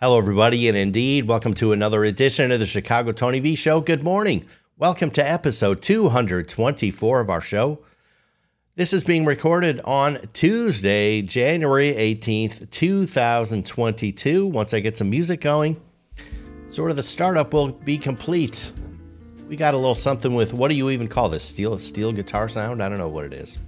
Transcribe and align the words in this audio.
Hello, 0.00 0.16
everybody, 0.16 0.68
and 0.68 0.78
indeed, 0.78 1.26
welcome 1.26 1.54
to 1.54 1.72
another 1.72 2.04
edition 2.04 2.52
of 2.52 2.60
the 2.60 2.66
Chicago 2.66 3.10
Tony 3.10 3.40
V 3.40 3.56
Show. 3.56 3.80
Good 3.80 4.04
morning. 4.04 4.46
Welcome 4.76 5.10
to 5.10 5.28
episode 5.28 5.82
224 5.82 7.18
of 7.18 7.28
our 7.28 7.40
show. 7.40 7.80
This 8.76 8.92
is 8.92 9.02
being 9.02 9.24
recorded 9.24 9.80
on 9.80 10.20
Tuesday, 10.32 11.20
January 11.22 11.92
18th, 11.94 12.70
2022. 12.70 14.46
Once 14.46 14.72
I 14.72 14.78
get 14.78 14.96
some 14.96 15.10
music 15.10 15.40
going, 15.40 15.80
sort 16.68 16.90
of 16.90 16.96
the 16.96 17.02
startup 17.02 17.52
will 17.52 17.72
be 17.72 17.98
complete. 17.98 18.70
We 19.48 19.56
got 19.56 19.74
a 19.74 19.78
little 19.78 19.96
something 19.96 20.32
with 20.32 20.54
what 20.54 20.68
do 20.68 20.76
you 20.76 20.90
even 20.90 21.08
call 21.08 21.28
this? 21.28 21.42
Steel 21.42 21.76
steel 21.80 22.12
guitar 22.12 22.48
sound? 22.48 22.84
I 22.84 22.88
don't 22.88 22.98
know 22.98 23.08
what 23.08 23.24
it 23.24 23.32
is. 23.32 23.58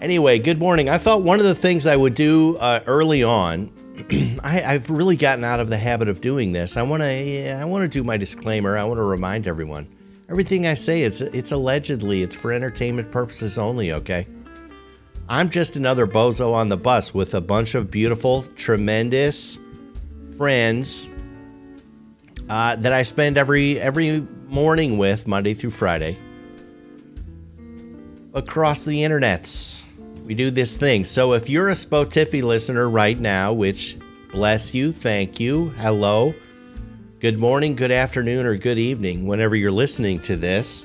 Anyway, 0.00 0.38
good 0.38 0.60
morning. 0.60 0.88
I 0.88 0.98
thought 0.98 1.22
one 1.22 1.40
of 1.40 1.46
the 1.46 1.56
things 1.56 1.84
I 1.84 1.96
would 1.96 2.14
do 2.14 2.56
uh, 2.58 2.80
early 2.86 3.24
on 3.24 3.72
I, 4.42 4.60
have 4.60 4.90
really 4.90 5.16
gotten 5.16 5.44
out 5.44 5.60
of 5.60 5.68
the 5.68 5.76
habit 5.76 6.08
of 6.08 6.20
doing 6.20 6.52
this. 6.52 6.76
I 6.76 6.82
want 6.82 7.02
to 7.02 7.50
I 7.50 7.64
want 7.64 7.82
to 7.82 7.88
do 7.88 8.04
my 8.04 8.16
disclaimer. 8.16 8.78
I 8.78 8.84
want 8.84 8.98
to 8.98 9.02
remind 9.02 9.48
everyone. 9.48 9.88
Everything 10.30 10.66
I 10.66 10.74
say 10.74 11.02
it's 11.02 11.20
it's 11.20 11.52
allegedly 11.52 12.22
it's 12.22 12.34
for 12.34 12.52
entertainment 12.52 13.10
purposes 13.10 13.58
only, 13.58 13.92
okay? 13.92 14.26
I'm 15.28 15.50
just 15.50 15.76
another 15.76 16.06
bozo 16.06 16.54
on 16.54 16.68
the 16.68 16.76
bus 16.76 17.12
with 17.12 17.34
a 17.34 17.40
bunch 17.40 17.74
of 17.74 17.90
beautiful, 17.90 18.44
tremendous 18.56 19.58
friends 20.36 21.08
uh, 22.48 22.76
that 22.76 22.92
I 22.92 23.02
spend 23.02 23.36
every 23.36 23.80
every 23.80 24.20
morning 24.46 24.96
with 24.96 25.26
Monday 25.26 25.54
through 25.54 25.70
Friday 25.70 26.16
across 28.32 28.84
the 28.84 29.02
internets 29.02 29.82
we 30.28 30.34
do 30.34 30.50
this 30.50 30.76
thing. 30.76 31.06
So 31.06 31.32
if 31.32 31.48
you're 31.48 31.70
a 31.70 31.72
Spotify 31.72 32.42
listener 32.42 32.90
right 32.90 33.18
now, 33.18 33.54
which 33.54 33.96
bless 34.30 34.74
you, 34.74 34.92
thank 34.92 35.40
you, 35.40 35.70
hello, 35.78 36.34
good 37.18 37.40
morning, 37.40 37.74
good 37.74 37.90
afternoon, 37.90 38.44
or 38.44 38.54
good 38.58 38.78
evening, 38.78 39.26
whenever 39.26 39.56
you're 39.56 39.70
listening 39.70 40.20
to 40.20 40.36
this. 40.36 40.84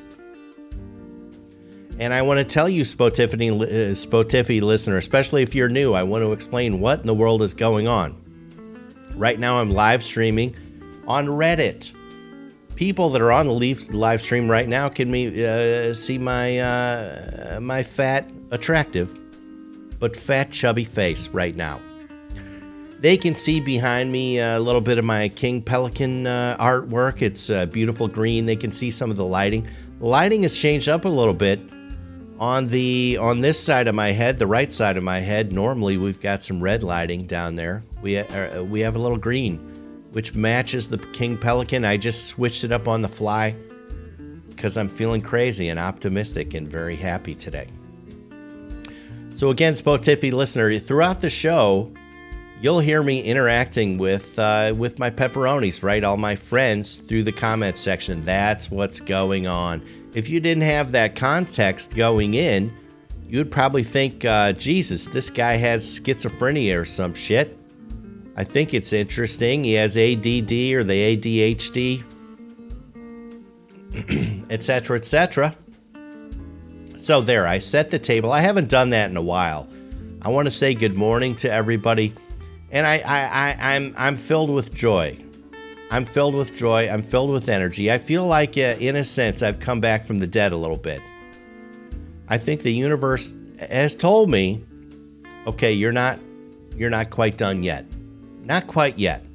And 2.00 2.14
I 2.14 2.22
want 2.22 2.38
to 2.38 2.46
tell 2.46 2.70
you, 2.70 2.84
Spotify, 2.84 3.62
uh, 3.62 3.66
Spotify 3.92 4.62
listener, 4.62 4.96
especially 4.96 5.44
if 5.44 5.54
you're 5.54 5.68
new, 5.68 5.92
I 5.92 6.04
want 6.04 6.24
to 6.24 6.32
explain 6.32 6.80
what 6.80 7.02
in 7.02 7.08
the 7.08 7.14
world 7.14 7.42
is 7.42 7.54
going 7.54 7.86
on. 7.86 8.16
Right 9.14 9.38
now, 9.38 9.60
I'm 9.60 9.72
live 9.72 10.04
streaming 10.04 10.56
on 11.06 11.28
Reddit. 11.28 11.94
People 12.76 13.10
that 13.10 13.22
are 13.22 13.34
on 13.34 13.48
the 13.48 13.74
live 13.90 14.22
stream 14.22 14.50
right 14.50 14.70
now 14.70 14.88
can 14.88 15.12
me, 15.12 15.46
uh, 15.46 15.94
see 15.94 16.18
my 16.18 16.60
uh, 16.60 17.60
my 17.62 17.84
fat, 17.84 18.32
attractive 18.50 19.20
but 20.04 20.18
fat, 20.18 20.52
chubby 20.52 20.84
face 20.84 21.30
right 21.30 21.56
now. 21.56 21.80
They 23.00 23.16
can 23.16 23.36
see 23.36 23.62
behind 23.62 24.12
me 24.12 24.38
a 24.38 24.60
little 24.60 24.82
bit 24.82 24.98
of 24.98 25.06
my 25.06 25.30
King 25.30 25.62
Pelican 25.62 26.28
uh, 26.28 26.58
artwork. 26.60 27.22
It's 27.22 27.50
uh, 27.50 27.68
beautiful 27.68 28.10
green. 28.10 28.46
They 28.46 28.58
can 28.58 28.74
see 28.74 28.92
some 28.92 29.12
of 29.12 29.16
the 29.16 29.24
lighting. 29.24 29.66
The 30.00 30.06
lighting 30.06 30.42
has 30.42 30.60
changed 30.60 30.90
up 30.90 31.06
a 31.06 31.10
little 31.10 31.34
bit 31.34 31.62
on 32.38 32.68
the 32.68 33.18
on 33.22 33.40
this 33.40 33.58
side 33.58 33.88
of 33.88 33.96
my 33.96 34.12
head, 34.12 34.40
the 34.40 34.46
right 34.46 34.70
side 34.70 34.98
of 34.98 35.06
my 35.06 35.22
head. 35.22 35.54
Normally, 35.54 35.96
we've 35.96 36.20
got 36.20 36.44
some 36.44 36.62
red 36.62 36.84
lighting 36.84 37.26
down 37.26 37.56
there. 37.56 37.86
We 38.02 38.18
uh, 38.18 38.62
we 38.62 38.82
have 38.82 38.98
a 38.98 39.00
little 39.00 39.18
green, 39.18 39.58
which 40.12 40.36
matches 40.36 40.90
the 40.90 40.98
King 40.98 41.38
Pelican. 41.38 41.86
I 41.86 41.96
just 41.96 42.26
switched 42.26 42.66
it 42.66 42.74
up 42.74 42.90
on 42.90 43.02
the 43.02 43.08
fly 43.08 43.56
because 44.50 44.76
I'm 44.76 44.90
feeling 44.90 45.22
crazy 45.22 45.70
and 45.70 45.80
optimistic 45.80 46.56
and 46.56 46.70
very 46.70 46.98
happy 46.98 47.36
today. 47.36 47.70
So 49.36 49.50
again, 49.50 49.74
Spotify 49.74 50.32
listener, 50.32 50.78
throughout 50.78 51.20
the 51.20 51.30
show, 51.30 51.92
you'll 52.62 52.80
hear 52.80 53.02
me 53.02 53.22
interacting 53.24 53.98
with 53.98 54.38
uh, 54.38 54.74
with 54.78 55.00
my 55.00 55.10
pepperonis, 55.10 55.82
right? 55.82 56.04
All 56.04 56.18
my 56.18 56.36
friends 56.36 56.98
through 56.98 57.24
the 57.24 57.32
comment 57.32 57.76
section. 57.76 58.24
That's 58.24 58.70
what's 58.70 59.00
going 59.00 59.48
on. 59.48 59.84
If 60.14 60.30
you 60.30 60.40
didn't 60.40 60.64
have 60.64 60.92
that 60.92 61.16
context 61.16 61.96
going 61.96 62.36
in, 62.36 62.72
you'd 63.28 63.50
probably 63.50 63.84
think, 63.84 64.24
uh, 64.24 64.54
Jesus, 64.54 65.08
this 65.08 65.32
guy 65.32 65.56
has 65.56 66.00
schizophrenia 66.00 66.80
or 66.80 66.86
some 66.86 67.16
shit. 67.16 67.58
I 68.36 68.44
think 68.44 68.76
it's 68.76 68.94
interesting. 68.94 69.64
He 69.64 69.74
has 69.74 69.98
ADD 69.98 70.52
or 70.52 70.84
the 70.84 71.18
ADHD, 71.18 72.04
etc., 74.52 74.98
etc. 74.98 75.56
So 77.04 77.20
there, 77.20 77.46
I 77.46 77.58
set 77.58 77.92
the 77.92 78.00
table. 78.00 78.32
I 78.32 78.40
haven't 78.40 78.70
done 78.70 78.92
that 78.92 79.10
in 79.10 79.18
a 79.18 79.22
while. 79.22 79.68
I 80.22 80.30
want 80.30 80.46
to 80.46 80.52
say 80.52 80.74
good 80.74 80.96
morning 80.96 81.36
to 81.36 81.52
everybody, 81.52 82.14
and 82.72 82.88
I, 82.88 83.00
I, 83.00 83.20
I 83.28 83.76
I'm 83.76 83.94
I'm 83.98 84.16
filled 84.16 84.50
with 84.50 84.74
joy. 84.74 85.18
I'm 85.92 86.06
filled 86.06 86.34
with 86.34 86.56
joy. 86.56 86.90
I'm 86.90 87.02
filled 87.02 87.30
with 87.32 87.50
energy. 87.50 87.92
I 87.92 87.98
feel 87.98 88.26
like, 88.26 88.58
uh, 88.58 88.78
in 88.80 88.96
a 88.96 89.04
sense, 89.04 89.44
I've 89.44 89.60
come 89.60 89.82
back 89.82 90.06
from 90.06 90.20
the 90.20 90.28
dead 90.28 90.54
a 90.54 90.58
little 90.58 90.78
bit. 90.78 91.02
I 92.30 92.38
think 92.38 92.62
the 92.62 92.72
universe 92.72 93.36
has 93.60 93.98
told 93.98 94.30
me, 94.30 94.64
okay, 95.46 95.74
you're 95.74 95.92
not, 95.92 96.20
you're 96.78 96.90
not 96.90 97.10
quite 97.10 97.38
done 97.38 97.64
yet. 97.64 97.86
Not 98.46 98.66
quite 98.66 98.98
yet 98.98 99.26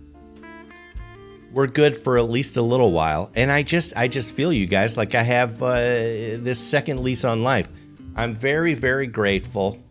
we're 1.53 1.66
good 1.66 1.97
for 1.97 2.19
at 2.19 2.28
least 2.28 2.56
a 2.56 2.62
little 2.62 2.92
while. 2.92 3.31
And 3.34 3.50
I 3.50 3.62
just 3.62 3.92
I 3.97 4.09
just 4.09 4.31
feel 4.31 4.53
you 4.53 4.66
guys 4.66 4.97
like 4.97 5.14
I 5.14 5.22
have 5.22 5.62
uh, 5.62 5.76
this 5.76 6.59
second 6.59 7.03
lease 7.03 7.25
on 7.25 7.42
life. 7.42 7.70
I'm 8.16 8.34
very 8.34 8.75
very 8.75 9.06
grateful 9.06 9.82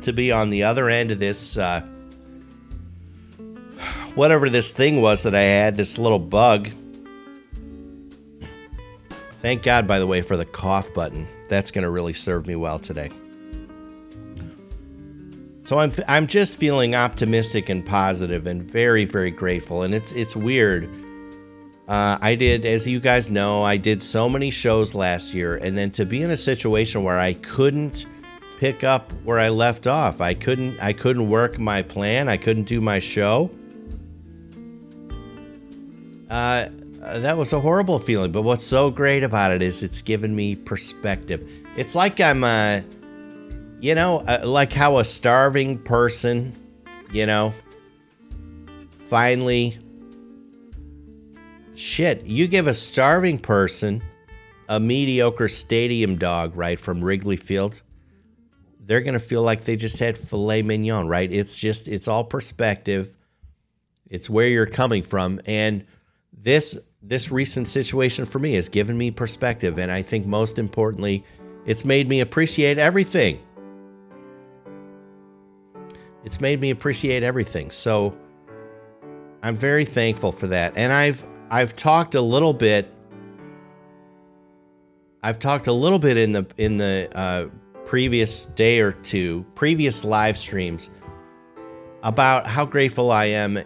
to 0.00 0.12
be 0.12 0.32
on 0.32 0.50
the 0.50 0.64
other 0.64 0.90
end 0.90 1.10
of 1.10 1.18
this 1.18 1.56
uh, 1.56 1.80
whatever 4.14 4.48
this 4.48 4.72
thing 4.72 5.00
was 5.00 5.22
that 5.22 5.34
I 5.34 5.42
had 5.42 5.76
this 5.76 5.98
little 5.98 6.18
bug. 6.18 6.70
Thank 9.40 9.62
God 9.62 9.86
by 9.86 9.98
the 9.98 10.06
way 10.06 10.22
for 10.22 10.36
the 10.36 10.46
cough 10.46 10.92
button. 10.94 11.28
That's 11.48 11.70
going 11.70 11.84
to 11.84 11.90
really 11.90 12.14
serve 12.14 12.46
me 12.46 12.56
well 12.56 12.78
today. 12.78 13.10
So 15.64 15.78
I'm 15.78 15.92
I'm 16.06 16.26
just 16.26 16.56
feeling 16.56 16.94
optimistic 16.94 17.70
and 17.70 17.84
positive 17.84 18.46
and 18.46 18.62
very 18.62 19.06
very 19.06 19.30
grateful. 19.30 19.82
And 19.82 19.94
it's 19.94 20.12
it's 20.12 20.36
weird. 20.36 20.88
Uh, 21.86 22.16
I 22.20 22.34
did, 22.34 22.64
as 22.64 22.86
you 22.86 22.98
guys 22.98 23.28
know, 23.28 23.62
I 23.62 23.76
did 23.76 24.02
so 24.02 24.26
many 24.28 24.50
shows 24.50 24.94
last 24.94 25.34
year, 25.34 25.56
and 25.56 25.76
then 25.76 25.90
to 25.92 26.06
be 26.06 26.22
in 26.22 26.30
a 26.30 26.36
situation 26.36 27.02
where 27.02 27.18
I 27.18 27.34
couldn't 27.34 28.06
pick 28.58 28.84
up 28.84 29.12
where 29.24 29.38
I 29.38 29.50
left 29.50 29.86
off, 29.86 30.20
I 30.20 30.34
couldn't 30.34 30.78
I 30.80 30.92
couldn't 30.92 31.28
work 31.28 31.58
my 31.58 31.82
plan, 31.82 32.28
I 32.28 32.36
couldn't 32.36 32.64
do 32.64 32.80
my 32.80 32.98
show. 32.98 33.50
Uh, 36.30 36.68
that 37.00 37.36
was 37.36 37.52
a 37.52 37.60
horrible 37.60 37.98
feeling. 37.98 38.32
But 38.32 38.42
what's 38.42 38.64
so 38.64 38.90
great 38.90 39.22
about 39.22 39.52
it 39.52 39.62
is 39.62 39.82
it's 39.82 40.02
given 40.02 40.34
me 40.34 40.56
perspective. 40.56 41.46
It's 41.76 41.94
like 41.94 42.18
I'm 42.20 42.44
uh, 42.44 42.80
you 43.84 43.94
know, 43.94 44.20
uh, 44.20 44.40
like 44.44 44.72
how 44.72 44.96
a 44.96 45.04
starving 45.04 45.76
person, 45.76 46.54
you 47.12 47.26
know, 47.26 47.52
finally. 49.04 49.78
Shit, 51.74 52.24
you 52.24 52.48
give 52.48 52.66
a 52.66 52.72
starving 52.72 53.36
person 53.36 54.02
a 54.70 54.80
mediocre 54.80 55.48
stadium 55.48 56.16
dog, 56.16 56.56
right, 56.56 56.80
from 56.80 57.04
Wrigley 57.04 57.36
Field, 57.36 57.82
they're 58.80 59.02
going 59.02 59.12
to 59.12 59.20
feel 59.20 59.42
like 59.42 59.64
they 59.64 59.76
just 59.76 59.98
had 59.98 60.16
filet 60.16 60.62
mignon, 60.62 61.06
right? 61.06 61.30
It's 61.30 61.58
just, 61.58 61.86
it's 61.86 62.08
all 62.08 62.24
perspective. 62.24 63.14
It's 64.08 64.30
where 64.30 64.48
you're 64.48 64.64
coming 64.64 65.02
from. 65.02 65.40
And 65.44 65.84
this, 66.32 66.78
this 67.02 67.30
recent 67.30 67.68
situation 67.68 68.24
for 68.24 68.38
me 68.38 68.54
has 68.54 68.70
given 68.70 68.96
me 68.96 69.10
perspective. 69.10 69.78
And 69.78 69.92
I 69.92 70.00
think 70.00 70.24
most 70.24 70.58
importantly, 70.58 71.22
it's 71.66 71.84
made 71.84 72.08
me 72.08 72.20
appreciate 72.20 72.78
everything 72.78 73.40
it's 76.24 76.40
made 76.40 76.60
me 76.60 76.70
appreciate 76.70 77.22
everything. 77.22 77.70
So 77.70 78.16
I'm 79.42 79.56
very 79.56 79.84
thankful 79.84 80.32
for 80.32 80.46
that. 80.48 80.72
And 80.76 80.92
I've 80.92 81.24
I've 81.50 81.76
talked 81.76 82.14
a 82.14 82.20
little 82.20 82.54
bit 82.54 82.90
I've 85.22 85.38
talked 85.38 85.68
a 85.68 85.72
little 85.72 85.98
bit 85.98 86.18
in 86.18 86.32
the 86.32 86.46
in 86.58 86.76
the 86.76 87.08
uh, 87.14 87.46
previous 87.86 88.44
day 88.44 88.80
or 88.80 88.92
two, 88.92 89.44
previous 89.54 90.04
live 90.04 90.36
streams 90.36 90.90
about 92.02 92.46
how 92.46 92.66
grateful 92.66 93.10
I 93.10 93.24
am 93.26 93.58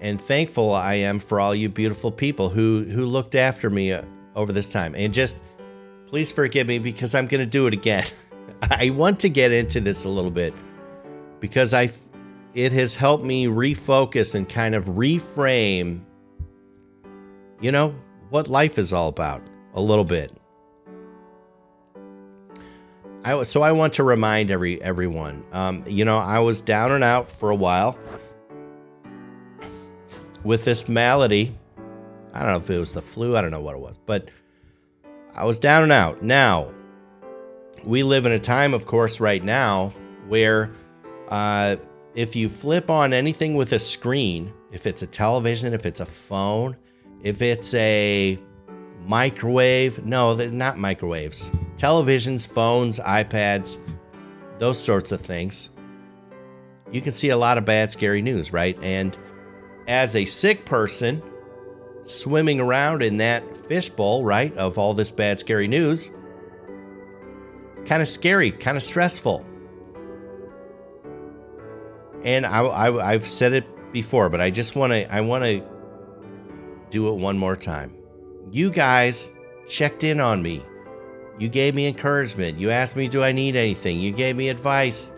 and 0.00 0.20
thankful 0.20 0.74
I 0.74 0.94
am 0.94 1.18
for 1.18 1.40
all 1.40 1.54
you 1.54 1.70
beautiful 1.70 2.12
people 2.12 2.50
who 2.50 2.84
who 2.84 3.06
looked 3.06 3.34
after 3.34 3.70
me 3.70 3.92
uh, 3.92 4.02
over 4.36 4.52
this 4.52 4.70
time. 4.70 4.94
And 4.94 5.14
just 5.14 5.40
please 6.06 6.30
forgive 6.30 6.66
me 6.66 6.78
because 6.78 7.14
I'm 7.14 7.26
going 7.26 7.44
to 7.44 7.50
do 7.50 7.66
it 7.66 7.72
again. 7.72 8.06
I 8.62 8.90
want 8.90 9.20
to 9.20 9.30
get 9.30 9.50
into 9.50 9.80
this 9.80 10.04
a 10.04 10.08
little 10.08 10.30
bit 10.30 10.52
because 11.40 11.74
I 11.74 11.90
it 12.54 12.72
has 12.72 12.96
helped 12.96 13.24
me 13.24 13.46
refocus 13.46 14.34
and 14.34 14.48
kind 14.48 14.74
of 14.74 14.86
reframe 14.86 16.02
you 17.60 17.72
know 17.72 17.94
what 18.30 18.48
life 18.48 18.78
is 18.78 18.92
all 18.92 19.08
about 19.08 19.42
a 19.74 19.80
little 19.80 20.04
bit. 20.04 20.32
I 23.24 23.42
so 23.42 23.62
I 23.62 23.72
want 23.72 23.94
to 23.94 24.04
remind 24.04 24.50
every 24.50 24.80
everyone 24.82 25.44
um, 25.52 25.84
you 25.86 26.04
know 26.04 26.18
I 26.18 26.38
was 26.38 26.60
down 26.60 26.92
and 26.92 27.04
out 27.04 27.30
for 27.30 27.50
a 27.50 27.54
while 27.54 27.98
with 30.44 30.64
this 30.64 30.88
malady. 30.88 31.54
I 32.32 32.40
don't 32.40 32.52
know 32.52 32.58
if 32.58 32.70
it 32.70 32.78
was 32.78 32.92
the 32.92 33.02
flu, 33.02 33.36
I 33.36 33.42
don't 33.42 33.50
know 33.50 33.60
what 33.60 33.74
it 33.74 33.80
was, 33.80 33.98
but 34.06 34.28
I 35.34 35.44
was 35.44 35.58
down 35.58 35.82
and 35.82 35.92
out. 35.92 36.22
Now, 36.22 36.72
we 37.84 38.02
live 38.02 38.26
in 38.26 38.32
a 38.32 38.38
time, 38.38 38.74
of 38.74 38.86
course, 38.86 39.18
right 39.18 39.42
now 39.42 39.92
where 40.28 40.70
uh, 41.28 41.76
if 42.14 42.34
you 42.34 42.48
flip 42.48 42.90
on 42.90 43.12
anything 43.12 43.54
with 43.54 43.72
a 43.72 43.78
screen, 43.78 44.52
if 44.72 44.86
it's 44.86 45.02
a 45.02 45.06
television, 45.06 45.72
if 45.72 45.86
it's 45.86 46.00
a 46.00 46.06
phone, 46.06 46.76
if 47.22 47.42
it's 47.42 47.74
a 47.74 48.38
microwave, 49.00 50.04
no, 50.04 50.34
not 50.34 50.78
microwaves, 50.78 51.50
televisions, 51.76 52.46
phones, 52.46 52.98
iPads, 52.98 53.78
those 54.58 54.82
sorts 54.82 55.12
of 55.12 55.20
things, 55.20 55.70
you 56.90 57.00
can 57.00 57.12
see 57.12 57.28
a 57.28 57.36
lot 57.36 57.58
of 57.58 57.64
bad, 57.64 57.90
scary 57.90 58.22
news, 58.22 58.52
right? 58.52 58.78
And 58.82 59.16
as 59.86 60.16
a 60.16 60.24
sick 60.24 60.64
person 60.64 61.22
swimming 62.02 62.60
around 62.60 63.02
in 63.02 63.18
that 63.18 63.44
fishbowl, 63.68 64.24
right, 64.24 64.56
of 64.56 64.78
all 64.78 64.94
this 64.94 65.10
bad, 65.10 65.38
scary 65.38 65.68
news, 65.68 66.10
it's 67.72 67.82
kind 67.82 68.02
of 68.02 68.08
scary, 68.08 68.50
kind 68.50 68.76
of 68.76 68.82
stressful. 68.82 69.44
And 72.28 72.44
I, 72.44 72.60
I, 72.60 73.12
I've 73.12 73.26
said 73.26 73.54
it 73.54 73.64
before, 73.90 74.28
but 74.28 74.38
I 74.38 74.50
just 74.50 74.76
want 74.76 74.92
to, 74.92 75.10
I 75.10 75.22
want 75.22 75.44
to 75.44 75.64
do 76.90 77.08
it 77.08 77.14
one 77.14 77.38
more 77.38 77.56
time. 77.56 77.96
You 78.50 78.70
guys 78.70 79.30
checked 79.66 80.04
in 80.04 80.20
on 80.20 80.42
me. 80.42 80.62
You 81.38 81.48
gave 81.48 81.74
me 81.74 81.86
encouragement. 81.86 82.58
You 82.58 82.68
asked 82.68 82.96
me, 82.96 83.08
do 83.08 83.22
I 83.22 83.32
need 83.32 83.56
anything? 83.56 83.98
You 83.98 84.12
gave 84.12 84.36
me 84.36 84.50
advice 84.50 85.10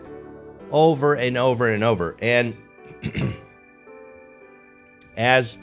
over 0.71 1.15
and 1.15 1.37
over 1.37 1.67
and 1.67 1.83
over. 1.83 2.15
And 2.21 2.55
as 5.17 5.57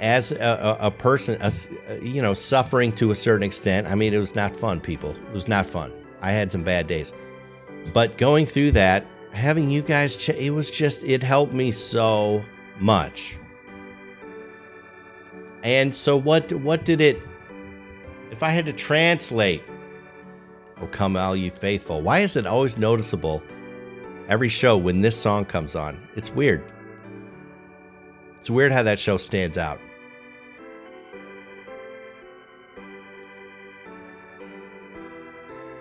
as 0.00 0.32
a, 0.32 0.76
a, 0.80 0.90
person, 0.90 1.38
a, 1.40 1.52
you 2.02 2.20
know, 2.20 2.34
suffering 2.34 2.92
to 2.94 3.12
a 3.12 3.14
certain 3.14 3.44
extent. 3.44 3.86
I 3.86 3.94
mean, 3.94 4.12
it 4.12 4.18
was 4.18 4.34
not 4.34 4.56
fun, 4.56 4.80
people. 4.80 5.12
It 5.12 5.32
was 5.32 5.46
not 5.46 5.66
fun. 5.66 5.92
I 6.20 6.32
had 6.32 6.50
some 6.50 6.64
bad 6.64 6.88
days, 6.88 7.14
but 7.94 8.18
going 8.18 8.44
through 8.44 8.72
that, 8.72 9.06
having 9.36 9.70
you 9.70 9.82
guys, 9.82 10.16
ch- 10.16 10.30
it 10.30 10.50
was 10.50 10.70
just, 10.70 11.02
it 11.04 11.22
helped 11.22 11.52
me 11.52 11.70
so 11.70 12.44
much. 12.80 13.38
And 15.62 15.94
so, 15.94 16.16
what, 16.16 16.52
what 16.52 16.84
did 16.84 17.00
it? 17.00 17.22
If 18.30 18.42
I 18.42 18.50
had 18.50 18.66
to 18.66 18.72
translate 18.72 19.62
Oh, 20.80 20.86
come, 20.88 21.16
all 21.16 21.34
you 21.34 21.50
faithful. 21.50 22.02
Why 22.02 22.20
is 22.20 22.36
it 22.36 22.46
always 22.46 22.76
noticeable 22.76 23.42
every 24.28 24.50
show 24.50 24.76
when 24.76 25.00
this 25.00 25.16
song 25.16 25.46
comes 25.46 25.74
on? 25.74 26.06
It's 26.16 26.30
weird. 26.30 26.62
It's 28.38 28.50
weird 28.50 28.72
how 28.72 28.82
that 28.82 28.98
show 28.98 29.16
stands 29.16 29.56
out. 29.56 29.80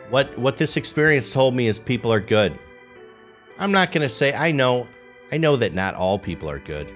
What 0.10 0.38
what 0.38 0.56
this 0.56 0.78
experience 0.78 1.34
told 1.34 1.56
me 1.56 1.68
is 1.68 1.78
people 1.78 2.14
are 2.14 2.22
good. 2.22 2.58
I'm 3.58 3.72
not 3.72 3.92
going 3.92 4.02
to 4.02 4.10
say 4.10 4.34
I 4.34 4.52
know 4.52 4.88
I 5.32 5.38
know 5.38 5.56
that 5.58 5.74
not 5.74 5.96
all 5.96 6.20
people 6.20 6.50
are 6.50 6.60
good. 6.60 6.92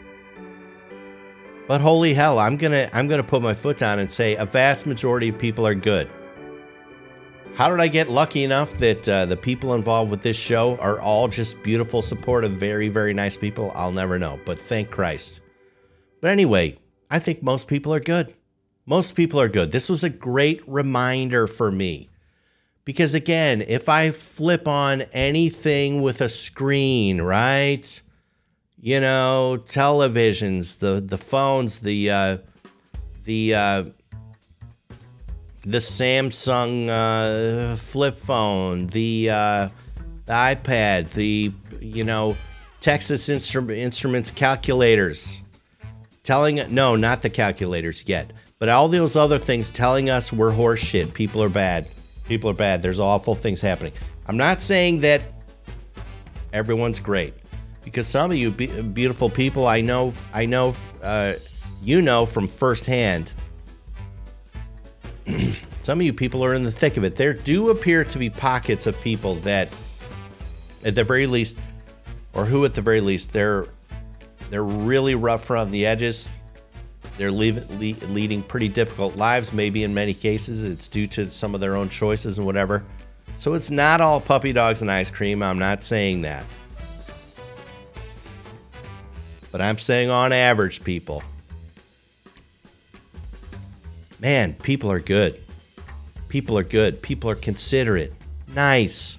But 1.67 1.81
holy 1.81 2.13
hell, 2.13 2.39
I'm 2.39 2.57
going 2.57 2.71
to 2.71 2.97
I'm 2.97 3.07
going 3.07 3.21
to 3.21 3.27
put 3.27 3.41
my 3.41 3.53
foot 3.53 3.77
down 3.77 3.99
and 3.99 4.11
say 4.11 4.35
a 4.35 4.45
vast 4.45 4.85
majority 4.85 5.29
of 5.29 5.37
people 5.37 5.65
are 5.65 5.75
good. 5.75 6.09
How 7.55 7.69
did 7.69 7.79
I 7.79 7.87
get 7.87 8.09
lucky 8.09 8.43
enough 8.43 8.73
that 8.75 9.09
uh, 9.09 9.25
the 9.25 9.35
people 9.35 9.73
involved 9.73 10.11
with 10.11 10.21
this 10.21 10.37
show 10.37 10.77
are 10.77 10.99
all 11.01 11.27
just 11.27 11.61
beautiful, 11.61 12.01
supportive, 12.01 12.53
very, 12.53 12.87
very 12.87 13.13
nice 13.13 13.35
people? 13.35 13.71
I'll 13.75 13.91
never 13.91 14.17
know, 14.17 14.39
but 14.45 14.57
thank 14.57 14.89
Christ. 14.89 15.41
But 16.21 16.31
anyway, 16.31 16.77
I 17.09 17.19
think 17.19 17.43
most 17.43 17.67
people 17.67 17.93
are 17.93 17.99
good. 17.99 18.33
Most 18.85 19.13
people 19.13 19.41
are 19.41 19.49
good. 19.49 19.71
This 19.71 19.89
was 19.89 20.03
a 20.03 20.09
great 20.09 20.63
reminder 20.67 21.47
for 21.47 21.71
me. 21.71 22.09
Because 22.89 23.13
again, 23.13 23.61
if 23.67 23.87
I 23.87 24.09
flip 24.09 24.67
on 24.67 25.03
anything 25.13 26.01
with 26.01 26.21
a 26.21 26.27
screen, 26.27 27.21
right? 27.21 28.01
You 28.81 28.99
know, 28.99 29.61
televisions, 29.63 30.79
the 30.79 30.99
the 30.99 31.19
phones, 31.19 31.77
the 31.77 32.09
uh, 32.09 32.37
the 33.25 33.53
uh, 33.53 33.83
the 35.61 35.77
Samsung 35.77 36.89
uh, 36.89 37.75
flip 37.75 38.17
phone, 38.17 38.87
the, 38.87 39.29
uh, 39.29 39.69
the 40.25 40.33
iPad, 40.33 41.11
the 41.11 41.51
you 41.79 42.03
know 42.03 42.35
Texas 42.81 43.29
Instru- 43.29 43.77
Instruments 43.77 44.31
calculators, 44.31 45.43
telling 46.23 46.55
no, 46.73 46.95
not 46.95 47.21
the 47.21 47.29
calculators 47.29 48.03
yet, 48.07 48.33
but 48.57 48.67
all 48.67 48.87
those 48.87 49.15
other 49.15 49.37
things 49.37 49.69
telling 49.69 50.09
us 50.09 50.33
we're 50.33 50.51
horseshit. 50.51 51.13
People 51.13 51.43
are 51.43 51.49
bad. 51.49 51.87
People 52.29 52.49
are 52.49 52.53
bad. 52.53 52.81
There's 52.81 52.99
awful 52.99 53.35
things 53.35 53.59
happening. 53.59 53.91
I'm 54.27 54.37
not 54.37 54.61
saying 54.61 55.01
that 55.01 55.21
everyone's 56.53 56.99
great 56.99 57.33
because 57.83 58.07
some 58.07 58.31
of 58.31 58.37
you 58.37 58.51
be- 58.51 58.81
beautiful 58.81 59.29
people 59.29 59.67
I 59.67 59.81
know 59.81 60.13
I 60.33 60.45
know 60.45 60.75
uh, 61.03 61.33
you 61.83 62.01
know 62.01 62.25
from 62.25 62.47
firsthand 62.47 63.33
some 65.81 65.99
of 65.99 66.05
you 66.05 66.13
people 66.13 66.43
are 66.43 66.53
in 66.53 66.63
the 66.63 66.71
thick 66.71 66.97
of 66.97 67.03
it. 67.03 67.15
There 67.15 67.33
do 67.33 67.69
appear 67.69 68.03
to 68.03 68.17
be 68.17 68.29
pockets 68.29 68.87
of 68.87 68.99
people 69.01 69.35
that, 69.37 69.69
at 70.83 70.95
the 70.95 71.03
very 71.03 71.27
least, 71.27 71.57
or 72.33 72.45
who 72.45 72.65
at 72.65 72.73
the 72.73 72.81
very 72.81 73.01
least, 73.01 73.33
they're 73.33 73.65
they're 74.49 74.63
really 74.63 75.15
rough 75.15 75.49
around 75.49 75.71
the 75.71 75.85
edges. 75.85 76.29
They're 77.19 77.31
leave, 77.31 77.69
leading 78.09 78.41
pretty 78.41 78.69
difficult 78.69 79.17
lives. 79.17 79.51
Maybe 79.51 79.83
in 79.83 79.93
many 79.93 80.13
cases, 80.13 80.63
it's 80.63 80.87
due 80.87 81.05
to 81.07 81.29
some 81.33 81.53
of 81.53 81.59
their 81.59 81.75
own 81.75 81.89
choices 81.89 82.37
and 82.37 82.47
whatever. 82.47 82.81
So 83.35 83.55
it's 83.55 83.69
not 83.69 83.99
all 83.99 84.21
puppy 84.21 84.53
dogs 84.53 84.81
and 84.81 84.89
ice 84.89 85.11
cream. 85.11 85.43
I'm 85.43 85.59
not 85.59 85.83
saying 85.83 86.21
that. 86.21 86.45
But 89.51 89.59
I'm 89.59 89.77
saying 89.77 90.09
on 90.09 90.31
average, 90.31 90.81
people, 90.81 91.21
man, 94.21 94.53
people 94.53 94.89
are 94.89 95.01
good. 95.01 95.43
People 96.29 96.57
are 96.57 96.63
good. 96.63 97.01
People 97.01 97.29
are 97.31 97.35
considerate, 97.35 98.13
nice. 98.47 99.17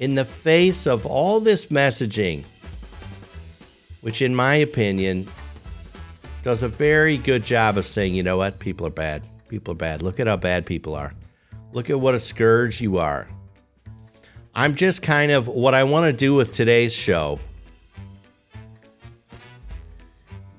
In 0.00 0.16
the 0.16 0.26
face 0.26 0.86
of 0.86 1.06
all 1.06 1.40
this 1.40 1.66
messaging, 1.66 2.44
which, 4.02 4.20
in 4.20 4.34
my 4.34 4.56
opinion, 4.56 5.28
does 6.42 6.62
a 6.62 6.68
very 6.68 7.16
good 7.16 7.44
job 7.44 7.78
of 7.78 7.86
saying, 7.86 8.14
you 8.14 8.22
know 8.22 8.36
what, 8.36 8.58
people 8.58 8.86
are 8.86 8.90
bad. 8.90 9.26
People 9.48 9.72
are 9.72 9.76
bad. 9.76 10.02
Look 10.02 10.20
at 10.20 10.26
how 10.26 10.36
bad 10.36 10.66
people 10.66 10.94
are. 10.94 11.12
Look 11.72 11.90
at 11.90 12.00
what 12.00 12.14
a 12.14 12.20
scourge 12.20 12.80
you 12.80 12.98
are. 12.98 13.26
I'm 14.54 14.74
just 14.74 15.02
kind 15.02 15.32
of 15.32 15.48
what 15.48 15.74
I 15.74 15.84
want 15.84 16.10
to 16.10 16.12
do 16.12 16.34
with 16.34 16.52
today's 16.52 16.94
show 16.94 17.38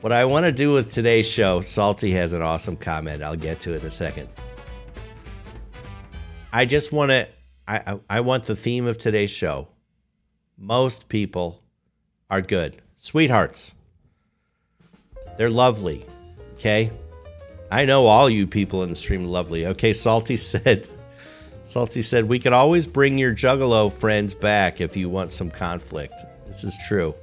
What 0.03 0.11
I 0.11 0.25
want 0.25 0.43
to 0.43 0.51
do 0.51 0.73
with 0.73 0.91
today's 0.91 1.25
show, 1.25 1.61
Salty 1.61 2.11
has 2.11 2.33
an 2.33 2.41
awesome 2.41 2.75
comment. 2.75 3.23
I'll 3.23 3.37
get 3.37 3.61
to 3.61 3.73
it 3.73 3.79
in 3.79 3.87
a 3.87 3.89
second. 3.89 4.27
I 6.51 6.65
just 6.65 6.91
want 6.91 7.11
to, 7.11 7.29
I, 7.69 7.97
I 8.09 8.19
want 8.19 8.43
the 8.43 8.55
theme 8.57 8.85
of 8.85 8.97
today's 8.97 9.31
show. 9.31 9.69
Most 10.57 11.07
people 11.07 11.61
are 12.29 12.41
good, 12.41 12.81
sweethearts. 12.97 13.75
They're 15.37 15.49
lovely. 15.49 16.05
Okay. 16.55 16.91
I 17.71 17.85
know 17.85 18.05
all 18.05 18.29
you 18.29 18.45
people 18.45 18.83
in 18.83 18.89
the 18.89 18.95
stream 18.95 19.23
lovely. 19.25 19.65
Okay. 19.67 19.93
Salty 19.93 20.37
said, 20.37 20.87
Salty 21.65 22.01
said, 22.01 22.27
we 22.27 22.39
could 22.39 22.53
always 22.53 22.87
bring 22.87 23.17
your 23.17 23.33
juggalo 23.33 23.91
friends 23.91 24.33
back 24.33 24.81
if 24.81 24.95
you 24.95 25.09
want 25.09 25.31
some 25.31 25.49
conflict. 25.49 26.15
This 26.47 26.63
is 26.63 26.77
true. 26.87 27.15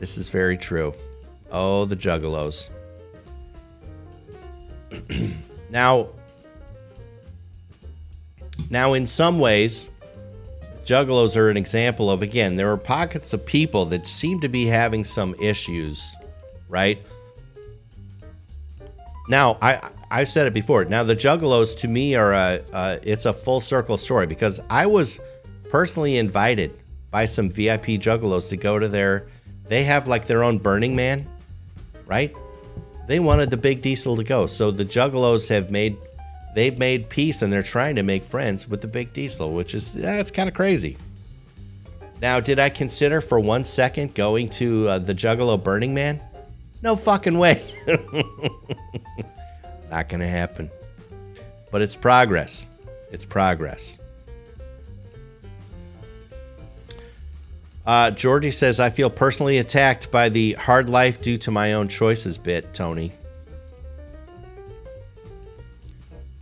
This 0.00 0.16
is 0.16 0.28
very 0.28 0.56
true. 0.56 0.94
Oh, 1.50 1.84
the 1.84 1.96
juggalos. 1.96 2.68
now, 5.70 6.08
now, 8.70 8.94
in 8.94 9.06
some 9.06 9.38
ways, 9.38 9.90
juggalos 10.84 11.36
are 11.36 11.50
an 11.50 11.56
example 11.56 12.10
of 12.10 12.22
again, 12.22 12.56
there 12.56 12.70
are 12.70 12.76
pockets 12.76 13.32
of 13.32 13.44
people 13.44 13.84
that 13.86 14.08
seem 14.08 14.40
to 14.40 14.48
be 14.48 14.66
having 14.66 15.04
some 15.04 15.34
issues, 15.40 16.14
right? 16.68 17.04
Now, 19.28 19.58
I 19.62 19.90
I've 20.10 20.28
said 20.28 20.46
it 20.46 20.54
before. 20.54 20.84
Now, 20.84 21.02
the 21.02 21.16
juggalos 21.16 21.76
to 21.78 21.88
me 21.88 22.14
are 22.14 22.32
a 22.32 23.00
it's 23.02 23.26
a 23.26 23.32
full 23.32 23.60
circle 23.60 23.96
story 23.96 24.26
because 24.26 24.60
I 24.70 24.86
was 24.86 25.20
personally 25.70 26.18
invited 26.18 26.78
by 27.10 27.24
some 27.24 27.48
VIP 27.50 28.00
juggalos 28.00 28.48
to 28.50 28.56
go 28.56 28.78
to 28.78 28.88
their. 28.88 29.26
They 29.66 29.84
have 29.84 30.08
like 30.08 30.26
their 30.26 30.42
own 30.42 30.58
Burning 30.58 30.94
Man, 30.94 31.26
right? 32.06 32.34
They 33.06 33.20
wanted 33.20 33.50
the 33.50 33.56
big 33.56 33.82
diesel 33.82 34.16
to 34.16 34.24
go. 34.24 34.46
So 34.46 34.70
the 34.70 34.84
Juggalos 34.84 35.48
have 35.48 35.70
made 35.70 35.96
they've 36.54 36.78
made 36.78 37.08
peace 37.08 37.42
and 37.42 37.52
they're 37.52 37.62
trying 37.62 37.96
to 37.96 38.02
make 38.02 38.24
friends 38.24 38.68
with 38.68 38.80
the 38.80 38.88
big 38.88 39.12
diesel, 39.12 39.52
which 39.52 39.74
is 39.74 39.92
that's 39.92 40.30
kind 40.30 40.48
of 40.48 40.54
crazy. 40.54 40.96
Now, 42.22 42.40
did 42.40 42.58
I 42.58 42.70
consider 42.70 43.20
for 43.20 43.40
one 43.40 43.64
second 43.64 44.14
going 44.14 44.48
to 44.50 44.88
uh, 44.88 44.98
the 44.98 45.14
Juggalo 45.14 45.62
Burning 45.62 45.92
Man? 45.92 46.20
No 46.82 46.96
fucking 46.96 47.38
way. 47.38 47.62
Not 49.90 50.08
going 50.08 50.20
to 50.20 50.28
happen. 50.28 50.70
But 51.70 51.82
it's 51.82 51.96
progress. 51.96 52.68
It's 53.10 53.24
progress. 53.24 53.98
Uh, 57.86 58.10
Georgie 58.10 58.50
says, 58.50 58.80
I 58.80 58.90
feel 58.90 59.10
personally 59.10 59.58
attacked 59.58 60.10
by 60.10 60.28
the 60.30 60.52
hard 60.54 60.88
life 60.88 61.20
due 61.20 61.36
to 61.38 61.50
my 61.50 61.74
own 61.74 61.88
choices 61.88 62.38
bit, 62.38 62.72
Tony. 62.72 63.12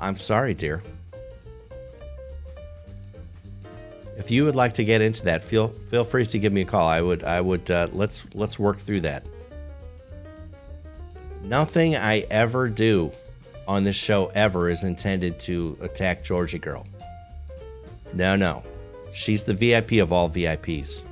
I'm 0.00 0.16
sorry, 0.16 0.54
dear. 0.54 0.82
If 4.16 4.30
you 4.30 4.44
would 4.44 4.54
like 4.56 4.74
to 4.74 4.84
get 4.84 5.00
into 5.00 5.24
that, 5.24 5.42
feel 5.42 5.68
feel 5.68 6.04
free 6.04 6.26
to 6.26 6.38
give 6.38 6.52
me 6.52 6.62
a 6.62 6.64
call. 6.64 6.86
I 6.86 7.00
would 7.00 7.24
I 7.24 7.40
would 7.40 7.70
uh, 7.70 7.88
let's 7.92 8.24
let's 8.34 8.58
work 8.58 8.78
through 8.78 9.00
that. 9.00 9.26
Nothing 11.42 11.96
I 11.96 12.20
ever 12.30 12.68
do 12.68 13.12
on 13.66 13.84
this 13.84 13.96
show 13.96 14.26
ever 14.34 14.70
is 14.70 14.84
intended 14.84 15.40
to 15.40 15.76
attack 15.80 16.22
Georgie 16.24 16.58
Girl. 16.58 16.86
No, 18.12 18.36
no. 18.36 18.62
She's 19.12 19.44
the 19.44 19.54
VIP 19.54 19.92
of 19.94 20.12
all 20.12 20.30
VIPs. 20.30 21.02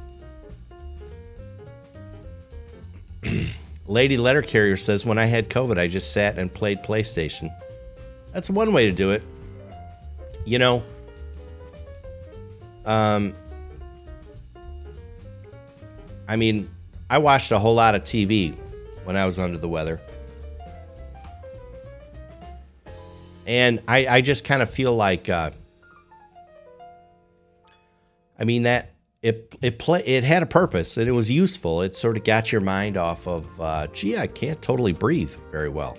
Lady 3.86 4.16
Letter 4.16 4.42
Carrier 4.42 4.76
says, 4.76 5.04
When 5.04 5.18
I 5.18 5.26
had 5.26 5.50
COVID, 5.50 5.78
I 5.78 5.88
just 5.88 6.12
sat 6.12 6.38
and 6.38 6.52
played 6.52 6.82
PlayStation. 6.82 7.54
That's 8.32 8.48
one 8.48 8.72
way 8.72 8.86
to 8.86 8.92
do 8.92 9.10
it. 9.10 9.22
You 10.44 10.58
know, 10.58 10.82
um, 12.86 13.34
I 16.28 16.36
mean, 16.36 16.70
I 17.10 17.18
watched 17.18 17.50
a 17.52 17.58
whole 17.58 17.74
lot 17.74 17.94
of 17.94 18.02
TV 18.02 18.54
when 19.04 19.16
I 19.16 19.26
was 19.26 19.38
under 19.38 19.58
the 19.58 19.68
weather. 19.68 20.00
And 23.50 23.82
I, 23.88 24.06
I 24.06 24.20
just 24.20 24.44
kind 24.44 24.62
of 24.62 24.70
feel 24.70 24.94
like, 24.94 25.28
uh, 25.28 25.50
I 28.38 28.44
mean, 28.44 28.62
that 28.62 28.92
it 29.22 29.52
it 29.60 29.80
play 29.80 30.04
it 30.06 30.22
had 30.22 30.44
a 30.44 30.46
purpose 30.46 30.96
and 30.96 31.08
it 31.08 31.12
was 31.12 31.28
useful. 31.28 31.82
It 31.82 31.96
sort 31.96 32.16
of 32.16 32.22
got 32.22 32.52
your 32.52 32.60
mind 32.60 32.96
off 32.96 33.26
of, 33.26 33.60
uh, 33.60 33.88
gee, 33.88 34.16
I 34.16 34.28
can't 34.28 34.62
totally 34.62 34.92
breathe 34.92 35.34
very 35.50 35.68
well. 35.68 35.98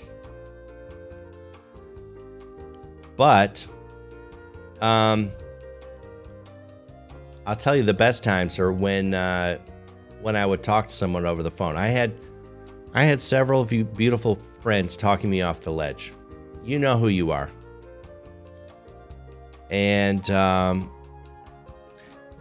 But, 3.18 3.68
um, 4.80 5.30
I'll 7.46 7.58
tell 7.58 7.76
you 7.76 7.84
the 7.84 7.94
best 7.94 8.24
times 8.24 8.60
are 8.60 8.72
when 8.72 9.14
uh, 9.14 9.58
when 10.22 10.38
I 10.38 10.46
would 10.46 10.64
talk 10.64 10.88
to 10.88 10.96
someone 10.96 11.26
over 11.26 11.44
the 11.44 11.52
phone. 11.52 11.76
I 11.76 11.88
had 11.88 12.14
I 12.94 13.04
had 13.04 13.20
several 13.20 13.66
beautiful 13.66 14.40
friends 14.62 14.96
talking 14.96 15.30
me 15.30 15.42
off 15.42 15.60
the 15.60 15.74
ledge. 15.74 16.14
You 16.64 16.80
know 16.80 16.98
who 16.98 17.08
you 17.08 17.32
are. 17.32 17.50
And 19.70 20.30
um, 20.30 20.92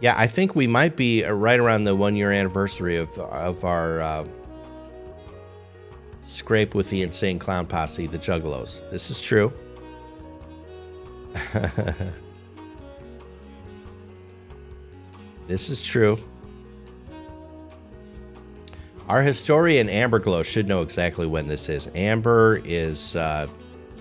yeah, 0.01 0.15
I 0.17 0.27
think 0.27 0.55
we 0.55 0.67
might 0.67 0.95
be 0.95 1.23
uh, 1.23 1.31
right 1.31 1.59
around 1.59 1.85
the 1.85 1.95
one 1.95 2.15
year 2.15 2.31
anniversary 2.31 2.97
of 2.97 3.09
of 3.17 3.63
our 3.63 4.01
uh, 4.01 4.27
scrape 6.21 6.75
with 6.75 6.89
the 6.89 7.01
insane 7.03 7.39
clown 7.39 7.65
posse, 7.65 8.07
the 8.07 8.17
Juggalos. 8.17 8.89
This 8.89 9.09
is 9.09 9.21
true. 9.21 9.53
this 15.47 15.69
is 15.69 15.81
true. 15.81 16.17
Our 19.07 19.21
historian 19.21 19.89
Amber 19.89 20.19
Glow 20.19 20.43
should 20.43 20.67
know 20.67 20.81
exactly 20.81 21.27
when 21.27 21.47
this 21.47 21.69
is. 21.69 21.89
Amber 21.95 22.61
is 22.63 23.15
uh, 23.15 23.47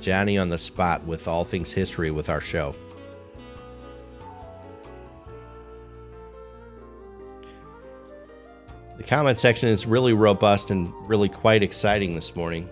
Johnny 0.00 0.38
on 0.38 0.48
the 0.48 0.58
spot 0.58 1.04
with 1.04 1.28
all 1.28 1.44
things 1.44 1.72
history 1.72 2.10
with 2.10 2.30
our 2.30 2.40
show. 2.40 2.74
The 8.96 9.06
comment 9.06 9.38
section 9.38 9.68
is 9.68 9.86
really 9.86 10.12
robust 10.12 10.70
and 10.70 10.92
really 11.08 11.28
quite 11.28 11.62
exciting 11.62 12.14
this 12.14 12.36
morning. 12.36 12.68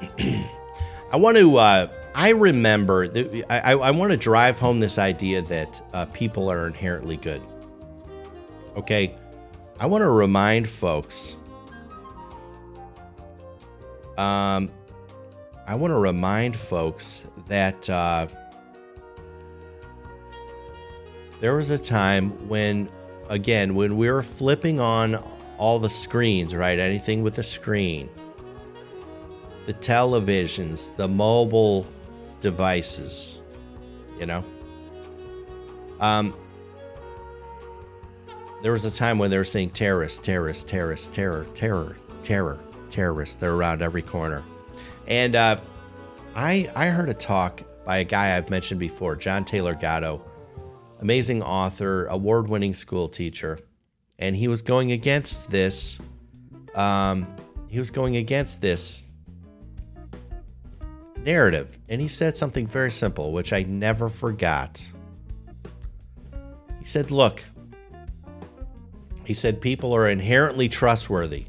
I 0.18 1.16
want 1.16 1.38
to. 1.38 1.56
Uh, 1.56 1.88
I 2.14 2.30
remember. 2.30 3.10
I, 3.48 3.72
I 3.72 3.90
want 3.90 4.10
to 4.10 4.16
drive 4.16 4.58
home 4.58 4.78
this 4.78 4.98
idea 4.98 5.40
that 5.42 5.82
uh, 5.94 6.04
people 6.06 6.50
are 6.50 6.66
inherently 6.66 7.16
good. 7.16 7.40
Okay, 8.76 9.14
I 9.80 9.86
want 9.86 10.02
to 10.02 10.10
remind 10.10 10.68
folks. 10.68 11.36
Um, 14.18 14.70
I 15.68 15.74
want 15.74 15.90
to 15.90 15.98
remind 15.98 16.58
folks 16.58 17.26
that 17.48 17.90
uh, 17.90 18.26
there 21.42 21.54
was 21.54 21.70
a 21.70 21.76
time 21.76 22.48
when, 22.48 22.88
again, 23.28 23.74
when 23.74 23.98
we 23.98 24.10
were 24.10 24.22
flipping 24.22 24.80
on 24.80 25.16
all 25.58 25.78
the 25.78 25.90
screens, 25.90 26.54
right? 26.54 26.78
Anything 26.78 27.22
with 27.22 27.36
a 27.36 27.42
screen, 27.42 28.08
the 29.66 29.74
televisions, 29.74 30.96
the 30.96 31.06
mobile 31.06 31.86
devices, 32.40 33.38
you 34.18 34.24
know. 34.24 34.42
Um, 36.00 36.34
there 38.62 38.72
was 38.72 38.86
a 38.86 38.90
time 38.90 39.18
when 39.18 39.28
they 39.28 39.36
were 39.36 39.44
saying 39.44 39.72
terrorists, 39.72 40.18
terrorists, 40.22 40.64
terrorists, 40.64 41.08
terror, 41.08 41.46
terror, 41.52 41.94
terror, 42.22 42.58
terrorists. 42.88 43.36
They're 43.36 43.52
around 43.52 43.82
every 43.82 44.00
corner. 44.00 44.42
And 45.08 45.34
uh, 45.34 45.58
I 46.34 46.70
I 46.76 46.88
heard 46.88 47.08
a 47.08 47.14
talk 47.14 47.62
by 47.84 47.98
a 47.98 48.04
guy 48.04 48.36
I've 48.36 48.50
mentioned 48.50 48.78
before, 48.78 49.16
John 49.16 49.44
Taylor 49.44 49.74
Gatto, 49.74 50.22
amazing 51.00 51.42
author, 51.42 52.06
award-winning 52.06 52.74
school 52.74 53.08
teacher, 53.08 53.58
and 54.18 54.36
he 54.36 54.46
was 54.46 54.60
going 54.60 54.92
against 54.92 55.50
this. 55.50 55.98
Um, 56.74 57.26
he 57.70 57.78
was 57.78 57.90
going 57.90 58.16
against 58.16 58.60
this 58.60 59.04
narrative, 61.16 61.78
and 61.88 62.00
he 62.02 62.08
said 62.08 62.36
something 62.36 62.66
very 62.66 62.90
simple, 62.90 63.32
which 63.32 63.54
I 63.54 63.62
never 63.62 64.10
forgot. 64.10 64.92
He 66.78 66.84
said, 66.84 67.10
"Look." 67.10 67.42
He 69.24 69.34
said 69.34 69.60
people 69.60 69.94
are 69.94 70.08
inherently 70.08 70.68
trustworthy. 70.70 71.46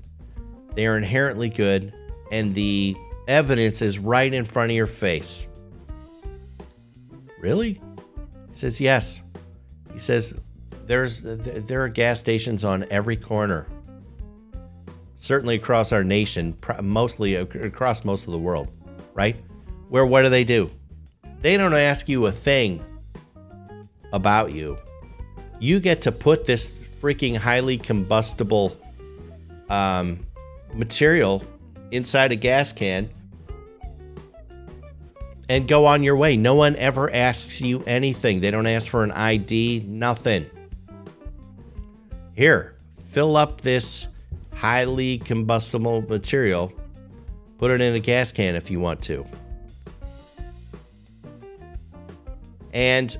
They 0.76 0.86
are 0.86 0.98
inherently 0.98 1.50
good, 1.50 1.94
and 2.30 2.54
the 2.54 2.98
evidence 3.30 3.82
is 3.82 4.00
right 4.00 4.34
in 4.34 4.44
front 4.44 4.72
of 4.72 4.76
your 4.76 4.88
face. 4.88 5.48
Really? 7.40 7.74
He 8.50 8.56
says, 8.56 8.82
Yes. 8.82 9.22
He 9.94 10.00
says, 10.00 10.34
There's 10.86 11.22
there 11.22 11.84
are 11.84 11.90
gas 11.90 12.20
stations 12.20 12.66
on 12.66 12.86
every 12.90 13.16
corner. 13.16 13.68
Certainly 15.16 15.56
across 15.56 15.92
our 15.92 16.04
nation, 16.04 16.58
mostly 16.82 17.36
across 17.36 18.04
most 18.04 18.26
of 18.26 18.32
the 18.32 18.40
world, 18.40 18.70
right? 19.14 19.36
Where 19.90 20.06
what 20.06 20.24
do 20.24 20.30
they 20.30 20.44
do? 20.44 20.72
They 21.42 21.56
don't 21.56 21.74
ask 21.74 22.10
you 22.10 22.26
a 22.26 22.32
thing 22.32 22.84
about 24.12 24.54
you. 24.54 24.78
You 25.60 25.80
get 25.80 26.02
to 26.04 26.12
put 26.12 26.46
this 26.46 26.74
freaking 27.02 27.36
highly 27.36 27.78
combustible 27.78 28.78
um, 29.70 30.26
material 30.74 31.44
inside 31.92 32.32
a 32.32 32.36
gas 32.36 32.72
can 32.72 33.10
and 35.50 35.68
go 35.68 35.88
on 35.88 36.04
your 36.04 36.16
way. 36.16 36.38
No 36.38 36.54
one 36.54 36.76
ever 36.76 37.12
asks 37.14 37.60
you 37.60 37.84
anything. 37.86 38.40
They 38.40 38.52
don't 38.52 38.68
ask 38.68 38.88
for 38.88 39.04
an 39.04 39.12
ID, 39.12 39.84
nothing. 39.88 40.46
Here, 42.36 42.78
fill 43.10 43.36
up 43.36 43.62
this 43.62 44.08
highly 44.54 45.18
combustible 45.18 46.04
material, 46.04 46.72
put 47.58 47.72
it 47.72 47.82
in 47.82 47.96
a 47.96 48.00
gas 48.00 48.32
can 48.32 48.56
if 48.56 48.70
you 48.70 48.80
want 48.80 49.02
to. 49.04 49.26
And 52.72 53.18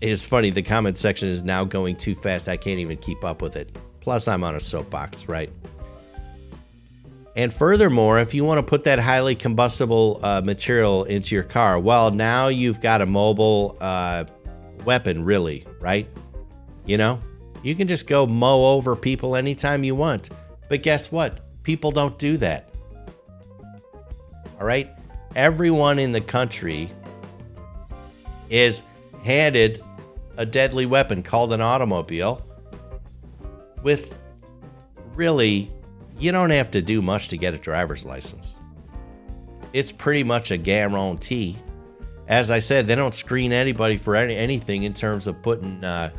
it's 0.00 0.26
funny, 0.26 0.50
the 0.50 0.62
comment 0.62 0.98
section 0.98 1.28
is 1.28 1.42
now 1.42 1.64
going 1.64 1.96
too 1.96 2.14
fast. 2.16 2.48
I 2.48 2.56
can't 2.56 2.80
even 2.80 2.96
keep 2.98 3.24
up 3.24 3.40
with 3.40 3.56
it. 3.56 3.74
Plus, 4.00 4.28
I'm 4.28 4.44
on 4.44 4.56
a 4.56 4.60
soapbox, 4.60 5.28
right? 5.28 5.50
And 7.36 7.52
furthermore, 7.52 8.18
if 8.18 8.32
you 8.32 8.44
want 8.44 8.58
to 8.58 8.62
put 8.62 8.84
that 8.84 8.98
highly 8.98 9.34
combustible 9.34 10.20
uh, 10.22 10.40
material 10.42 11.04
into 11.04 11.34
your 11.34 11.44
car, 11.44 11.78
well, 11.78 12.10
now 12.10 12.48
you've 12.48 12.80
got 12.80 13.02
a 13.02 13.06
mobile 13.06 13.76
uh, 13.78 14.24
weapon, 14.86 15.22
really, 15.22 15.66
right? 15.78 16.08
You 16.86 16.96
know, 16.96 17.20
you 17.62 17.74
can 17.74 17.88
just 17.88 18.06
go 18.06 18.26
mow 18.26 18.64
over 18.64 18.96
people 18.96 19.36
anytime 19.36 19.84
you 19.84 19.94
want. 19.94 20.30
But 20.70 20.82
guess 20.82 21.12
what? 21.12 21.40
People 21.62 21.90
don't 21.90 22.18
do 22.18 22.38
that. 22.38 22.70
All 24.58 24.66
right? 24.66 24.88
Everyone 25.34 25.98
in 25.98 26.12
the 26.12 26.22
country 26.22 26.90
is 28.48 28.80
handed 29.24 29.84
a 30.38 30.46
deadly 30.46 30.86
weapon 30.86 31.22
called 31.22 31.52
an 31.52 31.60
automobile 31.60 32.42
with 33.82 34.14
really, 35.14 35.70
you 36.18 36.32
don't 36.32 36.50
have 36.50 36.70
to 36.72 36.82
do 36.82 37.02
much 37.02 37.28
to 37.28 37.36
get 37.36 37.54
a 37.54 37.58
driver's 37.58 38.04
license. 38.04 38.54
It's 39.72 39.92
pretty 39.92 40.22
much 40.22 40.50
a 40.50 40.56
guarantee. 40.56 41.58
As 42.28 42.50
I 42.50 42.58
said, 42.58 42.86
they 42.86 42.94
don't 42.94 43.14
screen 43.14 43.52
anybody 43.52 43.96
for 43.96 44.16
any, 44.16 44.34
anything 44.34 44.84
in 44.84 44.94
terms 44.94 45.26
of 45.26 45.40
putting 45.42 45.84
uh, 45.84 46.10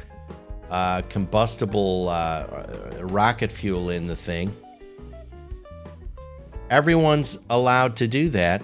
uh, 0.69 1.01
combustible 1.09 2.09
uh, 2.09 2.65
rocket 3.01 3.51
fuel 3.51 3.89
in 3.89 4.07
the 4.07 4.15
thing. 4.15 4.55
Everyone's 6.69 7.37
allowed 7.49 7.95
to 7.97 8.07
do 8.07 8.29
that. 8.29 8.61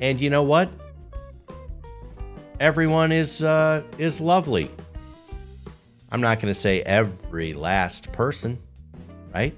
And 0.00 0.20
you 0.20 0.30
know 0.30 0.42
what? 0.42 0.68
Everyone 2.60 3.12
is 3.12 3.42
uh, 3.42 3.82
is 3.98 4.20
lovely. 4.20 4.70
I'm 6.10 6.20
not 6.20 6.40
going 6.40 6.52
to 6.52 6.60
say 6.60 6.82
every 6.82 7.54
last 7.54 8.12
person, 8.12 8.58
right? 9.32 9.54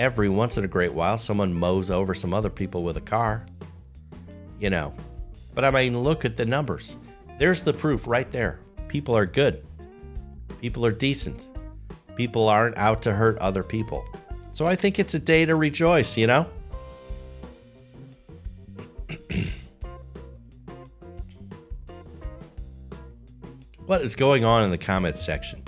Every 0.00 0.28
once 0.30 0.56
in 0.56 0.64
a 0.64 0.68
great 0.68 0.94
while, 0.94 1.18
someone 1.18 1.52
mows 1.52 1.90
over 1.90 2.14
some 2.14 2.32
other 2.32 2.48
people 2.48 2.82
with 2.82 2.96
a 2.96 3.02
car, 3.02 3.44
you 4.58 4.70
know. 4.70 4.94
But 5.54 5.66
I 5.66 5.70
mean, 5.70 6.00
look 6.00 6.24
at 6.24 6.38
the 6.38 6.46
numbers. 6.46 6.96
There's 7.38 7.62
the 7.62 7.74
proof 7.74 8.06
right 8.06 8.30
there. 8.30 8.60
People 8.88 9.14
are 9.14 9.26
good. 9.26 9.62
People 10.62 10.86
are 10.86 10.90
decent. 10.90 11.50
People 12.16 12.48
aren't 12.48 12.78
out 12.78 13.02
to 13.02 13.12
hurt 13.12 13.36
other 13.40 13.62
people. 13.62 14.02
So 14.52 14.66
I 14.66 14.74
think 14.74 14.98
it's 14.98 15.12
a 15.12 15.18
day 15.18 15.44
to 15.44 15.54
rejoice, 15.54 16.16
you 16.16 16.26
know? 16.26 16.48
what 23.84 24.00
is 24.00 24.16
going 24.16 24.46
on 24.46 24.64
in 24.64 24.70
the 24.70 24.78
comments 24.78 25.22
section? 25.22 25.62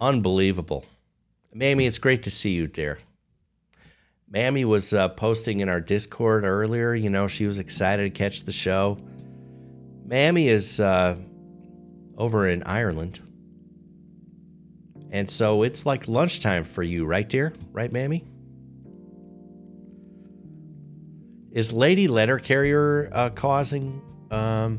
Unbelievable. 0.00 0.84
Mammy, 1.58 1.86
it's 1.86 1.98
great 1.98 2.22
to 2.22 2.30
see 2.30 2.50
you, 2.50 2.68
dear. 2.68 2.98
Mammy 4.30 4.64
was 4.64 4.92
uh, 4.92 5.08
posting 5.08 5.58
in 5.58 5.68
our 5.68 5.80
Discord 5.80 6.44
earlier. 6.44 6.94
You 6.94 7.10
know, 7.10 7.26
she 7.26 7.46
was 7.46 7.58
excited 7.58 8.04
to 8.04 8.16
catch 8.16 8.44
the 8.44 8.52
show. 8.52 8.96
Mammy 10.04 10.46
is 10.46 10.78
uh, 10.78 11.16
over 12.16 12.46
in 12.46 12.62
Ireland. 12.62 13.18
And 15.10 15.28
so 15.28 15.64
it's 15.64 15.84
like 15.84 16.06
lunchtime 16.06 16.62
for 16.62 16.84
you, 16.84 17.06
right, 17.06 17.28
dear? 17.28 17.52
Right, 17.72 17.90
Mammy? 17.90 18.24
Is 21.50 21.72
Lady 21.72 22.06
Letter 22.06 22.38
Carrier 22.38 23.10
uh, 23.12 23.30
causing 23.30 24.00
um, 24.30 24.78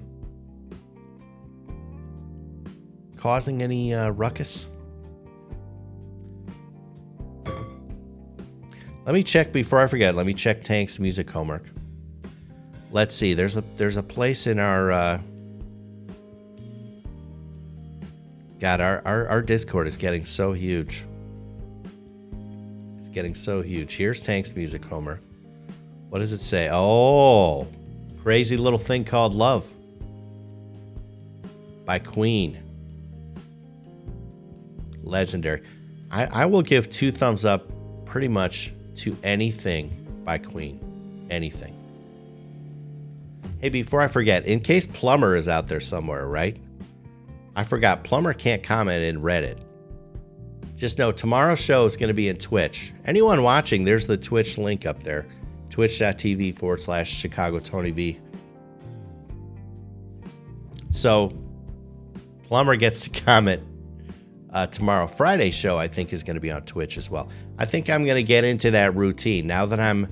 causing 3.17 3.61
any 3.61 3.93
uh, 3.93 4.11
ruckus? 4.11 4.69
Let 9.09 9.15
me 9.15 9.23
check 9.23 9.51
before 9.51 9.79
I 9.79 9.87
forget. 9.87 10.13
Let 10.13 10.27
me 10.27 10.35
check 10.35 10.63
Tank's 10.63 10.99
music 10.99 11.31
homework. 11.31 11.63
Let's 12.91 13.15
see. 13.15 13.33
There's 13.33 13.57
a 13.57 13.63
there's 13.75 13.97
a 13.97 14.03
place 14.03 14.45
in 14.45 14.59
our 14.59 14.91
uh, 14.91 15.19
God, 18.59 18.81
our, 18.81 19.01
our 19.05 19.27
our 19.27 19.41
Discord 19.41 19.87
is 19.87 19.97
getting 19.97 20.25
so 20.25 20.53
huge. 20.53 21.05
It's 22.99 23.09
getting 23.09 23.33
so 23.33 23.63
huge. 23.63 23.95
Here's 23.95 24.21
Tank's 24.21 24.55
music 24.55 24.85
homework. 24.85 25.21
What 26.09 26.19
does 26.19 26.31
it 26.31 26.41
say? 26.41 26.69
Oh, 26.71 27.67
crazy 28.21 28.57
little 28.57 28.77
thing 28.77 29.05
called 29.05 29.33
love 29.33 29.67
by 31.83 31.97
Queen. 31.97 32.59
Legendary. 35.01 35.63
I, 36.11 36.25
I 36.25 36.45
will 36.45 36.61
give 36.61 36.91
two 36.91 37.11
thumbs 37.11 37.43
up 37.43 37.71
pretty 38.05 38.27
much 38.27 38.71
to 39.01 39.17
anything 39.23 40.21
by 40.23 40.37
Queen. 40.37 41.27
Anything. 41.29 41.75
Hey, 43.59 43.69
before 43.69 44.01
I 44.01 44.07
forget, 44.07 44.45
in 44.45 44.61
case 44.61 44.85
Plumber 44.85 45.35
is 45.35 45.47
out 45.47 45.67
there 45.67 45.79
somewhere, 45.79 46.27
right? 46.27 46.57
I 47.55 47.63
forgot, 47.63 48.03
Plumber 48.03 48.33
can't 48.33 48.63
comment 48.63 49.03
in 49.03 49.21
Reddit. 49.21 49.59
Just 50.75 50.97
know 50.97 51.11
tomorrow's 51.11 51.59
show 51.59 51.83
is 51.83 51.97
going 51.97 52.07
to 52.07 52.13
be 52.13 52.29
in 52.29 52.37
Twitch. 52.37 52.93
Anyone 53.03 53.43
watching, 53.43 53.83
there's 53.83 54.07
the 54.07 54.15
Twitch 54.15 54.57
link 54.57 54.85
up 54.85 55.03
there 55.03 55.25
twitch.tv 55.69 56.57
forward 56.57 56.81
slash 56.81 57.11
Chicago 57.11 57.59
Tony 57.59 57.91
V. 57.91 58.19
So, 60.89 61.33
Plumber 62.43 62.75
gets 62.75 63.07
to 63.07 63.21
comment 63.25 63.63
uh, 64.51 64.67
tomorrow. 64.67 65.07
Friday 65.07 65.51
show, 65.51 65.77
I 65.77 65.87
think, 65.87 66.11
is 66.11 66.23
going 66.23 66.35
to 66.35 66.41
be 66.41 66.51
on 66.51 66.63
Twitch 66.63 66.97
as 66.97 67.09
well. 67.09 67.29
I 67.59 67.65
think 67.65 67.89
I'm 67.89 68.05
going 68.05 68.15
to 68.15 68.23
get 68.23 68.45
into 68.45 68.71
that 68.71 68.95
routine 68.95 69.45
now 69.45 69.65
that 69.65 69.79
I'm. 69.79 70.07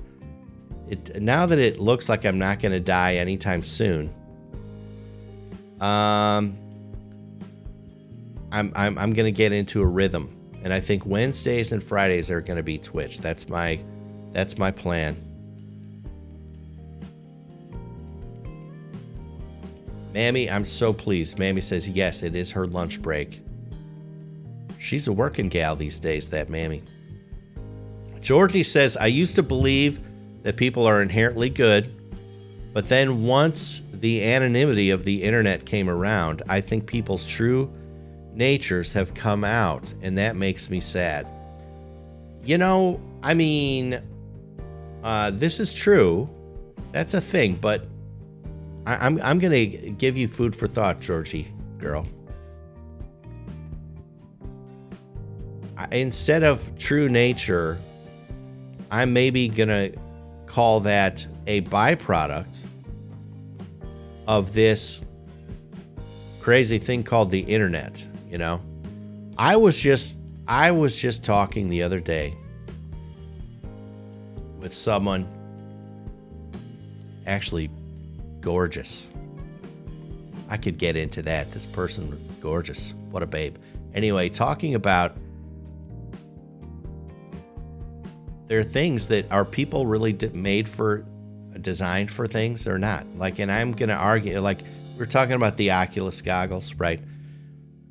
It, 0.88 1.20
now 1.20 1.46
that 1.46 1.58
it 1.58 1.80
looks 1.80 2.08
like 2.08 2.24
I'm 2.24 2.38
not 2.38 2.60
going 2.60 2.72
to 2.72 2.80
die 2.80 3.16
anytime 3.16 3.62
soon. 3.62 4.14
Um, 5.80 6.56
I'm 8.52 8.72
I'm 8.76 8.98
I'm 8.98 9.12
going 9.14 9.26
to 9.26 9.32
get 9.32 9.52
into 9.52 9.80
a 9.80 9.86
rhythm, 9.86 10.34
and 10.62 10.72
I 10.72 10.80
think 10.80 11.06
Wednesdays 11.06 11.72
and 11.72 11.82
Fridays 11.82 12.30
are 12.30 12.42
going 12.42 12.58
to 12.58 12.62
be 12.62 12.76
Twitch. 12.76 13.18
That's 13.18 13.48
my 13.48 13.80
that's 14.32 14.58
my 14.58 14.70
plan. 14.70 15.16
Mammy, 20.12 20.50
I'm 20.50 20.64
so 20.64 20.92
pleased. 20.92 21.38
Mammy 21.38 21.62
says 21.62 21.88
yes, 21.88 22.22
it 22.22 22.34
is 22.34 22.50
her 22.50 22.66
lunch 22.66 23.00
break. 23.00 23.40
She's 24.78 25.06
a 25.06 25.12
working 25.12 25.48
gal 25.48 25.76
these 25.76 25.98
days, 25.98 26.28
that 26.28 26.50
mammy. 26.50 26.82
Georgie 28.20 28.62
says, 28.62 28.96
I 28.96 29.06
used 29.06 29.34
to 29.36 29.42
believe 29.42 30.00
that 30.42 30.56
people 30.56 30.86
are 30.86 31.02
inherently 31.02 31.50
good, 31.50 31.94
but 32.72 32.88
then 32.88 33.24
once 33.24 33.82
the 33.92 34.22
anonymity 34.24 34.90
of 34.90 35.04
the 35.04 35.22
internet 35.22 35.66
came 35.66 35.88
around, 35.88 36.42
I 36.48 36.60
think 36.60 36.86
people's 36.86 37.24
true 37.24 37.72
natures 38.32 38.92
have 38.92 39.14
come 39.14 39.44
out, 39.44 39.92
and 40.02 40.16
that 40.18 40.36
makes 40.36 40.70
me 40.70 40.80
sad. 40.80 41.28
You 42.44 42.58
know, 42.58 43.00
I 43.22 43.34
mean, 43.34 44.00
uh, 45.02 45.32
this 45.32 45.60
is 45.60 45.74
true. 45.74 46.28
That's 46.92 47.14
a 47.14 47.20
thing, 47.20 47.56
but 47.56 47.86
I, 48.86 49.06
I'm, 49.06 49.20
I'm 49.22 49.38
going 49.38 49.52
to 49.52 49.90
give 49.90 50.16
you 50.16 50.28
food 50.28 50.54
for 50.54 50.66
thought, 50.66 51.00
Georgie, 51.00 51.52
girl. 51.78 52.06
instead 55.92 56.42
of 56.42 56.76
true 56.78 57.08
nature, 57.08 57.78
I'm 58.90 59.12
maybe 59.12 59.48
going 59.48 59.68
to 59.68 59.92
call 60.46 60.80
that 60.80 61.26
a 61.46 61.62
byproduct 61.62 62.64
of 64.26 64.52
this 64.52 65.00
crazy 66.40 66.78
thing 66.78 67.02
called 67.02 67.30
the 67.30 67.40
internet, 67.40 68.04
you 68.30 68.38
know. 68.38 68.60
I 69.36 69.56
was 69.56 69.78
just 69.78 70.16
I 70.46 70.70
was 70.70 70.96
just 70.96 71.22
talking 71.22 71.68
the 71.68 71.82
other 71.82 72.00
day 72.00 72.34
with 74.58 74.72
someone 74.72 75.28
actually 77.26 77.70
gorgeous. 78.40 79.08
I 80.48 80.56
could 80.56 80.78
get 80.78 80.96
into 80.96 81.20
that. 81.22 81.52
This 81.52 81.66
person 81.66 82.10
was 82.10 82.18
gorgeous. 82.40 82.94
What 83.10 83.22
a 83.22 83.26
babe. 83.26 83.56
Anyway, 83.94 84.28
talking 84.30 84.74
about 84.74 85.14
there 88.48 88.58
are 88.58 88.64
things 88.64 89.08
that 89.08 89.30
are 89.30 89.44
people 89.44 89.86
really 89.86 90.16
made 90.32 90.68
for 90.68 91.04
designed 91.60 92.10
for 92.10 92.26
things 92.26 92.66
or 92.66 92.78
not? 92.78 93.06
Like 93.16 93.38
and 93.38 93.52
i'm 93.52 93.72
going 93.72 93.88
to 93.88 93.94
argue 93.94 94.40
like 94.40 94.60
we're 94.96 95.06
talking 95.06 95.34
about 95.34 95.56
the 95.56 95.70
oculus 95.70 96.20
goggles 96.20 96.74
right? 96.74 97.00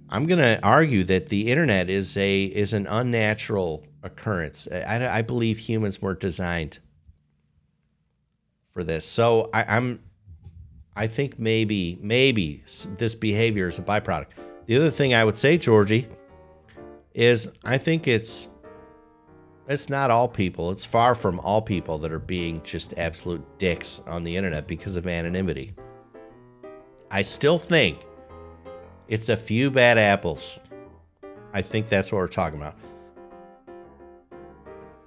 I'm 0.09 0.25
going 0.25 0.39
to 0.39 0.59
argue 0.63 1.03
that 1.05 1.27
the 1.29 1.51
internet 1.51 1.89
is 1.89 2.15
a 2.17 2.43
is 2.43 2.73
an 2.73 2.87
unnatural 2.87 3.85
occurrence. 4.03 4.67
I, 4.71 5.17
I 5.17 5.21
believe 5.21 5.59
humans 5.59 6.01
weren't 6.01 6.21
designed 6.21 6.79
for 8.73 8.83
this. 8.83 9.05
So 9.05 9.49
I, 9.53 9.77
i'm 9.77 10.01
i 10.95 11.07
think 11.07 11.37
maybe 11.39 11.97
maybe 12.01 12.63
this 12.97 13.15
behavior 13.15 13.67
is 13.67 13.79
a 13.79 13.83
byproduct. 13.83 14.27
The 14.65 14.75
other 14.77 14.89
thing 14.91 15.13
i 15.13 15.23
would 15.23 15.37
say 15.37 15.57
georgie 15.57 16.07
is 17.13 17.49
i 17.63 17.77
think 17.77 18.07
it's 18.07 18.47
it's 19.67 19.89
not 19.89 20.11
all 20.11 20.27
people. 20.27 20.71
It's 20.71 20.85
far 20.85 21.13
from 21.13 21.39
all 21.41 21.61
people 21.61 21.97
that 21.99 22.11
are 22.11 22.19
being 22.19 22.61
just 22.63 22.93
absolute 22.97 23.43
dicks 23.57 24.01
on 24.07 24.23
the 24.23 24.35
internet 24.35 24.67
because 24.67 24.95
of 24.95 25.07
anonymity. 25.07 25.73
I 27.11 27.21
still 27.21 27.57
think 27.57 27.99
it's 29.07 29.29
a 29.29 29.37
few 29.37 29.69
bad 29.69 29.97
apples. 29.97 30.59
I 31.53 31.61
think 31.61 31.89
that's 31.89 32.11
what 32.11 32.19
we're 32.19 32.27
talking 32.27 32.59
about. 32.59 32.75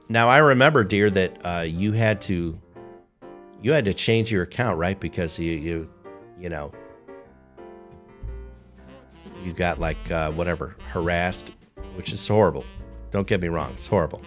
Now 0.09 0.29
I 0.29 0.39
remember, 0.39 0.85
dear, 0.85 1.09
that 1.11 1.39
uh, 1.45 1.65
you 1.67 1.93
had 1.93 2.21
to 2.23 2.61
you 3.63 3.73
had 3.73 3.85
to 3.85 3.95
change 3.95 4.33
your 4.33 4.43
account, 4.43 4.79
right? 4.79 4.99
Because 4.99 5.39
you 5.39 5.53
you 5.53 5.91
you 6.39 6.49
know 6.49 6.73
you 9.45 9.53
got 9.53 9.79
like 9.79 10.11
uh, 10.11 10.33
whatever 10.33 10.77
harassed, 10.89 11.53
which 11.95 12.13
is 12.13 12.27
horrible. 12.27 12.65
Don't 13.11 13.27
get 13.27 13.41
me 13.41 13.49
wrong, 13.49 13.71
it's 13.73 13.87
horrible. 13.87 14.21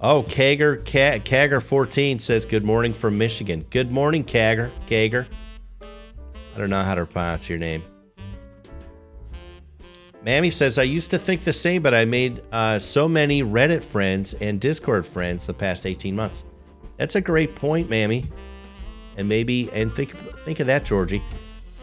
Oh, 0.00 0.22
Kager, 0.22 0.80
Kager 0.84 1.60
14 1.60 2.20
says 2.20 2.46
good 2.46 2.64
morning 2.64 2.92
from 2.92 3.18
Michigan. 3.18 3.66
Good 3.68 3.90
morning, 3.90 4.22
Kager. 4.22 4.70
Kager. 4.86 5.26
I 5.82 6.58
don't 6.58 6.70
know 6.70 6.84
how 6.84 6.94
to 6.94 7.04
pronounce 7.04 7.48
your 7.48 7.58
name. 7.58 7.82
Mammy 10.22 10.50
says, 10.50 10.78
I 10.78 10.84
used 10.84 11.10
to 11.10 11.18
think 11.18 11.42
the 11.42 11.52
same, 11.52 11.82
but 11.82 11.94
I 11.94 12.04
made 12.04 12.42
uh, 12.52 12.78
so 12.78 13.08
many 13.08 13.42
Reddit 13.42 13.82
friends 13.82 14.34
and 14.34 14.60
Discord 14.60 15.04
friends 15.04 15.46
the 15.46 15.54
past 15.54 15.84
18 15.84 16.14
months. 16.14 16.44
That's 16.96 17.16
a 17.16 17.20
great 17.20 17.56
point, 17.56 17.90
Mammy. 17.90 18.30
And 19.16 19.28
maybe, 19.28 19.68
and 19.72 19.92
think, 19.92 20.14
think 20.44 20.60
of 20.60 20.68
that, 20.68 20.84
Georgie. 20.84 21.24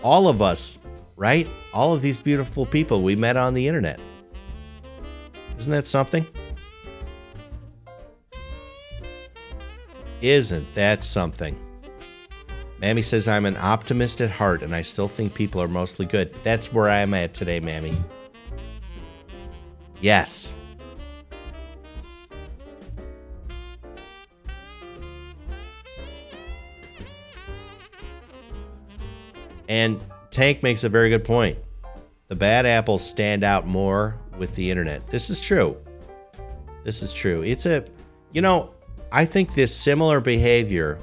All 0.04 0.30
of 0.30 0.41
us, 0.41 0.80
right? 1.17 1.49
All 1.73 1.93
of 1.93 2.01
these 2.01 2.21
beautiful 2.21 2.65
people 2.65 3.01
we 3.01 3.17
met 3.17 3.36
on 3.36 3.54
the 3.54 3.67
internet. 3.67 3.99
Isn't 5.58 5.71
that 5.71 5.86
something? 5.86 6.25
Isn't 10.25 10.73
that 10.73 11.03
something? 11.03 11.55
Mammy 12.79 13.03
says, 13.03 13.27
I'm 13.27 13.45
an 13.45 13.57
optimist 13.57 14.21
at 14.21 14.31
heart 14.31 14.63
and 14.63 14.73
I 14.73 14.81
still 14.81 15.07
think 15.07 15.35
people 15.35 15.61
are 15.61 15.67
mostly 15.67 16.07
good. 16.07 16.35
That's 16.43 16.73
where 16.73 16.89
I'm 16.89 17.13
at 17.13 17.35
today, 17.35 17.59
Mammy. 17.59 17.95
Yes. 20.01 20.55
And 29.69 30.01
Tank 30.31 30.63
makes 30.63 30.83
a 30.83 30.89
very 30.89 31.09
good 31.11 31.23
point. 31.23 31.59
The 32.29 32.35
bad 32.35 32.65
apples 32.65 33.07
stand 33.07 33.43
out 33.43 33.67
more 33.67 34.17
with 34.39 34.55
the 34.55 34.71
internet. 34.71 35.05
This 35.05 35.29
is 35.29 35.39
true. 35.39 35.77
This 36.83 37.03
is 37.03 37.13
true. 37.13 37.43
It's 37.43 37.67
a, 37.67 37.85
you 38.33 38.41
know, 38.41 38.74
I 39.11 39.25
think 39.25 39.53
this 39.53 39.75
similar 39.75 40.19
behavior 40.19 40.99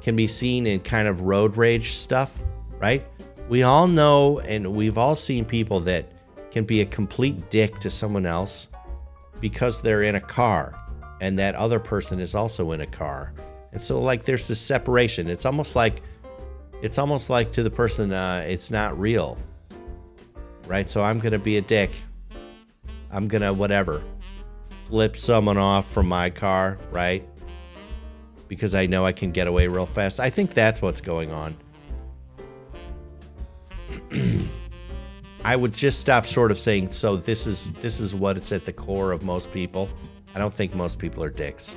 can 0.00 0.16
be 0.16 0.26
seen 0.26 0.66
in 0.66 0.80
kind 0.80 1.08
of 1.08 1.22
road 1.22 1.56
rage 1.56 1.92
stuff, 1.92 2.38
right? 2.78 3.06
We 3.48 3.62
all 3.62 3.86
know 3.86 4.40
and 4.40 4.74
we've 4.74 4.98
all 4.98 5.16
seen 5.16 5.44
people 5.44 5.80
that 5.80 6.12
can 6.50 6.64
be 6.64 6.80
a 6.80 6.86
complete 6.86 7.50
dick 7.50 7.78
to 7.80 7.90
someone 7.90 8.26
else 8.26 8.68
because 9.40 9.82
they're 9.82 10.02
in 10.02 10.14
a 10.14 10.20
car 10.20 10.78
and 11.20 11.38
that 11.38 11.54
other 11.54 11.78
person 11.78 12.18
is 12.20 12.34
also 12.34 12.72
in 12.72 12.80
a 12.80 12.86
car. 12.86 13.32
And 13.72 13.80
so 13.80 14.00
like 14.00 14.24
there's 14.24 14.46
this 14.46 14.60
separation. 14.60 15.28
It's 15.28 15.44
almost 15.44 15.74
like 15.76 16.02
it's 16.82 16.98
almost 16.98 17.30
like 17.30 17.50
to 17.52 17.62
the 17.62 17.70
person 17.70 18.12
uh, 18.12 18.44
it's 18.46 18.70
not 18.70 18.98
real. 18.98 19.38
Right? 20.66 20.88
So 20.88 21.02
I'm 21.02 21.18
going 21.18 21.32
to 21.32 21.38
be 21.38 21.56
a 21.56 21.62
dick. 21.62 21.90
I'm 23.10 23.28
going 23.28 23.42
to 23.42 23.52
whatever 23.52 24.02
flip 24.86 25.16
someone 25.16 25.58
off 25.58 25.90
from 25.90 26.06
my 26.06 26.30
car, 26.30 26.78
right? 26.90 27.26
Because 28.54 28.74
I 28.74 28.86
know 28.86 29.04
I 29.04 29.12
can 29.12 29.30
get 29.32 29.46
away 29.46 29.66
real 29.66 29.86
fast. 29.86 30.20
I 30.20 30.30
think 30.30 30.54
that's 30.54 30.80
what's 30.80 31.00
going 31.00 31.32
on. 31.32 31.56
I 35.44 35.56
would 35.56 35.74
just 35.74 36.00
stop 36.00 36.24
short 36.24 36.50
of 36.50 36.58
saying 36.58 36.92
so 36.92 37.16
this 37.16 37.46
is 37.46 37.68
this 37.82 38.00
is 38.00 38.14
what 38.14 38.36
it's 38.36 38.50
at 38.52 38.64
the 38.64 38.72
core 38.72 39.12
of 39.12 39.22
most 39.22 39.52
people. 39.52 39.90
I 40.34 40.38
don't 40.38 40.54
think 40.54 40.74
most 40.74 40.98
people 40.98 41.22
are 41.22 41.30
dicks. 41.30 41.76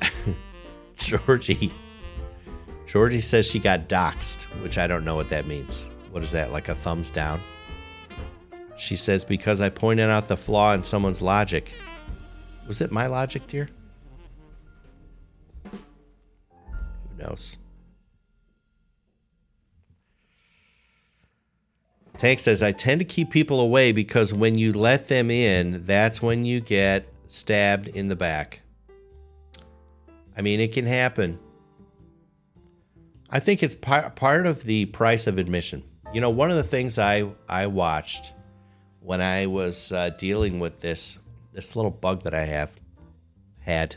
Georgie 0.96 1.72
Georgie 2.94 3.20
says 3.20 3.44
she 3.44 3.58
got 3.58 3.88
doxxed, 3.88 4.42
which 4.62 4.78
I 4.78 4.86
don't 4.86 5.04
know 5.04 5.16
what 5.16 5.28
that 5.30 5.48
means. 5.48 5.84
What 6.12 6.22
is 6.22 6.30
that, 6.30 6.52
like 6.52 6.68
a 6.68 6.76
thumbs 6.76 7.10
down? 7.10 7.40
She 8.76 8.94
says, 8.94 9.24
because 9.24 9.60
I 9.60 9.68
pointed 9.68 10.08
out 10.10 10.28
the 10.28 10.36
flaw 10.36 10.74
in 10.74 10.84
someone's 10.84 11.20
logic. 11.20 11.72
Was 12.68 12.80
it 12.80 12.92
my 12.92 13.08
logic, 13.08 13.48
dear? 13.48 13.68
Who 15.72 15.80
knows? 17.18 17.56
Tank 22.16 22.38
says, 22.38 22.62
I 22.62 22.70
tend 22.70 23.00
to 23.00 23.04
keep 23.04 23.28
people 23.28 23.58
away 23.58 23.90
because 23.90 24.32
when 24.32 24.56
you 24.56 24.72
let 24.72 25.08
them 25.08 25.32
in, 25.32 25.84
that's 25.84 26.22
when 26.22 26.44
you 26.44 26.60
get 26.60 27.08
stabbed 27.26 27.88
in 27.88 28.06
the 28.06 28.14
back. 28.14 28.60
I 30.36 30.42
mean, 30.42 30.60
it 30.60 30.72
can 30.72 30.86
happen. 30.86 31.40
I 33.34 33.40
think 33.40 33.64
it's 33.64 33.74
par- 33.74 34.10
part 34.10 34.46
of 34.46 34.62
the 34.62 34.86
price 34.86 35.26
of 35.26 35.38
admission. 35.38 35.82
You 36.12 36.20
know, 36.20 36.30
one 36.30 36.52
of 36.52 36.56
the 36.56 36.62
things 36.62 37.00
I 37.00 37.28
I 37.48 37.66
watched 37.66 38.32
when 39.00 39.20
I 39.20 39.46
was 39.46 39.90
uh, 39.90 40.10
dealing 40.10 40.60
with 40.60 40.78
this 40.78 41.18
this 41.52 41.74
little 41.74 41.90
bug 41.90 42.22
that 42.22 42.32
I 42.32 42.44
have 42.44 42.70
had. 43.58 43.96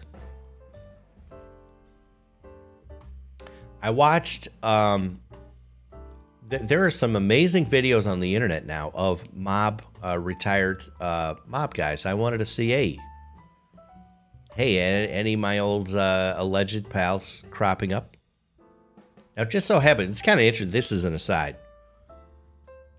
I 3.83 3.91
watched. 3.91 4.47
Um, 4.63 5.21
th- 6.49 6.63
there 6.63 6.83
are 6.83 6.89
some 6.89 7.15
amazing 7.15 7.67
videos 7.67 8.09
on 8.09 8.19
the 8.19 8.33
internet 8.33 8.65
now 8.65 8.89
of 8.95 9.23
mob 9.35 9.83
uh, 10.03 10.17
retired 10.17 10.83
uh, 10.99 11.35
mob 11.45 11.75
guys. 11.75 12.07
I 12.07 12.15
wanted 12.15 12.39
to 12.39 12.45
see 12.45 12.73
a. 12.73 12.97
Hey, 14.55 14.79
any 14.79 15.35
of 15.35 15.39
my 15.39 15.59
old 15.59 15.93
uh, 15.93 16.33
alleged 16.39 16.89
pals 16.89 17.43
cropping 17.51 17.93
up? 17.93 18.16
Now, 19.37 19.43
just 19.43 19.67
so 19.67 19.79
happens, 19.79 20.09
it's 20.09 20.21
kind 20.23 20.39
of 20.39 20.45
interesting. 20.45 20.71
This 20.71 20.91
is 20.91 21.03
an 21.03 21.13
aside. 21.13 21.57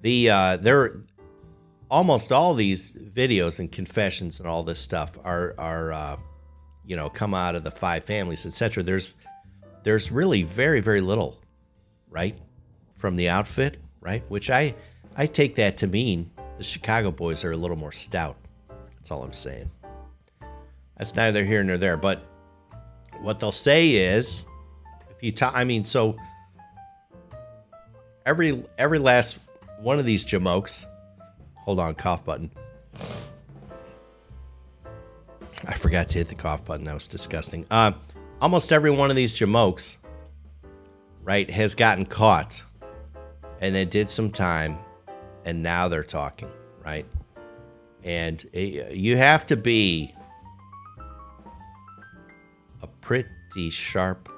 The 0.03 0.31
uh, 0.31 0.57
there, 0.59 0.93
almost 1.91 2.31
all 2.31 2.55
these 2.55 2.93
videos 2.93 3.59
and 3.59 3.71
confessions 3.71 4.39
and 4.39 4.49
all 4.49 4.63
this 4.63 4.79
stuff 4.79 5.19
are 5.25 5.55
are 5.59 5.93
uh, 5.93 6.17
you 6.87 6.95
know 6.95 7.11
come 7.11 7.35
out 7.35 7.57
of 7.57 7.65
the 7.65 7.73
five 7.73 8.05
families, 8.05 8.47
etc. 8.47 8.85
There's 8.85 9.15
there's 9.83 10.13
really 10.13 10.45
very 10.45 10.81
very 10.81 11.01
little, 11.01 11.41
right, 12.09 12.39
from 12.95 13.17
the 13.17 13.29
outfit, 13.29 13.79
right? 14.01 14.23
Which 14.31 14.49
I 14.49 14.77
I 15.17 15.27
take 15.27 15.57
that 15.57 15.77
to 15.79 15.89
mean 15.89 16.31
the 16.57 16.63
Chicago 16.63 17.11
boys 17.11 17.45
are 17.45 17.51
a 17.51 17.57
little 17.57 17.77
more 17.77 17.91
stout. 17.91 18.37
That's 18.95 19.11
all 19.11 19.25
I'm 19.25 19.33
saying. 19.33 19.69
That's 20.97 21.17
neither 21.17 21.45
here 21.45 21.65
nor 21.65 21.79
there. 21.79 21.97
But 21.97 22.23
what 23.23 23.41
they'll 23.41 23.51
say 23.51 23.91
is, 23.91 24.43
if 25.11 25.23
you 25.23 25.33
talk, 25.33 25.55
I 25.57 25.65
mean, 25.65 25.85
so 25.85 26.17
every 28.29 28.63
every 28.77 28.99
last 28.99 29.39
one 29.81 29.99
of 29.99 30.05
these 30.05 30.23
jamokes. 30.25 30.85
Hold 31.65 31.81
on, 31.81 31.95
cough 31.95 32.25
button. 32.25 32.51
I 35.67 35.75
forgot 35.75 36.11
to 36.11 36.19
hit 36.19 36.29
the 36.29 36.35
cough 36.35 36.65
button. 36.65 36.85
That 36.85 36.95
was 36.95 37.09
disgusting. 37.09 37.67
Uh, 37.71 37.93
almost 38.41 38.71
every 38.71 38.91
one 38.91 39.11
of 39.11 39.17
these 39.17 39.33
jamokes, 39.33 39.97
right, 41.25 41.51
has 41.51 41.75
gotten 41.75 42.05
caught, 42.05 42.63
and 43.61 43.75
they 43.75 43.85
did 43.85 44.11
some 44.11 44.31
time, 44.31 44.79
and 45.45 45.63
now 45.63 45.89
they're 45.89 46.05
talking, 46.05 46.51
right? 46.85 47.07
And 48.05 48.45
it, 48.53 48.95
you 48.95 49.17
have 49.17 49.47
to 49.47 49.57
be 49.57 50.15
a 52.83 52.87
pretty 52.87 53.71
sharp 53.71 54.29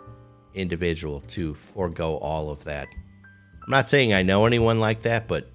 individual 0.54 1.20
to 1.20 1.54
forego 1.54 2.16
all 2.16 2.50
of 2.50 2.64
that 2.64 2.86
I'm 3.70 3.76
not 3.76 3.88
saying 3.88 4.12
I 4.12 4.22
know 4.22 4.46
anyone 4.46 4.80
like 4.80 5.02
that, 5.02 5.28
but 5.28 5.48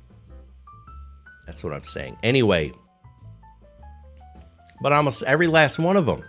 that's 1.46 1.66
what 1.66 1.74
I'm 1.74 1.84
saying. 1.84 2.18
Anyway, 2.24 2.72
but 4.80 4.94
almost 4.94 5.24
every 5.24 5.48
last 5.48 5.80
one 5.80 5.98
of 5.98 6.06
them. 6.06 6.24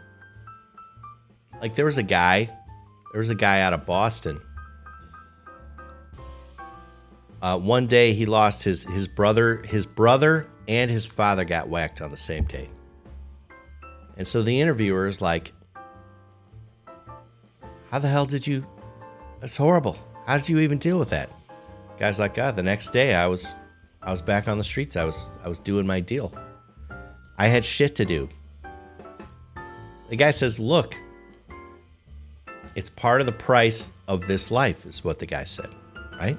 Like 1.63 1.77
there 1.77 1.85
was 1.85 1.97
a 1.97 2.03
guy, 2.03 2.47
there 3.13 3.21
was 3.21 3.31
a 3.31 3.37
guy 3.37 3.61
out 3.61 3.73
of 3.73 3.87
Boston. 3.87 4.41
Uh, 7.41 7.57
one 7.57 7.87
day 7.87 8.15
he 8.15 8.27
lost 8.27 8.65
his 8.65 8.83
his 8.83 9.07
brother, 9.07 9.63
his 9.65 9.87
brother 9.87 10.49
and 10.67 10.91
his 10.91 11.07
father 11.07 11.45
got 11.45 11.69
whacked 11.69 12.01
on 12.01 12.11
the 12.11 12.17
same 12.17 12.47
day. 12.47 12.67
And 14.17 14.27
so 14.27 14.43
the 14.43 14.61
interviewer 14.61 15.07
is 15.07 15.21
like, 15.21 15.53
"How 17.93 18.01
the 18.01 18.09
hell 18.09 18.27
did 18.27 18.45
you? 18.45 18.67
That's 19.39 19.57
horrible. 19.57 19.97
How 20.27 20.37
did 20.37 20.49
you 20.49 20.59
even 20.59 20.79
deal 20.79 20.99
with 20.99 21.11
that?" 21.11 21.31
Guys 21.99 22.19
like, 22.19 22.35
God, 22.35 22.57
the 22.57 22.63
next 22.63 22.91
day 22.91 23.15
I 23.15 23.27
was 23.27 23.55
I 24.03 24.11
was 24.11 24.21
back 24.21 24.49
on 24.49 24.59
the 24.59 24.65
streets. 24.65 24.97
I 24.97 25.05
was 25.05 25.31
I 25.43 25.49
was 25.49 25.59
doing 25.59 25.87
my 25.87 26.01
deal. 26.01 26.33
I 27.39 27.49
had 27.49 27.65
shit 27.65 27.97
to 27.97 28.05
do. 28.05 28.29
The 30.11 30.17
guy 30.17 30.31
says, 30.31 30.59
"Look, 30.61 30.95
it's 32.75 32.91
part 32.91 33.21
of 33.21 33.27
the 33.27 33.33
price 33.33 33.89
of 34.07 34.27
this 34.27 34.51
life," 34.51 34.85
is 34.87 35.03
what 35.03 35.19
the 35.19 35.27
guy 35.27 35.45
said, 35.45 35.71
right? 36.21 36.39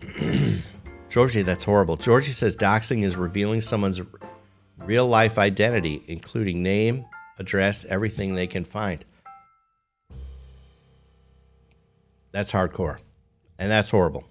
Georgie, 1.08 1.42
that's 1.42 1.64
horrible. 1.64 1.96
Georgie 1.96 2.32
says 2.32 2.56
doxing 2.56 3.02
is 3.02 3.16
revealing 3.16 3.60
someone's 3.60 4.02
real 4.78 5.06
life 5.06 5.38
identity, 5.38 6.04
including 6.06 6.62
name, 6.62 7.06
address, 7.38 7.84
everything 7.86 8.34
they 8.34 8.46
can 8.46 8.64
find. 8.64 9.04
That's 12.34 12.50
hardcore. 12.50 12.98
And 13.60 13.70
that's 13.70 13.90
horrible. 13.90 14.24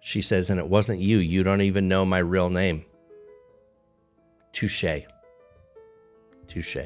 She 0.00 0.20
says, 0.20 0.50
and 0.50 0.60
it 0.60 0.66
wasn't 0.66 1.00
you. 1.00 1.16
You 1.16 1.42
don't 1.42 1.62
even 1.62 1.88
know 1.88 2.04
my 2.04 2.18
real 2.18 2.50
name. 2.50 2.84
Touche. 4.52 4.84
Touche. 6.46 6.76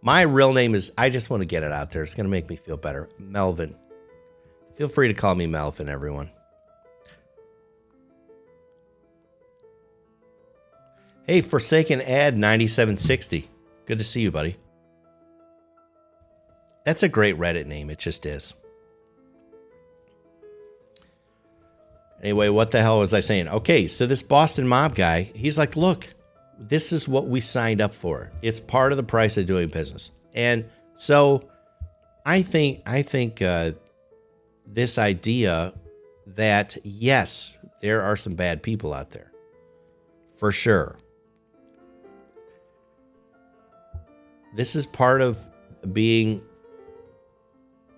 My 0.00 0.22
real 0.22 0.54
name 0.54 0.74
is, 0.74 0.90
I 0.96 1.10
just 1.10 1.28
want 1.28 1.42
to 1.42 1.44
get 1.44 1.62
it 1.62 1.72
out 1.72 1.90
there. 1.90 2.02
It's 2.02 2.14
going 2.14 2.24
to 2.24 2.30
make 2.30 2.48
me 2.48 2.56
feel 2.56 2.78
better. 2.78 3.10
Melvin. 3.18 3.76
Feel 4.76 4.88
free 4.88 5.08
to 5.08 5.14
call 5.14 5.34
me 5.34 5.46
Melvin, 5.46 5.90
everyone. 5.90 6.30
Hey, 11.24 11.42
Forsaken 11.42 12.00
Ad 12.00 12.38
9760. 12.38 13.50
Good 13.84 13.98
to 13.98 14.04
see 14.04 14.22
you, 14.22 14.30
buddy. 14.30 14.56
That's 16.84 17.02
a 17.02 17.08
great 17.08 17.36
Reddit 17.36 17.66
name. 17.66 17.90
It 17.90 17.98
just 17.98 18.24
is. 18.26 18.54
Anyway, 22.22 22.48
what 22.48 22.70
the 22.70 22.82
hell 22.82 22.98
was 22.98 23.14
I 23.14 23.20
saying? 23.20 23.48
Okay, 23.48 23.86
so 23.86 24.06
this 24.06 24.22
Boston 24.22 24.68
mob 24.68 24.94
guy, 24.94 25.22
he's 25.22 25.56
like, 25.56 25.76
look, 25.76 26.12
this 26.58 26.92
is 26.92 27.08
what 27.08 27.28
we 27.28 27.40
signed 27.40 27.80
up 27.80 27.94
for. 27.94 28.30
It's 28.42 28.60
part 28.60 28.92
of 28.92 28.98
the 28.98 29.02
price 29.02 29.38
of 29.38 29.46
doing 29.46 29.68
business. 29.68 30.10
And 30.34 30.68
so 30.94 31.48
I 32.26 32.42
think 32.42 32.82
I 32.84 33.02
think 33.02 33.40
uh, 33.40 33.72
this 34.66 34.98
idea 34.98 35.72
that 36.26 36.76
yes, 36.84 37.56
there 37.80 38.02
are 38.02 38.16
some 38.16 38.34
bad 38.34 38.62
people 38.62 38.92
out 38.92 39.10
there. 39.10 39.32
For 40.36 40.52
sure. 40.52 40.96
This 44.54 44.76
is 44.76 44.84
part 44.86 45.22
of 45.22 45.38
being 45.92 46.42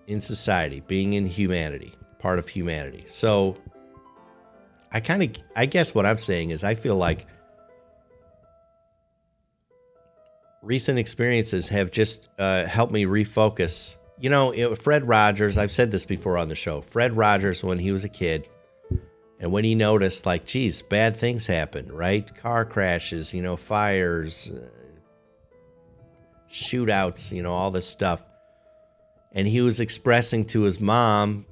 in 0.07 0.21
society, 0.21 0.81
being 0.87 1.15
in 1.15 1.27
humanity, 1.27 1.95
part 2.19 2.39
of 2.39 2.49
humanity. 2.49 3.05
So 3.07 3.57
I 4.91 5.01
kind 5.01 5.23
of 5.23 5.43
I 5.57 5.67
guess 5.67 5.95
what 5.95 6.07
I'm 6.07 6.19
saying 6.19 6.51
is 6.51 6.65
I 6.65 6.75
feel 6.75 6.97
like 6.97 7.27
recent 10.63 10.99
experiences 10.99 11.69
have 11.69 11.91
just 11.91 12.29
uh, 12.39 12.67
helped 12.67 12.93
me 12.93 13.05
refocus. 13.05 13.97
You 14.21 14.31
know, 14.31 14.75
Fred 14.77 15.07
Rogers, 15.07 15.59
I've 15.59 15.73
said 15.73 15.91
this 15.91 16.07
before 16.07 16.39
on 16.39 16.49
the 16.49 16.55
show. 16.55 16.81
Fred 16.81 17.17
Rogers, 17.17 17.65
when 17.65 17.79
he 17.79 17.91
was 17.91 18.05
a 18.05 18.09
kid, 18.09 18.49
and 19.41 19.51
when 19.51 19.65
he 19.65 19.75
noticed, 19.75 20.25
like, 20.25 20.47
geez, 20.47 20.83
bad 20.83 21.17
things 21.17 21.49
happen, 21.49 21.91
right? 21.91 22.33
Car 22.37 22.65
crashes, 22.65 23.35
you 23.35 23.43
know, 23.43 23.57
fires, 23.57 24.53
uh, 24.55 24.69
shootouts, 26.49 27.33
you 27.33 27.43
know, 27.43 27.53
all 27.53 27.73
this 27.73 27.89
stuff. 27.89 28.23
And 29.35 29.49
he 29.49 29.61
was 29.61 29.81
expressing 29.81 30.45
to 30.47 30.63
his 30.63 30.81
mom, 30.81 31.47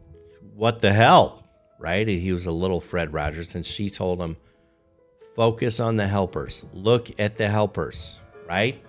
what 0.54 0.80
the 0.80 0.92
hell, 0.92 1.44
right? 1.78 2.06
He 2.06 2.32
was 2.32 2.46
a 2.46 2.52
little 2.52 2.80
Fred 2.80 3.12
Rogers, 3.12 3.54
and 3.54 3.66
she 3.66 3.88
told 3.88 4.20
him, 4.20 4.36
focus 5.34 5.80
on 5.80 5.96
the 5.96 6.06
helpers, 6.06 6.64
look 6.74 7.08
at 7.18 7.36
the 7.36 7.48
helpers, 7.48 8.18
right? 8.48 8.82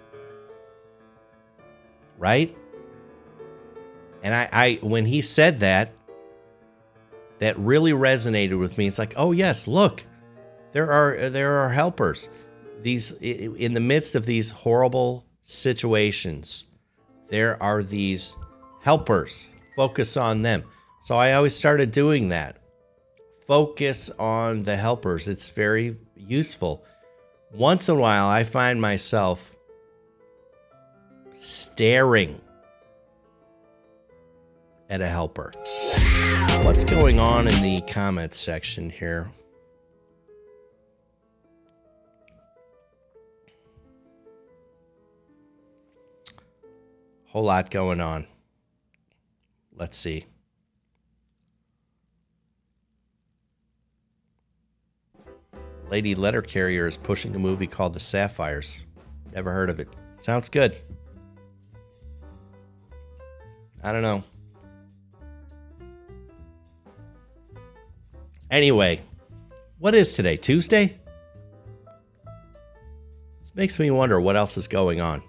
right? 2.21 2.55
And 4.23 4.33
I, 4.33 4.47
I 4.53 4.79
when 4.81 5.05
he 5.05 5.21
said 5.21 5.59
that, 5.61 5.91
that 7.39 7.57
really 7.57 7.91
resonated 7.91 8.59
with 8.59 8.77
me. 8.77 8.87
It's 8.87 8.99
like, 8.99 9.15
oh 9.17 9.31
yes, 9.31 9.67
look, 9.67 10.05
there 10.71 10.91
are 10.91 11.29
there 11.29 11.59
are 11.61 11.69
helpers. 11.69 12.29
These 12.81 13.11
in 13.13 13.73
the 13.73 13.79
midst 13.79 14.13
of 14.13 14.27
these 14.27 14.51
horrible 14.51 15.25
situations, 15.41 16.65
there 17.29 17.61
are 17.61 17.81
these 17.81 18.35
helpers. 18.81 19.49
Focus 19.75 20.17
on 20.17 20.41
them. 20.41 20.63
So 21.01 21.15
I 21.15 21.33
always 21.33 21.55
started 21.55 21.91
doing 21.91 22.29
that. 22.29 22.57
Focus 23.47 24.09
on 24.19 24.63
the 24.63 24.75
helpers. 24.75 25.27
It's 25.27 25.49
very 25.49 25.97
useful. 26.15 26.85
Once 27.53 27.89
in 27.89 27.95
a 27.95 27.99
while, 27.99 28.27
I 28.27 28.43
find 28.43 28.79
myself 28.81 29.55
staring 31.33 32.39
at 34.89 35.01
a 35.01 35.07
helper. 35.07 35.51
What's 36.63 36.83
going 36.83 37.19
on 37.19 37.47
in 37.47 37.61
the 37.63 37.81
comments 37.91 38.37
section 38.37 38.89
here? 38.89 39.31
Whole 47.27 47.43
lot 47.43 47.71
going 47.71 48.01
on. 48.01 48.27
Let's 49.81 49.97
see. 49.97 50.27
Lady 55.89 56.13
Letter 56.13 56.43
Carrier 56.43 56.85
is 56.85 56.97
pushing 56.97 57.35
a 57.35 57.39
movie 57.39 57.65
called 57.65 57.95
The 57.95 57.99
Sapphires. 57.99 58.83
Never 59.33 59.51
heard 59.51 59.71
of 59.71 59.79
it. 59.79 59.87
Sounds 60.19 60.49
good. 60.49 60.77
I 63.83 63.91
don't 63.91 64.03
know. 64.03 64.23
Anyway, 68.51 69.01
what 69.79 69.95
is 69.95 70.13
today? 70.13 70.37
Tuesday? 70.37 70.99
This 73.39 73.55
makes 73.55 73.79
me 73.79 73.89
wonder 73.89 74.21
what 74.21 74.35
else 74.35 74.57
is 74.57 74.67
going 74.67 75.01
on. 75.01 75.23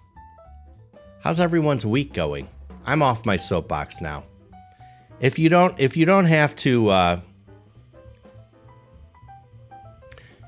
How's 1.20 1.40
everyone's 1.40 1.86
week 1.86 2.12
going? 2.12 2.50
I'm 2.84 3.00
off 3.00 3.24
my 3.24 3.38
soapbox 3.38 4.02
now. 4.02 4.24
If 5.22 5.38
you 5.38 5.48
don't, 5.48 5.78
if 5.78 5.96
you 5.96 6.04
don't 6.04 6.24
have 6.24 6.56
to, 6.56 6.88
uh, 6.88 7.20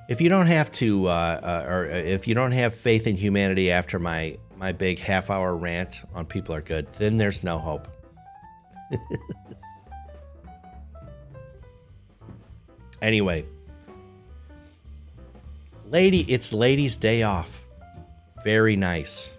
if 0.08 0.20
you 0.20 0.28
don't 0.28 0.48
have 0.48 0.72
to, 0.72 1.06
uh, 1.06 1.10
uh, 1.10 1.66
or 1.70 1.84
if 1.84 2.26
you 2.26 2.34
don't 2.34 2.50
have 2.50 2.74
faith 2.74 3.06
in 3.06 3.16
humanity 3.16 3.70
after 3.70 4.00
my 4.00 4.36
my 4.56 4.72
big 4.72 4.98
half 4.98 5.30
hour 5.30 5.54
rant 5.54 6.02
on 6.12 6.26
people 6.26 6.56
are 6.56 6.60
good, 6.60 6.92
then 6.94 7.18
there's 7.18 7.44
no 7.44 7.56
hope. 7.58 7.86
anyway, 13.00 13.46
lady, 15.86 16.22
it's 16.28 16.52
ladies' 16.52 16.96
day 16.96 17.22
off. 17.22 17.64
Very 18.42 18.74
nice. 18.74 19.36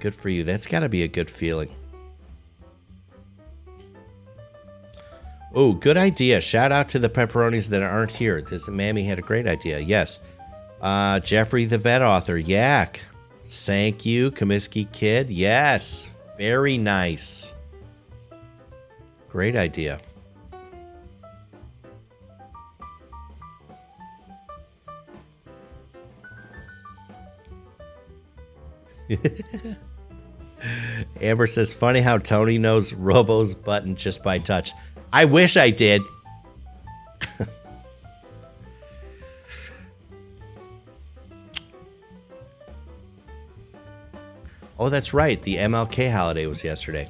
Good 0.00 0.14
for 0.14 0.30
you. 0.30 0.42
That's 0.42 0.66
got 0.66 0.80
to 0.80 0.88
be 0.88 1.02
a 1.02 1.08
good 1.08 1.30
feeling. 1.30 1.68
Oh, 5.56 5.72
good 5.72 5.96
idea. 5.96 6.40
Shout 6.40 6.72
out 6.72 6.88
to 6.90 6.98
the 6.98 7.08
pepperonis 7.08 7.68
that 7.68 7.80
aren't 7.80 8.12
here. 8.12 8.42
This 8.42 8.66
Mammy 8.68 9.04
had 9.04 9.20
a 9.20 9.22
great 9.22 9.46
idea. 9.46 9.78
Yes. 9.78 10.18
Uh, 10.80 11.20
Jeffrey 11.20 11.64
the 11.64 11.78
vet 11.78 12.02
author. 12.02 12.36
Yak. 12.36 13.00
Thank 13.44 14.04
you. 14.04 14.32
Comiskey 14.32 14.90
Kid. 14.90 15.30
Yes. 15.30 16.08
Very 16.36 16.76
nice. 16.76 17.54
Great 19.28 19.54
idea. 19.54 20.00
Amber 31.20 31.46
says, 31.46 31.72
funny 31.74 32.00
how 32.00 32.18
Tony 32.18 32.58
knows 32.58 32.92
Robo's 32.92 33.54
button 33.54 33.94
just 33.94 34.24
by 34.24 34.38
touch. 34.38 34.72
I 35.14 35.26
wish 35.26 35.56
I 35.56 35.70
did. 35.70 36.02
Oh, 44.76 44.88
that's 44.88 45.14
right. 45.14 45.40
The 45.40 45.54
MLK 45.54 46.10
holiday 46.12 46.46
was 46.46 46.64
yesterday. 46.64 47.08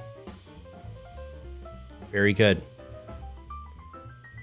Very 2.13 2.35
good. 2.35 2.63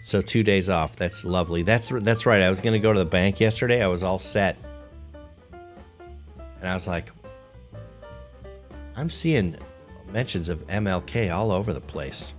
So 0.02 0.21
two 0.21 0.41
days 0.41 0.71
off. 0.71 0.95
That's 0.95 1.24
lovely. 1.24 1.62
That's 1.62 1.89
that's 1.89 2.26
right. 2.26 2.41
I 2.41 2.50
was 2.50 2.62
going 2.62 2.74
to 2.74 2.80
go 2.80 2.91
to 2.91 2.97
the 2.97 3.06
bank 3.06 3.39
yesterday. 3.39 3.84
I 3.84 3.88
was 3.88 4.04
all 4.04 4.17
set, 4.17 4.58
and 5.54 6.67
I 6.67 6.74
was 6.74 6.88
like, 6.88 7.12
I'm 8.95 9.12
seeing 9.12 9.56
mentions 10.12 10.50
of 10.50 10.65
MLK 10.65 11.32
all 11.32 11.52
over 11.52 11.74
the 11.74 11.80
place. 11.80 12.34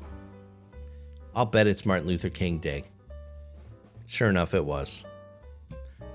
I'll 1.34 1.46
bet 1.46 1.66
it's 1.66 1.86
Martin 1.86 2.06
Luther 2.06 2.30
King 2.30 2.58
Day. 2.58 2.84
Sure 4.06 4.28
enough, 4.28 4.52
it 4.54 4.64
was. 4.64 5.04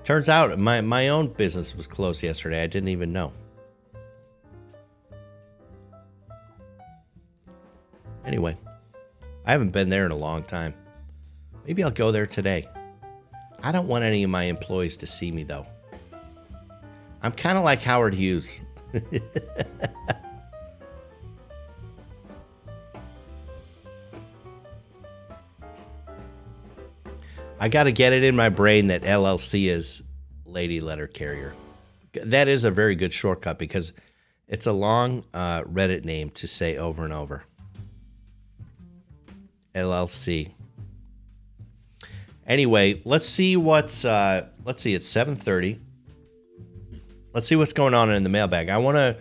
Turns 0.04 0.28
out 0.28 0.56
my, 0.58 0.80
my 0.80 1.08
own 1.08 1.28
business 1.28 1.74
was 1.74 1.86
closed 1.86 2.22
yesterday. 2.22 2.62
I 2.62 2.66
didn't 2.66 2.88
even 2.90 3.12
know. 3.12 3.32
Anyway, 8.24 8.56
I 9.44 9.52
haven't 9.52 9.70
been 9.70 9.88
there 9.88 10.04
in 10.04 10.12
a 10.12 10.16
long 10.16 10.42
time. 10.44 10.74
Maybe 11.66 11.82
I'll 11.82 11.90
go 11.90 12.12
there 12.12 12.26
today. 12.26 12.66
I 13.62 13.72
don't 13.72 13.88
want 13.88 14.04
any 14.04 14.22
of 14.22 14.30
my 14.30 14.44
employees 14.44 14.96
to 14.98 15.06
see 15.06 15.32
me 15.32 15.42
though. 15.42 15.66
I'm 17.22 17.32
kind 17.32 17.58
of 17.58 17.64
like 17.64 17.82
Howard 17.82 18.14
Hughes. 18.14 18.60
I 27.60 27.68
got 27.68 27.84
to 27.84 27.92
get 27.92 28.12
it 28.12 28.22
in 28.22 28.36
my 28.36 28.50
brain 28.50 28.86
that 28.88 29.02
LLC 29.02 29.68
is 29.68 30.02
Lady 30.44 30.80
Letter 30.80 31.08
Carrier. 31.08 31.54
That 32.14 32.46
is 32.46 32.64
a 32.64 32.70
very 32.70 32.94
good 32.94 33.12
shortcut 33.12 33.58
because 33.58 33.92
it's 34.46 34.66
a 34.66 34.72
long 34.72 35.24
uh, 35.34 35.62
Reddit 35.64 36.04
name 36.04 36.30
to 36.30 36.46
say 36.46 36.76
over 36.76 37.04
and 37.04 37.12
over. 37.12 37.44
LLC. 39.74 40.52
Anyway, 42.46 43.02
let's 43.04 43.28
see 43.28 43.56
what's 43.56 44.04
uh, 44.04 44.46
let's 44.64 44.82
see. 44.82 44.94
It's 44.94 45.06
seven 45.06 45.36
thirty. 45.36 45.80
Let's 47.34 47.46
see 47.46 47.56
what's 47.56 47.74
going 47.74 47.92
on 47.92 48.10
in 48.10 48.22
the 48.22 48.30
mailbag. 48.30 48.68
I 48.68 48.78
want 48.78 48.96
to 48.96 49.16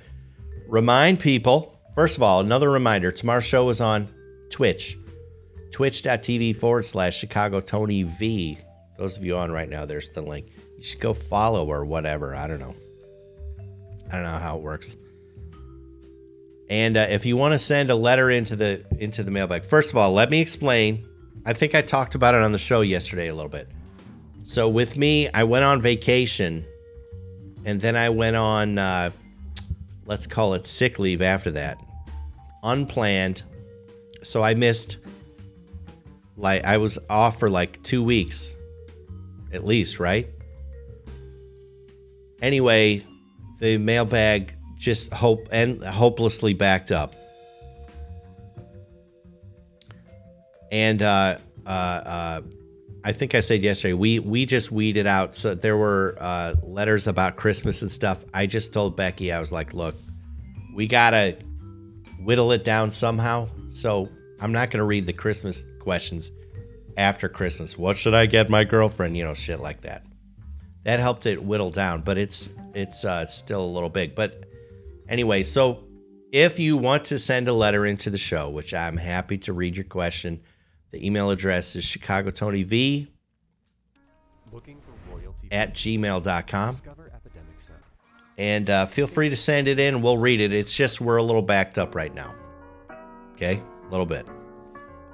remind 0.68 1.20
people. 1.20 1.78
First 1.94 2.18
of 2.18 2.24
all, 2.24 2.40
another 2.40 2.70
reminder: 2.70 3.12
tomorrow's 3.12 3.44
show 3.44 3.68
is 3.70 3.82
on 3.82 4.08
Twitch 4.50 4.98
twitch.tv 5.72 6.56
forward 6.56 6.86
slash 6.86 7.18
Chicago 7.18 7.60
Tony 7.60 8.04
V. 8.04 8.58
Those 8.98 9.18
of 9.18 9.24
you 9.24 9.38
on 9.38 9.52
right 9.52 9.70
now, 9.70 9.86
there's 9.86 10.10
the 10.10 10.22
link. 10.22 10.48
You 10.78 10.84
should 10.84 11.00
go 11.00 11.14
follow 11.14 11.68
or 11.68 11.86
whatever. 11.86 12.36
I 12.36 12.48
don't 12.48 12.60
know. 12.60 12.76
I 14.12 14.16
don't 14.16 14.24
know 14.24 14.38
how 14.38 14.58
it 14.58 14.64
works. 14.64 14.96
And 16.70 16.98
uh, 16.98 17.08
if 17.10 17.26
you 17.26 17.38
want 17.38 17.54
to 17.54 17.60
send 17.60 17.90
a 17.90 17.96
letter 17.96 18.30
into 18.30 18.56
the 18.56 18.84
into 19.00 19.24
the 19.24 19.32
mailbag, 19.32 19.64
first 19.64 19.92
of 19.92 19.98
all, 19.98 20.12
let 20.12 20.30
me 20.30 20.42
explain. 20.42 21.08
I 21.46 21.54
think 21.54 21.76
I 21.76 21.82
talked 21.82 22.16
about 22.16 22.36
it 22.36 22.42
on 22.42 22.52
the 22.52 22.58
show 22.58 22.82
yesterday 22.82 23.28
a 23.28 23.36
little 23.36 23.50
bit. 23.50 23.70
So 24.44 24.68
with 24.68 24.98
me, 24.98 25.30
I 25.34 25.44
went 25.44 25.64
on 25.66 25.82
vacation, 25.82 26.66
and 27.66 27.80
then 27.80 27.96
I 27.96 28.10
went 28.10 28.36
on, 28.36 28.78
uh, 28.78 29.12
let's 30.06 30.28
call 30.28 30.54
it 30.56 30.66
sick 30.66 31.00
leave 31.00 31.22
after 31.22 31.52
that, 31.52 31.82
unplanned. 32.64 33.44
So 34.24 34.42
I 34.44 34.56
missed 34.56 34.98
like 36.38 36.64
I 36.64 36.78
was 36.78 37.00
off 37.10 37.40
for 37.40 37.50
like 37.50 37.82
two 37.84 38.04
weeks, 38.04 38.56
at 39.52 39.66
least, 39.66 40.00
right? 40.00 40.30
Anyway, 42.42 43.04
the 43.60 43.78
mailbag 43.78 44.54
just 44.78 45.12
hope 45.12 45.50
and 45.52 45.84
hopelessly 45.84 46.54
backed 46.54 46.92
up. 46.92 47.16
And 50.72 51.02
uh, 51.02 51.38
uh, 51.66 51.70
uh, 51.70 52.42
I 53.04 53.12
think 53.12 53.34
I 53.34 53.40
said 53.40 53.64
yesterday 53.64 53.94
we 53.94 54.20
we 54.20 54.46
just 54.46 54.72
weeded 54.72 55.08
out. 55.08 55.36
So 55.36 55.56
there 55.56 55.78
were 55.78 56.16
uh, 56.20 56.54
letters 56.62 57.08
about 57.08 57.36
Christmas 57.36 57.82
and 57.82 57.92
stuff. 57.92 58.24
I 58.34 58.46
just 58.46 58.74
told 58.74 58.96
Becky 58.96 59.32
I 59.32 59.40
was 59.40 59.52
like, 59.52 59.74
look, 59.74 59.96
we 60.76 60.88
gotta 60.88 61.38
whittle 62.20 62.52
it 62.52 62.64
down 62.64 62.92
somehow. 62.92 63.50
So 63.70 64.10
I'm 64.40 64.52
not 64.52 64.70
gonna 64.70 64.86
read 64.86 65.08
the 65.08 65.14
Christmas 65.14 65.64
questions 65.88 66.32
after 66.98 67.30
Christmas. 67.30 67.78
What 67.78 67.96
should 67.96 68.14
I 68.14 68.26
get 68.26 68.50
my 68.50 68.66
girlfriend? 68.66 69.16
You 69.16 69.24
know, 69.24 69.34
shit 69.34 69.62
like 69.62 69.84
that. 69.84 70.04
That 70.84 71.00
helped 71.00 71.26
it 71.26 71.42
whittle 71.42 71.72
down, 71.72 72.02
but 72.02 72.18
it's 72.18 72.50
it's 72.74 73.06
uh, 73.06 73.26
still 73.26 73.64
a 73.64 73.74
little 73.74 73.88
big. 73.88 74.14
But 74.14 74.44
anyway, 75.08 75.44
so 75.44 75.86
if 76.34 76.60
you 76.60 76.76
want 76.76 77.06
to 77.06 77.18
send 77.18 77.48
a 77.48 77.54
letter 77.54 77.86
into 77.86 78.10
the 78.10 78.18
show, 78.18 78.50
which 78.50 78.74
I'm 78.74 78.98
happy 78.98 79.38
to 79.40 79.54
read 79.54 79.78
your 79.78 79.86
question, 79.86 80.42
the 80.92 81.08
email 81.08 81.30
address 81.30 81.78
is 81.78 81.86
Chicago 81.86 82.32
Tony 82.32 82.64
V 82.64 83.08
at 85.50 85.74
gmail.com. 85.74 86.78
And 88.38 88.70
uh, 88.70 88.86
feel 88.88 89.08
free 89.08 89.30
to 89.30 89.38
send 89.38 89.70
it 89.70 89.80
in. 89.80 90.02
We'll 90.02 90.18
read 90.18 90.42
it. 90.42 90.52
It's 90.52 90.76
just 90.76 91.00
we're 91.00 91.16
a 91.16 91.24
little 91.24 91.42
backed 91.42 91.78
up 91.78 91.96
right 91.96 92.14
now. 92.14 92.36
Okay? 93.36 93.64
A 93.86 93.90
little 93.90 94.06
bit 94.06 94.28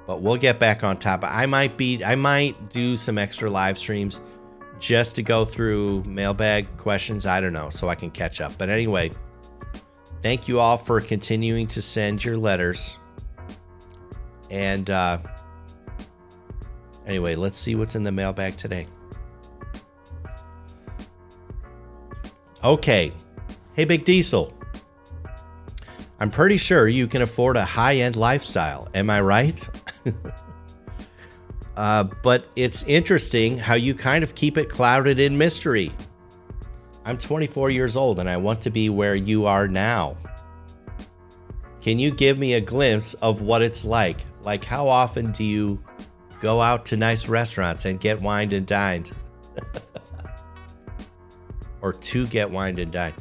but 0.05 0.21
we'll 0.21 0.37
get 0.37 0.59
back 0.59 0.83
on 0.83 0.97
top. 0.97 1.23
I 1.23 1.45
might 1.45 1.77
be 1.77 2.03
I 2.03 2.15
might 2.15 2.69
do 2.69 2.95
some 2.95 3.17
extra 3.17 3.49
live 3.49 3.77
streams 3.77 4.19
just 4.79 5.15
to 5.15 5.23
go 5.23 5.45
through 5.45 6.03
mailbag 6.03 6.77
questions. 6.77 7.25
I 7.25 7.39
don't 7.39 7.53
know, 7.53 7.69
so 7.69 7.87
I 7.87 7.95
can 7.95 8.11
catch 8.11 8.41
up. 8.41 8.57
But 8.57 8.69
anyway, 8.69 9.11
thank 10.21 10.47
you 10.47 10.59
all 10.59 10.77
for 10.77 10.99
continuing 10.99 11.67
to 11.67 11.81
send 11.81 12.23
your 12.23 12.37
letters. 12.37 12.97
And 14.49 14.89
uh, 14.89 15.19
anyway, 17.07 17.35
let's 17.35 17.57
see 17.57 17.75
what's 17.75 17.95
in 17.95 18.03
the 18.03 18.11
mailbag 18.11 18.57
today. 18.57 18.87
Okay. 22.63 23.11
Hey, 23.73 23.85
Big 23.85 24.05
Diesel. 24.05 24.53
I'm 26.19 26.29
pretty 26.29 26.57
sure 26.57 26.87
you 26.87 27.07
can 27.07 27.21
afford 27.21 27.57
a 27.57 27.65
high 27.65 27.97
end 27.97 28.15
lifestyle. 28.15 28.87
Am 28.93 29.09
I 29.09 29.19
right? 29.19 29.67
uh, 31.77 32.03
but 32.21 32.47
it's 32.55 32.83
interesting 32.83 33.57
how 33.57 33.75
you 33.75 33.93
kind 33.93 34.23
of 34.23 34.35
keep 34.35 34.57
it 34.57 34.69
clouded 34.69 35.19
in 35.19 35.37
mystery. 35.37 35.91
I'm 37.05 37.17
24 37.17 37.69
years 37.69 37.95
old 37.95 38.19
and 38.19 38.29
I 38.29 38.37
want 38.37 38.61
to 38.61 38.69
be 38.69 38.89
where 38.89 39.15
you 39.15 39.45
are 39.45 39.67
now. 39.67 40.15
Can 41.81 41.99
you 41.99 42.11
give 42.11 42.39
me 42.39 42.53
a 42.53 42.61
glimpse 42.61 43.13
of 43.15 43.41
what 43.41 43.61
it's 43.61 43.83
like? 43.83 44.17
Like, 44.41 44.63
how 44.63 44.87
often 44.87 45.31
do 45.33 45.43
you 45.43 45.83
go 46.39 46.61
out 46.61 46.85
to 46.87 46.97
nice 46.97 47.27
restaurants 47.27 47.85
and 47.85 47.99
get 47.99 48.21
wined 48.21 48.53
and 48.53 48.65
dined? 48.65 49.11
or 51.81 51.91
to 51.91 52.25
get 52.27 52.49
wined 52.49 52.79
and 52.79 52.91
dined? 52.91 53.15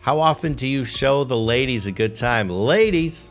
How 0.00 0.20
often 0.20 0.54
do 0.54 0.66
you 0.66 0.84
show 0.84 1.24
the 1.24 1.36
ladies 1.36 1.86
a 1.86 1.92
good 1.92 2.16
time? 2.16 2.48
Ladies, 2.48 3.30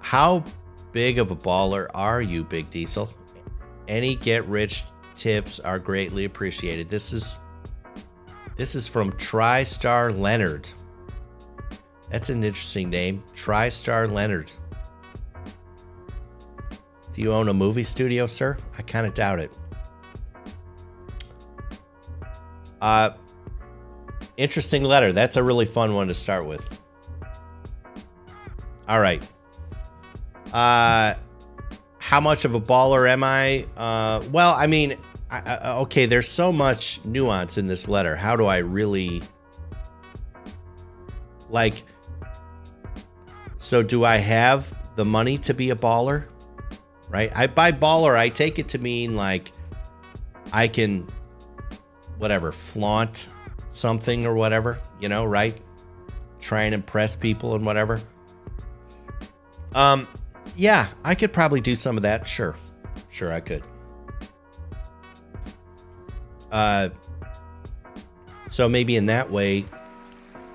how 0.00 0.44
big 0.92 1.18
of 1.18 1.30
a 1.30 1.36
baller 1.36 1.86
are 1.94 2.22
you, 2.22 2.44
Big 2.44 2.70
Diesel? 2.70 3.12
Any 3.88 4.14
get 4.14 4.46
rich 4.46 4.84
tips 5.14 5.60
are 5.60 5.78
greatly 5.78 6.24
appreciated. 6.24 6.88
This 6.88 7.12
is 7.12 7.36
this 8.56 8.74
is 8.74 8.86
from 8.86 9.12
TriStar 9.12 10.16
Leonard. 10.18 10.68
That's 12.10 12.28
an 12.28 12.44
interesting 12.44 12.90
name. 12.90 13.22
TriStar 13.34 14.10
Leonard. 14.10 14.52
Do 17.12 17.22
you 17.22 17.32
own 17.32 17.48
a 17.48 17.54
movie 17.54 17.84
studio, 17.84 18.26
sir? 18.26 18.56
I 18.78 18.82
kind 18.82 19.06
of 19.06 19.14
doubt 19.14 19.40
it. 19.40 19.56
Uh 22.80 23.10
interesting 24.36 24.84
letter. 24.84 25.12
That's 25.12 25.36
a 25.36 25.42
really 25.42 25.66
fun 25.66 25.94
one 25.94 26.08
to 26.08 26.14
start 26.14 26.46
with. 26.46 26.78
All 28.88 29.00
right. 29.00 29.26
Uh, 30.52 31.14
how 31.98 32.20
much 32.20 32.44
of 32.44 32.54
a 32.54 32.60
baller 32.60 33.08
am 33.08 33.22
I? 33.22 33.66
Uh, 33.76 34.22
well, 34.32 34.54
I 34.54 34.66
mean, 34.66 34.96
I, 35.30 35.40
I, 35.40 35.72
okay, 35.80 36.06
there's 36.06 36.28
so 36.28 36.52
much 36.52 37.04
nuance 37.04 37.58
in 37.58 37.66
this 37.66 37.86
letter. 37.86 38.16
How 38.16 38.36
do 38.36 38.46
I 38.46 38.58
really 38.58 39.22
like? 41.48 41.82
So, 43.58 43.82
do 43.82 44.04
I 44.04 44.16
have 44.16 44.74
the 44.96 45.04
money 45.04 45.38
to 45.38 45.54
be 45.54 45.70
a 45.70 45.76
baller? 45.76 46.26
Right? 47.08 47.30
I 47.34 47.46
by 47.46 47.72
baller, 47.72 48.16
I 48.16 48.28
take 48.28 48.58
it 48.58 48.68
to 48.70 48.78
mean 48.78 49.14
like 49.14 49.52
I 50.52 50.68
can, 50.68 51.06
whatever, 52.18 52.50
flaunt 52.50 53.28
something 53.68 54.26
or 54.26 54.34
whatever, 54.34 54.80
you 55.00 55.08
know, 55.08 55.24
right? 55.24 55.60
Try 56.40 56.62
and 56.62 56.74
impress 56.74 57.14
people 57.14 57.54
and 57.54 57.64
whatever. 57.64 58.00
Um, 59.74 60.08
yeah, 60.56 60.88
I 61.04 61.14
could 61.14 61.32
probably 61.32 61.60
do 61.60 61.74
some 61.74 61.96
of 61.96 62.02
that. 62.02 62.26
Sure. 62.28 62.56
Sure, 63.10 63.32
I 63.32 63.40
could. 63.40 63.62
Uh, 66.50 66.88
so 68.48 68.68
maybe 68.68 68.96
in 68.96 69.06
that 69.06 69.30
way, 69.30 69.64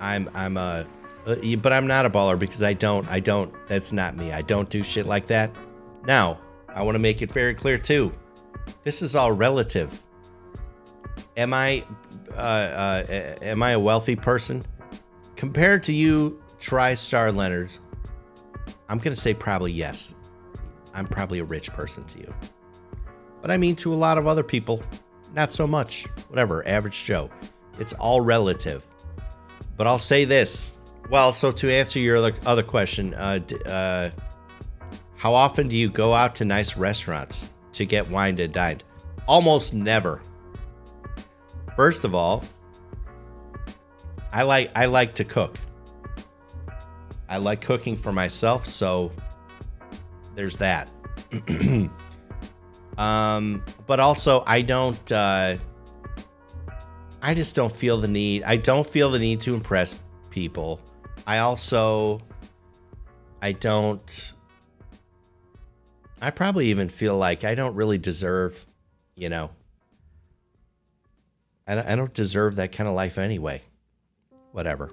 I'm 0.00 0.30
I'm 0.34 0.56
a, 0.56 0.86
uh, 1.26 1.56
but 1.56 1.72
I'm 1.72 1.86
not 1.86 2.06
a 2.06 2.10
baller 2.10 2.38
because 2.38 2.62
I 2.62 2.74
don't 2.74 3.08
I 3.08 3.20
don't. 3.20 3.52
That's 3.68 3.92
not 3.92 4.16
me. 4.16 4.32
I 4.32 4.42
don't 4.42 4.68
do 4.68 4.82
shit 4.82 5.06
like 5.06 5.26
that. 5.28 5.50
Now, 6.06 6.38
I 6.68 6.82
want 6.82 6.94
to 6.94 7.00
make 7.00 7.22
it 7.22 7.32
very 7.32 7.54
clear 7.54 7.78
too. 7.78 8.12
This 8.82 9.02
is 9.02 9.16
all 9.16 9.32
relative. 9.32 10.02
Am 11.36 11.54
I 11.54 11.84
uh, 12.34 13.04
uh, 13.10 13.36
am 13.42 13.62
I 13.62 13.72
a 13.72 13.80
wealthy 13.80 14.16
person 14.16 14.62
compared 15.36 15.82
to 15.84 15.94
you, 15.94 16.42
TriStar 16.58 17.34
Leonard? 17.34 17.70
I'm 18.88 18.98
going 18.98 19.14
to 19.14 19.20
say 19.20 19.34
probably 19.34 19.72
yes. 19.72 20.14
I'm 20.94 21.06
probably 21.06 21.40
a 21.40 21.44
rich 21.44 21.72
person 21.72 22.04
to 22.04 22.18
you. 22.20 22.34
But 23.42 23.50
I 23.50 23.56
mean, 23.56 23.76
to 23.76 23.92
a 23.92 23.96
lot 23.96 24.18
of 24.18 24.26
other 24.26 24.42
people, 24.42 24.82
not 25.34 25.52
so 25.52 25.66
much. 25.66 26.04
Whatever, 26.28 26.66
average 26.66 27.04
Joe. 27.04 27.30
It's 27.78 27.92
all 27.94 28.20
relative. 28.20 28.84
But 29.76 29.86
I'll 29.86 29.98
say 29.98 30.24
this. 30.24 30.72
Well, 31.10 31.30
so 31.32 31.52
to 31.52 31.70
answer 31.70 31.98
your 31.98 32.16
other, 32.16 32.34
other 32.46 32.62
question, 32.62 33.14
uh, 33.14 33.40
uh, 33.66 34.10
How 35.16 35.34
often 35.34 35.68
do 35.68 35.76
you 35.76 35.88
go 35.88 36.14
out 36.14 36.34
to 36.36 36.44
nice 36.44 36.76
restaurants 36.76 37.48
to 37.74 37.84
get 37.84 38.10
wine 38.10 38.38
and 38.40 38.52
dined? 38.52 38.82
Almost 39.28 39.74
never. 39.74 40.22
First 41.76 42.04
of 42.04 42.14
all, 42.14 42.42
I 44.32 44.42
like 44.42 44.70
I 44.74 44.86
like 44.86 45.14
to 45.16 45.24
cook. 45.24 45.58
I 47.28 47.38
like 47.38 47.60
cooking 47.60 47.96
for 47.96 48.12
myself, 48.12 48.66
so 48.66 49.12
there's 50.34 50.56
that. 50.58 50.90
um, 52.98 53.64
but 53.86 54.00
also 54.00 54.44
I 54.46 54.62
don't 54.62 55.12
uh, 55.12 55.56
I 57.22 57.34
just 57.34 57.54
don't 57.54 57.74
feel 57.74 58.00
the 58.00 58.08
need. 58.08 58.44
I 58.44 58.56
don't 58.56 58.86
feel 58.86 59.10
the 59.10 59.18
need 59.18 59.40
to 59.42 59.54
impress 59.54 59.96
people. 60.30 60.80
I 61.26 61.38
also 61.38 62.20
I 63.42 63.52
don't 63.52 64.32
I 66.20 66.30
probably 66.30 66.68
even 66.68 66.88
feel 66.88 67.16
like 67.16 67.44
I 67.44 67.54
don't 67.54 67.74
really 67.74 67.98
deserve, 67.98 68.64
you 69.14 69.28
know, 69.28 69.50
I 71.66 71.74
don't, 71.74 71.86
I 71.86 71.96
don't 71.96 72.14
deserve 72.14 72.56
that 72.56 72.72
kind 72.72 72.88
of 72.88 72.94
life 72.94 73.18
anyway. 73.18 73.62
Whatever. 74.52 74.90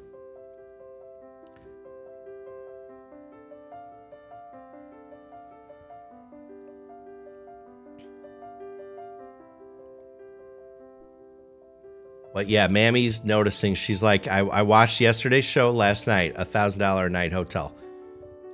But 12.34 12.50
yeah, 12.50 12.68
Mammy's 12.68 13.24
noticing. 13.24 13.76
She's 13.76 14.02
like, 14.02 14.28
I, 14.28 14.40
I 14.40 14.62
watched 14.64 15.00
yesterday's 15.00 15.46
show 15.46 15.70
last 15.70 16.08
night, 16.08 16.34
a 16.36 16.44
thousand 16.46 16.80
dollar 16.80 17.08
night 17.10 17.32
hotel. 17.32 17.76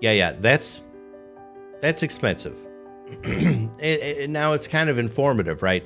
Yeah, 0.02 0.12
yeah, 0.12 0.34
that's 0.34 0.84
that's 1.82 2.04
expensive. 2.04 2.58
and, 3.24 3.82
and 3.82 4.34
now 4.34 4.54
it's 4.54 4.68
kind 4.68 4.90
of 4.90 4.98
informative, 4.98 5.64
right? 5.64 5.84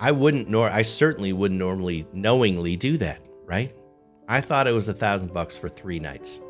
I 0.00 0.10
wouldn't 0.12 0.48
nor 0.48 0.68
I 0.68 0.82
certainly 0.82 1.32
wouldn't 1.32 1.58
normally 1.58 2.06
knowingly 2.12 2.76
do 2.76 2.96
that, 2.98 3.20
right? 3.46 3.72
I 4.28 4.40
thought 4.40 4.66
it 4.66 4.72
was 4.72 4.88
a 4.88 4.92
thousand 4.92 5.32
bucks 5.32 5.56
for 5.56 5.68
three 5.68 6.00
nights. 6.00 6.40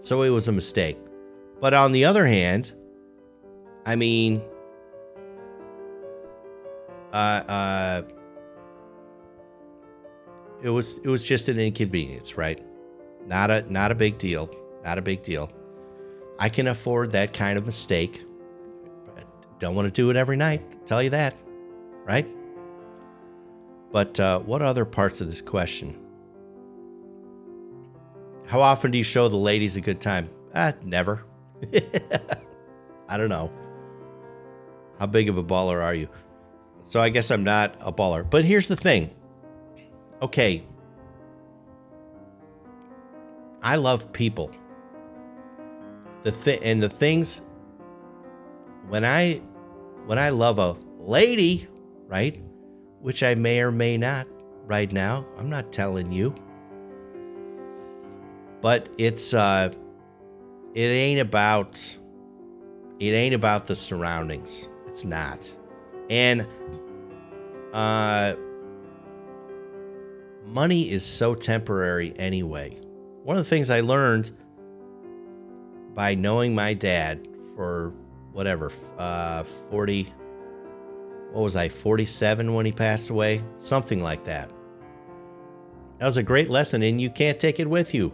So 0.00 0.22
it 0.22 0.30
was 0.30 0.48
a 0.48 0.52
mistake. 0.52 0.98
But 1.60 1.74
on 1.74 1.92
the 1.92 2.06
other 2.06 2.26
hand, 2.26 2.72
I 3.86 3.96
mean 3.96 4.42
uh 7.12 7.42
uh 7.46 8.02
it 10.62 10.70
was 10.70 10.98
it 10.98 11.08
was 11.08 11.24
just 11.24 11.48
an 11.48 11.58
inconvenience, 11.58 12.36
right? 12.36 12.64
Not 13.26 13.50
a 13.50 13.70
not 13.70 13.92
a 13.92 13.94
big 13.94 14.18
deal. 14.18 14.50
Not 14.84 14.98
a 14.98 15.02
big 15.02 15.22
deal. 15.22 15.50
I 16.38 16.48
can 16.48 16.68
afford 16.68 17.12
that 17.12 17.32
kind 17.32 17.58
of 17.58 17.66
mistake. 17.66 18.22
Don't 19.58 19.74
want 19.76 19.86
to 19.86 19.92
do 19.92 20.10
it 20.10 20.16
every 20.16 20.36
night. 20.36 20.86
Tell 20.86 21.02
you 21.02 21.10
that, 21.10 21.36
right? 22.04 22.26
But 23.92 24.18
uh, 24.18 24.40
what 24.40 24.62
other 24.62 24.84
parts 24.84 25.20
of 25.20 25.28
this 25.28 25.40
question? 25.40 25.98
How 28.46 28.60
often 28.60 28.90
do 28.90 28.98
you 28.98 29.04
show 29.04 29.28
the 29.28 29.36
ladies 29.36 29.76
a 29.76 29.80
good 29.80 30.00
time? 30.00 30.30
Ah, 30.54 30.72
never. 30.82 31.24
I 33.08 33.16
don't 33.16 33.28
know. 33.28 33.52
How 34.98 35.06
big 35.06 35.28
of 35.28 35.38
a 35.38 35.44
baller 35.44 35.82
are 35.82 35.94
you? 35.94 36.08
So 36.84 37.00
I 37.00 37.08
guess 37.08 37.30
I'm 37.30 37.44
not 37.44 37.76
a 37.80 37.92
baller. 37.92 38.28
But 38.28 38.44
here's 38.44 38.68
the 38.68 38.76
thing 38.76 39.14
okay, 40.22 40.64
I 43.62 43.76
love 43.76 44.12
people. 44.12 44.50
The 46.22 46.30
thing 46.30 46.62
and 46.62 46.82
the 46.82 46.88
things 46.88 47.42
when 48.88 49.04
I 49.04 49.42
when 50.06 50.18
I 50.18 50.30
love 50.30 50.58
a 50.58 50.76
lady, 50.98 51.68
right? 52.06 52.40
Which 53.00 53.22
I 53.22 53.34
may 53.34 53.60
or 53.60 53.72
may 53.72 53.98
not 53.98 54.26
right 54.66 54.90
now. 54.92 55.26
I'm 55.36 55.50
not 55.50 55.72
telling 55.72 56.12
you. 56.12 56.34
But 58.60 58.88
it's 58.98 59.34
uh 59.34 59.72
it 60.74 60.80
ain't 60.80 61.20
about 61.20 61.96
it 63.00 63.10
ain't 63.10 63.34
about 63.34 63.66
the 63.66 63.74
surroundings. 63.74 64.68
It's 64.86 65.04
not. 65.04 65.52
And 66.08 66.46
uh 67.72 68.34
money 70.52 70.90
is 70.90 71.04
so 71.04 71.34
temporary 71.34 72.12
anyway. 72.18 72.78
One 73.24 73.36
of 73.36 73.44
the 73.44 73.48
things 73.48 73.70
I 73.70 73.80
learned 73.80 74.30
by 75.94 76.14
knowing 76.14 76.54
my 76.54 76.74
dad 76.74 77.26
for 77.56 77.92
whatever, 78.32 78.70
uh, 78.98 79.44
40, 79.70 80.04
what 81.32 81.42
was 81.42 81.56
I, 81.56 81.68
47 81.68 82.54
when 82.54 82.66
he 82.66 82.72
passed 82.72 83.10
away? 83.10 83.42
Something 83.56 84.02
like 84.02 84.24
that. 84.24 84.50
That 85.98 86.06
was 86.06 86.16
a 86.16 86.22
great 86.22 86.50
lesson, 86.50 86.82
and 86.82 87.00
you 87.00 87.10
can't 87.10 87.38
take 87.38 87.60
it 87.60 87.68
with 87.68 87.94
you. 87.94 88.12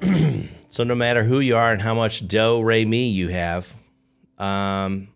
so, 0.68 0.84
no 0.84 0.94
matter 0.94 1.24
who 1.24 1.40
you 1.40 1.56
are 1.56 1.70
and 1.70 1.82
how 1.82 1.94
much 1.94 2.26
dough, 2.26 2.60
re, 2.60 2.84
me 2.84 3.08
you 3.08 3.28
have, 3.28 3.72
um, 4.38 5.08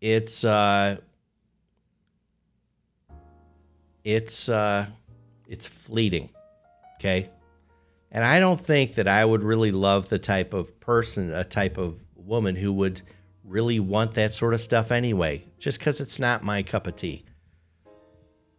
it's, 0.00 0.44
uh, 0.44 0.96
it's 4.06 4.48
uh 4.48 4.86
it's 5.48 5.66
fleeting. 5.66 6.30
Okay? 6.94 7.28
And 8.10 8.24
I 8.24 8.38
don't 8.38 8.60
think 8.60 8.94
that 8.94 9.08
I 9.08 9.24
would 9.24 9.42
really 9.42 9.72
love 9.72 10.08
the 10.08 10.18
type 10.18 10.54
of 10.54 10.80
person, 10.80 11.34
a 11.34 11.44
type 11.44 11.76
of 11.76 11.98
woman 12.14 12.56
who 12.56 12.72
would 12.72 13.02
really 13.44 13.80
want 13.80 14.14
that 14.14 14.32
sort 14.32 14.54
of 14.54 14.60
stuff 14.60 14.90
anyway, 14.90 15.44
just 15.58 15.80
cuz 15.80 16.00
it's 16.00 16.18
not 16.18 16.44
my 16.44 16.62
cup 16.62 16.86
of 16.86 16.96
tea. 16.96 17.24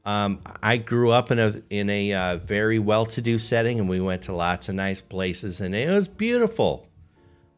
Um, 0.06 0.42
I 0.62 0.78
grew 0.78 1.12
up 1.12 1.32
in 1.32 1.40
a 1.40 1.62
in 1.70 1.90
a 1.90 2.14
uh, 2.14 2.38
very 2.38 2.80
well-to-do 2.80 3.38
setting, 3.38 3.80
and 3.80 3.90
we 3.90 4.00
went 4.00 4.22
to 4.24 4.34
lots 4.34 4.70
of 4.70 4.76
nice 4.76 5.02
places, 5.02 5.60
and 5.60 5.76
it 5.76 5.90
was 5.90 6.08
beautiful. 6.08 6.88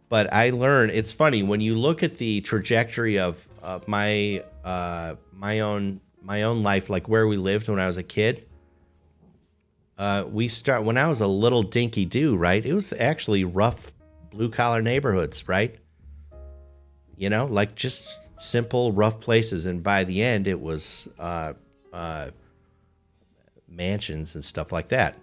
But 0.10 0.34
I 0.34 0.50
learned 0.50 0.92
it's 0.92 1.12
funny 1.12 1.44
when 1.44 1.62
you 1.62 1.78
look 1.78 2.02
at 2.02 2.18
the 2.18 2.42
trajectory 2.42 3.20
of 3.20 3.48
uh, 3.62 3.80
my 3.86 4.44
uh, 4.64 5.16
my 5.32 5.60
own 5.60 6.02
my 6.22 6.44
own 6.44 6.64
life, 6.64 6.90
like 6.90 7.08
where 7.08 7.28
we 7.28 7.38
lived 7.38 7.68
when 7.68 7.80
I 7.80 7.86
was 7.86 7.98
a 7.98 8.04
kid. 8.04 8.46
Uh, 9.98 10.24
we 10.30 10.48
start 10.48 10.84
when 10.84 10.98
I 10.98 11.08
was 11.08 11.20
a 11.20 11.28
little 11.28 11.64
dinky 11.64 12.06
do, 12.06 12.36
right? 12.36 12.66
It 12.66 12.74
was 12.74 12.94
actually 12.94 13.44
rough 13.44 13.92
blue 14.32 14.50
collar 14.50 14.82
neighborhoods, 14.82 15.48
right? 15.48 15.76
You 17.18 17.30
know, 17.30 17.46
like 17.46 17.76
just 17.76 18.40
simple 18.40 18.94
rough 18.94 19.20
places, 19.20 19.66
and 19.66 19.84
by 19.84 20.06
the 20.06 20.24
end, 20.24 20.48
it 20.48 20.60
was 20.60 21.10
uh, 21.20 21.54
uh, 21.92 22.30
mansions 23.68 24.36
and 24.36 24.44
stuff 24.44 24.72
like 24.72 24.88
that. 24.90 25.18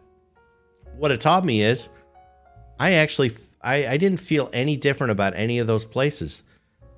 What 0.99 1.11
it 1.11 1.21
taught 1.23 1.45
me 1.45 1.63
is, 1.63 1.89
I 2.79 2.93
actually 2.93 3.33
I, 3.63 3.87
I 3.87 3.97
didn't 3.97 4.21
feel 4.21 4.51
any 4.53 4.77
different 4.77 5.11
about 5.11 5.35
any 5.35 5.59
of 5.59 5.67
those 5.67 5.87
places. 5.87 6.43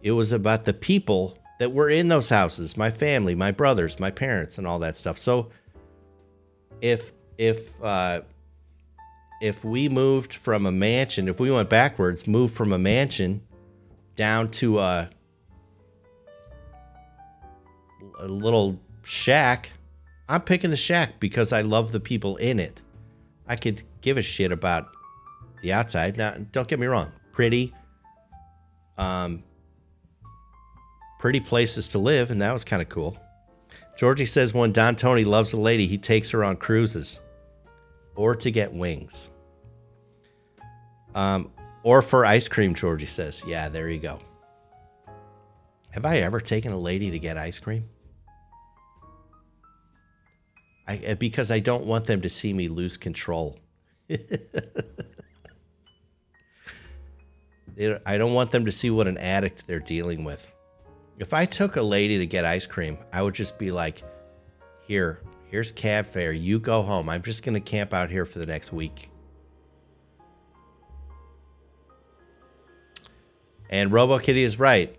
It 0.03 0.13
was 0.13 0.33
about 0.33 0.65
the 0.65 0.75
people 0.75 1.39
that 1.59 1.73
were 1.73 1.91
in 1.91 2.09
those 2.09 2.29
houses, 2.29 2.77
my 2.77 2.91
family, 2.91 3.35
my 3.35 3.51
brothers, 3.51 3.99
my 3.99 4.11
parents, 4.11 4.59
and 4.59 4.67
all 4.67 4.79
that 4.79 4.97
stuff. 4.97 5.19
So 5.19 5.51
if 6.81 7.13
if 7.37 7.83
uh, 7.83 8.23
if 9.41 9.65
we 9.65 9.89
moved 9.89 10.35
from 10.35 10.67
a 10.67 10.73
mansion, 10.73 11.29
if 11.29 11.41
we 11.41 11.51
went 11.51 11.69
backwards, 11.69 12.27
moved 12.27 12.55
from 12.55 12.73
a 12.73 12.79
mansion 12.79 13.43
down 14.17 14.51
to 14.51 14.79
a, 14.79 15.11
a 18.19 18.27
little 18.27 18.81
shack, 19.03 19.71
I'm 20.29 20.43
picking 20.43 20.71
the 20.71 20.77
shack 20.77 21.21
because 21.21 21.53
I 21.53 21.63
love 21.63 21.93
the 21.93 22.01
people 22.01 22.37
in 22.37 22.59
it. 22.59 22.83
I 23.47 23.57
could 23.57 23.83
give 24.01 24.19
a 24.19 24.23
shit 24.23 24.53
about 24.53 24.89
the 25.63 25.73
outside. 25.73 26.17
Now, 26.17 26.35
don't 26.53 26.69
get 26.69 26.79
me 26.79 26.87
wrong, 26.87 27.13
pretty, 27.33 27.73
um, 28.97 29.43
pretty 31.19 31.41
places 31.41 31.89
to 31.89 31.99
live, 31.99 32.31
and 32.31 32.41
that 32.43 32.53
was 32.53 32.65
kind 32.65 32.81
of 32.81 32.89
cool. 32.89 33.17
Georgie 33.97 34.25
says 34.25 34.55
when 34.55 34.73
Don 34.73 34.95
Tony 34.95 35.25
loves 35.25 35.53
a 35.53 35.61
lady, 35.61 35.87
he 35.87 35.99
takes 35.99 36.31
her 36.31 36.45
on 36.45 36.57
cruises 36.57 37.19
or 38.15 38.37
to 38.37 38.51
get 38.51 38.73
wings. 38.73 39.31
Um, 41.15 41.51
or 41.83 42.03
for 42.03 42.25
ice 42.25 42.49
cream, 42.49 42.75
Georgie 42.75 43.07
says. 43.07 43.43
Yeah, 43.47 43.69
there 43.69 43.89
you 43.89 43.99
go. 43.99 44.21
Have 45.91 46.05
I 46.05 46.19
ever 46.19 46.41
taken 46.41 46.73
a 46.73 46.79
lady 46.79 47.11
to 47.11 47.19
get 47.19 47.37
ice 47.37 47.59
cream? 47.59 47.89
I, 50.87 50.99
uh, 50.99 51.15
because 51.17 51.51
I 51.51 51.59
don't 51.59 51.87
want 51.87 52.07
them 52.07 52.23
to 52.23 52.29
see 52.29 52.53
me 52.53 52.69
lose 52.69 52.97
control. 52.97 53.59
I 58.07 58.17
don't 58.17 58.35
want 58.35 58.51
them 58.51 58.65
to 58.65 58.73
see 58.73 58.91
what 58.91 59.07
an 59.07 59.19
addict 59.19 59.67
they're 59.67 59.81
dealing 59.81 60.25
with. 60.25 60.53
If 61.19 61.35
I 61.35 61.47
took 61.47 61.77
a 61.77 61.83
lady 61.83 62.19
to 62.19 62.27
get 62.27 62.45
ice 62.45 62.67
cream, 62.67 62.97
I 63.13 63.23
would 63.23 63.35
just 63.35 63.59
be 63.59 63.73
like, 63.73 64.03
here, 64.83 65.21
here's 65.51 65.73
cab 65.73 66.07
fare. 66.07 66.33
You 66.33 66.61
go 66.61 66.83
home. 66.83 67.09
I'm 67.09 67.23
just 67.23 67.43
going 67.43 67.55
to 67.55 67.61
camp 67.61 67.93
out 67.93 68.09
here 68.09 68.25
for 68.25 68.39
the 68.39 68.47
next 68.47 68.73
week. 68.73 69.11
And 73.69 73.91
RoboKitty 73.91 74.43
is 74.43 74.59
right. 74.59 74.97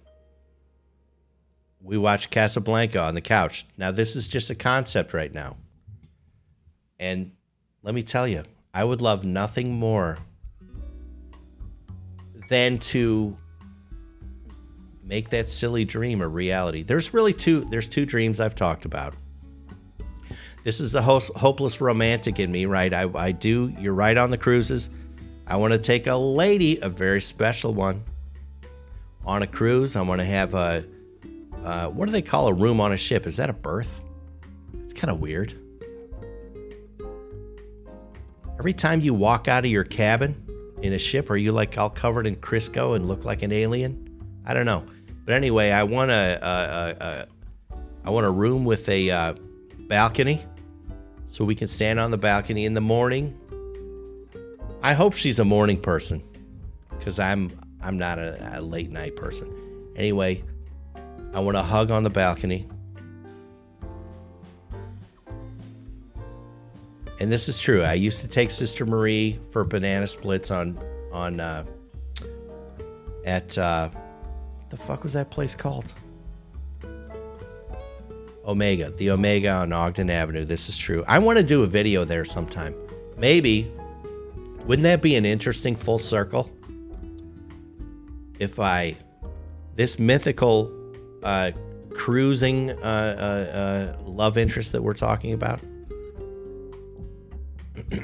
We 1.81 1.97
watch 1.97 2.29
Casablanca 2.29 2.99
on 2.99 3.15
the 3.15 3.21
couch. 3.21 3.65
Now, 3.77 3.91
this 3.91 4.15
is 4.15 4.27
just 4.27 4.49
a 4.49 4.55
concept 4.55 5.13
right 5.13 5.33
now. 5.33 5.55
And 6.99 7.31
let 7.81 7.95
me 7.95 8.03
tell 8.03 8.27
you, 8.27 8.43
I 8.73 8.83
would 8.83 9.01
love 9.01 9.23
nothing 9.23 9.71
more 9.71 10.19
than 12.49 12.77
to 12.79 13.37
make 15.09 15.29
that 15.31 15.49
silly 15.49 15.83
dream 15.83 16.21
a 16.21 16.27
reality. 16.27 16.83
There's 16.83 17.15
really 17.15 17.33
two 17.33 17.61
there's 17.65 17.87
two 17.87 18.05
dreams 18.05 18.39
I've 18.39 18.53
talked 18.53 18.85
about. 18.85 19.15
This 20.63 20.79
is 20.79 20.91
the 20.91 21.01
host, 21.01 21.31
hopeless 21.35 21.81
romantic 21.81 22.37
in 22.37 22.51
me, 22.51 22.65
right? 22.65 22.93
I, 22.93 23.09
I 23.15 23.31
do, 23.31 23.73
you're 23.79 23.93
right 23.93 24.15
on 24.15 24.29
the 24.29 24.37
cruises. 24.37 24.89
I 25.47 25.55
want 25.55 25.73
to 25.73 25.79
take 25.79 26.05
a 26.05 26.15
lady, 26.15 26.79
a 26.81 26.89
very 26.89 27.21
special 27.21 27.73
one, 27.73 28.03
on 29.25 29.41
a 29.41 29.47
cruise. 29.47 29.95
I 29.95 30.01
want 30.01 30.19
to 30.19 30.25
have 30.25 30.53
a, 30.53 30.85
uh, 31.63 31.87
what 31.87 32.05
do 32.05 32.11
they 32.11 32.21
call 32.21 32.47
a 32.47 32.53
room 32.53 32.79
on 32.81 32.91
a 32.91 32.97
ship? 32.97 33.25
Is 33.25 33.37
that 33.37 33.49
a 33.49 33.53
berth? 33.53 34.03
It's 34.83 34.93
kind 34.93 35.09
of 35.09 35.21
weird. 35.21 35.53
Every 38.59 38.73
time 38.73 38.99
you 38.99 39.13
walk 39.13 39.47
out 39.47 39.63
of 39.63 39.71
your 39.71 39.85
cabin 39.85 40.45
in 40.81 40.91
a 40.91 40.99
ship, 40.99 41.29
are 41.29 41.37
you 41.37 41.53
like 41.53 41.77
all 41.77 41.89
covered 41.89 42.27
in 42.27 42.35
Crisco 42.35 42.97
and 42.97 43.07
look 43.07 43.23
like 43.23 43.43
an 43.43 43.53
alien? 43.53 44.05
I 44.45 44.53
don't 44.53 44.65
know. 44.65 44.83
But 45.29 45.35
anyway, 45.35 45.69
I 45.69 45.83
want 45.83 46.09
a, 46.09 46.39
a, 46.41 46.49
a, 46.49 47.05
a 47.05 47.77
I 48.03 48.09
want 48.09 48.25
a 48.25 48.31
room 48.31 48.65
with 48.65 48.89
a 48.89 49.11
uh, 49.11 49.35
balcony 49.81 50.43
so 51.27 51.45
we 51.45 51.53
can 51.53 51.67
stand 51.67 51.99
on 51.99 52.09
the 52.09 52.17
balcony 52.17 52.65
in 52.65 52.73
the 52.73 52.81
morning. 52.81 53.39
I 54.81 54.93
hope 54.93 55.13
she's 55.13 55.37
a 55.37 55.45
morning 55.45 55.79
person 55.79 56.23
because 56.97 57.19
I'm 57.19 57.51
I'm 57.79 57.95
not 57.95 58.17
a, 58.17 58.57
a 58.57 58.59
late 58.59 58.89
night 58.89 59.15
person. 59.15 59.53
Anyway, 59.95 60.43
I 61.31 61.41
want 61.41 61.57
a 61.57 61.61
hug 61.61 61.91
on 61.91 62.01
the 62.01 62.09
balcony. 62.09 62.67
And 67.19 67.31
this 67.31 67.47
is 67.47 67.59
true. 67.59 67.83
I 67.83 67.93
used 67.93 68.21
to 68.21 68.27
take 68.27 68.49
Sister 68.49 68.83
Marie 68.83 69.39
for 69.51 69.63
banana 69.63 70.07
splits 70.07 70.49
on 70.49 70.79
on 71.11 71.39
uh, 71.39 71.65
at 73.25 73.55
uh, 73.59 73.91
the 74.69 74.77
fuck 74.77 75.03
was 75.03 75.13
that 75.13 75.29
place 75.31 75.55
called? 75.55 75.93
Omega, 78.45 78.89
the 78.91 79.11
Omega 79.11 79.51
on 79.51 79.71
Ogden 79.71 80.09
Avenue. 80.09 80.43
This 80.43 80.69
is 80.69 80.77
true. 80.77 81.03
I 81.07 81.19
want 81.19 81.37
to 81.37 81.43
do 81.43 81.61
a 81.63 81.67
video 81.67 82.03
there 82.03 82.25
sometime. 82.25 82.73
Maybe. 83.17 83.71
Wouldn't 84.65 84.83
that 84.83 85.01
be 85.01 85.15
an 85.15 85.25
interesting 85.25 85.75
full 85.75 85.97
circle? 85.97 86.49
If 88.39 88.59
I, 88.59 88.97
this 89.75 89.99
mythical 89.99 90.71
uh, 91.21 91.51
cruising 91.91 92.71
uh, 92.71 92.73
uh, 92.83 93.57
uh 93.57 94.03
love 94.05 94.37
interest 94.37 94.71
that 94.71 94.81
we're 94.81 94.93
talking 94.93 95.33
about, 95.33 95.59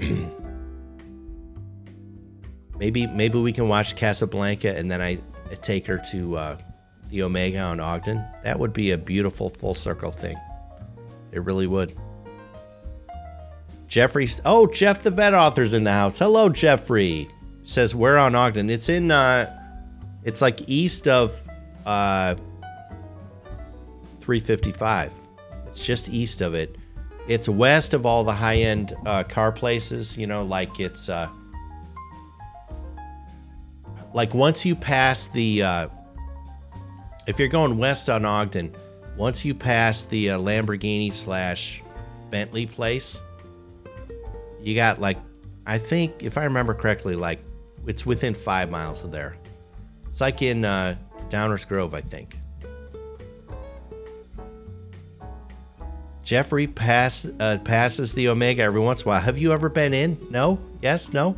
maybe 2.78 3.08
maybe 3.08 3.40
we 3.40 3.54
can 3.54 3.68
watch 3.70 3.96
Casablanca 3.96 4.78
and 4.78 4.92
then 4.92 5.02
I 5.02 5.20
take 5.62 5.86
her 5.88 6.02
to 6.12 6.38
uh, 6.38 6.58
the 7.10 7.24
Omega 7.24 7.60
on 7.60 7.80
Ogden. 7.80 8.24
That 8.44 8.60
would 8.60 8.74
be 8.74 8.92
a 8.92 8.98
beautiful 8.98 9.50
full 9.50 9.74
circle 9.74 10.12
thing. 10.12 10.38
It 11.32 11.44
really 11.44 11.68
would. 11.68 11.98
Jeffrey, 13.88 14.28
oh 14.44 14.68
Jeff 14.68 15.04
the 15.04 15.12
vet 15.12 15.34
author's 15.34 15.74
in 15.74 15.84
the 15.84 15.94
house. 15.94 16.20
Hello 16.20 16.50
Jeffrey. 16.50 17.30
Says 17.64 17.96
where 17.96 18.18
on 18.18 18.36
Ogden? 18.36 18.70
It's 18.70 18.90
in 18.90 19.12
uh, 19.12 19.52
it's 20.24 20.42
like 20.42 20.68
east 20.68 21.08
of 21.08 21.40
uh, 21.86 22.36
355. 24.22 25.14
It's 25.68 25.80
just 25.80 26.10
east 26.10 26.42
of 26.42 26.54
it. 26.54 26.76
It's 27.28 27.50
west 27.50 27.94
of 27.94 28.06
all 28.06 28.24
the 28.24 28.34
high 28.34 28.58
end 28.58 28.94
uh, 29.06 29.24
car 29.24 29.52
places. 29.52 30.18
You 30.18 30.28
know, 30.28 30.44
like 30.44 30.80
it's 30.80 31.10
uh, 31.10 31.30
like 34.16 34.34
once 34.34 34.66
you 34.66 34.76
pass 34.76 35.26
the 35.26 35.62
uh, 35.62 35.88
if 37.28 37.38
you're 37.38 37.50
going 37.50 37.78
west 37.78 38.10
on 38.10 38.24
Ogden, 38.24 38.74
once 39.18 39.44
you 39.44 39.54
pass 39.54 40.06
the 40.06 40.32
uh, 40.32 40.40
Lamborghini 40.40 41.12
slash 41.12 41.84
Bentley 42.32 42.66
place, 42.66 43.20
you 44.62 44.74
got 44.74 45.02
like, 45.02 45.18
I 45.68 45.78
think 45.78 46.24
if 46.24 46.38
I 46.38 46.46
remember 46.46 46.74
correctly, 46.74 47.16
like 47.16 47.40
it's 47.86 48.06
within 48.06 48.34
five 48.34 48.72
miles 48.72 49.04
of 49.04 49.12
there. 49.12 49.36
It's 50.08 50.22
like 50.22 50.42
in 50.42 50.64
uh, 50.64 50.96
Downers 51.30 51.68
Grove, 51.68 51.94
I 51.94 52.02
think. 52.02 52.40
Jeffrey 56.24 56.68
pass, 56.68 57.28
uh, 57.40 57.58
passes 57.66 58.14
the 58.14 58.30
Omega 58.30 58.64
every 58.64 58.80
once 58.80 59.02
in 59.02 59.08
a 59.08 59.10
while. 59.10 59.22
Have 59.22 59.38
you 59.38 59.52
ever 59.52 59.68
been 59.68 59.94
in? 59.94 60.18
No? 60.32 60.58
Yes? 60.82 61.12
No? 61.12 61.36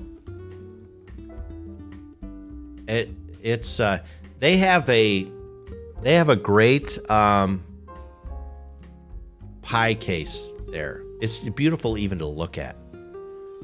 It 2.88 3.10
it's 3.42 3.80
uh, 3.80 4.00
they 4.40 4.58
have 4.58 4.90
a 4.90 5.28
they 6.02 6.14
have 6.16 6.30
a 6.30 6.36
great 6.36 6.98
um, 7.10 7.64
pie 9.62 9.94
case 9.94 10.48
there. 10.70 11.04
It's 11.22 11.40
beautiful 11.40 11.98
even 11.98 12.20
to 12.20 12.26
look 12.26 12.58
at. 12.58 12.76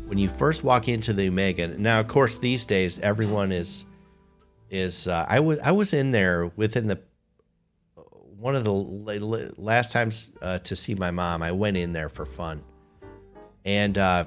When 0.08 0.18
you 0.18 0.28
first 0.28 0.64
walk 0.64 0.88
into 0.88 1.14
the 1.14 1.28
Omega, 1.28 1.68
now 1.68 2.00
of 2.00 2.08
course 2.08 2.38
these 2.38 2.66
days 2.66 3.00
everyone 3.00 3.52
is 3.52 3.86
is 4.70 5.08
uh, 5.08 5.26
I 5.30 5.40
was 5.40 5.60
I 5.60 5.72
was 5.72 5.94
in 5.94 6.12
there 6.12 6.52
within 6.56 6.88
the 6.88 7.00
one 8.38 8.56
of 8.56 8.66
the 8.66 8.74
last 9.58 9.94
times 9.94 10.32
uh, 10.42 10.60
to 10.60 10.76
see 10.76 10.96
my 10.96 11.12
mom. 11.12 11.42
I 11.42 11.52
went 11.54 11.78
in 11.78 11.94
there 11.94 12.10
for 12.10 12.26
fun, 12.26 12.64
and 13.64 13.98
uh, 13.98 14.26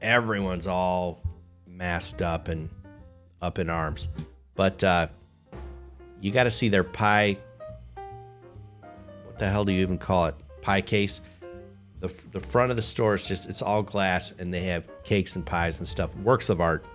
everyone's 0.00 0.66
all 0.66 1.20
masked 1.66 2.22
up 2.22 2.48
and 2.48 2.70
up 3.42 3.58
in 3.58 3.70
arms, 3.70 4.08
but 4.54 4.82
uh, 4.84 5.08
you 6.20 6.30
got 6.30 6.44
to 6.44 6.50
see 6.50 6.68
their 6.68 6.84
pie. 6.84 7.36
What 9.24 9.38
the 9.38 9.48
hell 9.48 9.64
do 9.64 9.72
you 9.72 9.80
even 9.80 9.98
call 9.98 10.26
it? 10.26 10.34
Pie 10.60 10.82
case. 10.82 11.20
The, 12.00 12.12
the 12.32 12.40
front 12.40 12.70
of 12.70 12.76
the 12.76 12.82
store 12.82 13.14
is 13.14 13.26
just 13.26 13.48
it's 13.50 13.60
all 13.60 13.82
glass 13.82 14.32
and 14.38 14.52
they 14.52 14.62
have 14.62 14.88
cakes 15.04 15.36
and 15.36 15.44
pies 15.44 15.78
and 15.80 15.86
stuff 15.86 16.16
works 16.16 16.48
of 16.48 16.58
art 16.58 16.86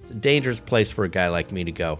it's 0.00 0.12
a 0.12 0.14
dangerous 0.14 0.60
place 0.60 0.92
for 0.92 1.04
a 1.04 1.08
guy 1.08 1.26
like 1.26 1.50
me 1.50 1.64
to 1.64 1.72
go 1.72 1.98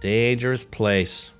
dangerous 0.00 0.62
place 0.62 1.30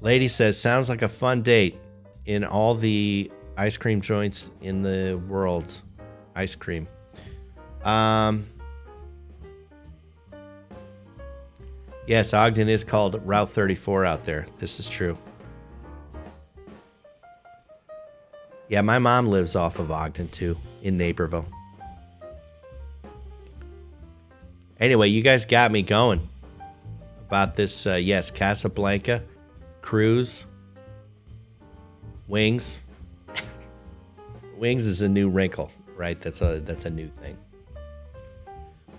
lady 0.00 0.26
says 0.26 0.60
sounds 0.60 0.88
like 0.88 1.02
a 1.02 1.08
fun 1.08 1.42
date 1.42 1.78
in 2.26 2.44
all 2.44 2.74
the 2.74 3.30
ice 3.58 3.76
cream 3.76 4.00
joints 4.00 4.50
in 4.62 4.80
the 4.80 5.20
world 5.28 5.82
ice 6.34 6.54
cream 6.54 6.88
um, 7.82 8.46
yes, 12.06 12.34
Ogden 12.34 12.68
is 12.68 12.84
called 12.84 13.20
Route 13.24 13.50
34 13.50 14.04
out 14.04 14.24
there. 14.24 14.46
This 14.58 14.80
is 14.80 14.88
true. 14.88 15.16
Yeah, 18.68 18.82
my 18.82 18.98
mom 18.98 19.28
lives 19.28 19.56
off 19.56 19.78
of 19.78 19.90
Ogden 19.90 20.28
too, 20.28 20.58
in 20.82 20.98
Naperville. 20.98 21.46
Anyway, 24.78 25.08
you 25.08 25.22
guys 25.22 25.46
got 25.46 25.72
me 25.72 25.82
going 25.82 26.28
about 27.26 27.54
this. 27.56 27.86
Uh, 27.86 27.94
yes, 27.94 28.30
Casablanca, 28.30 29.22
cruise, 29.80 30.44
wings. 32.28 32.78
Wings 34.58 34.86
is 34.86 35.02
a 35.02 35.08
new 35.08 35.28
wrinkle, 35.28 35.70
right? 35.96 36.20
That's 36.20 36.40
a 36.42 36.60
that's 36.60 36.84
a 36.84 36.90
new 36.90 37.08
thing. 37.08 37.38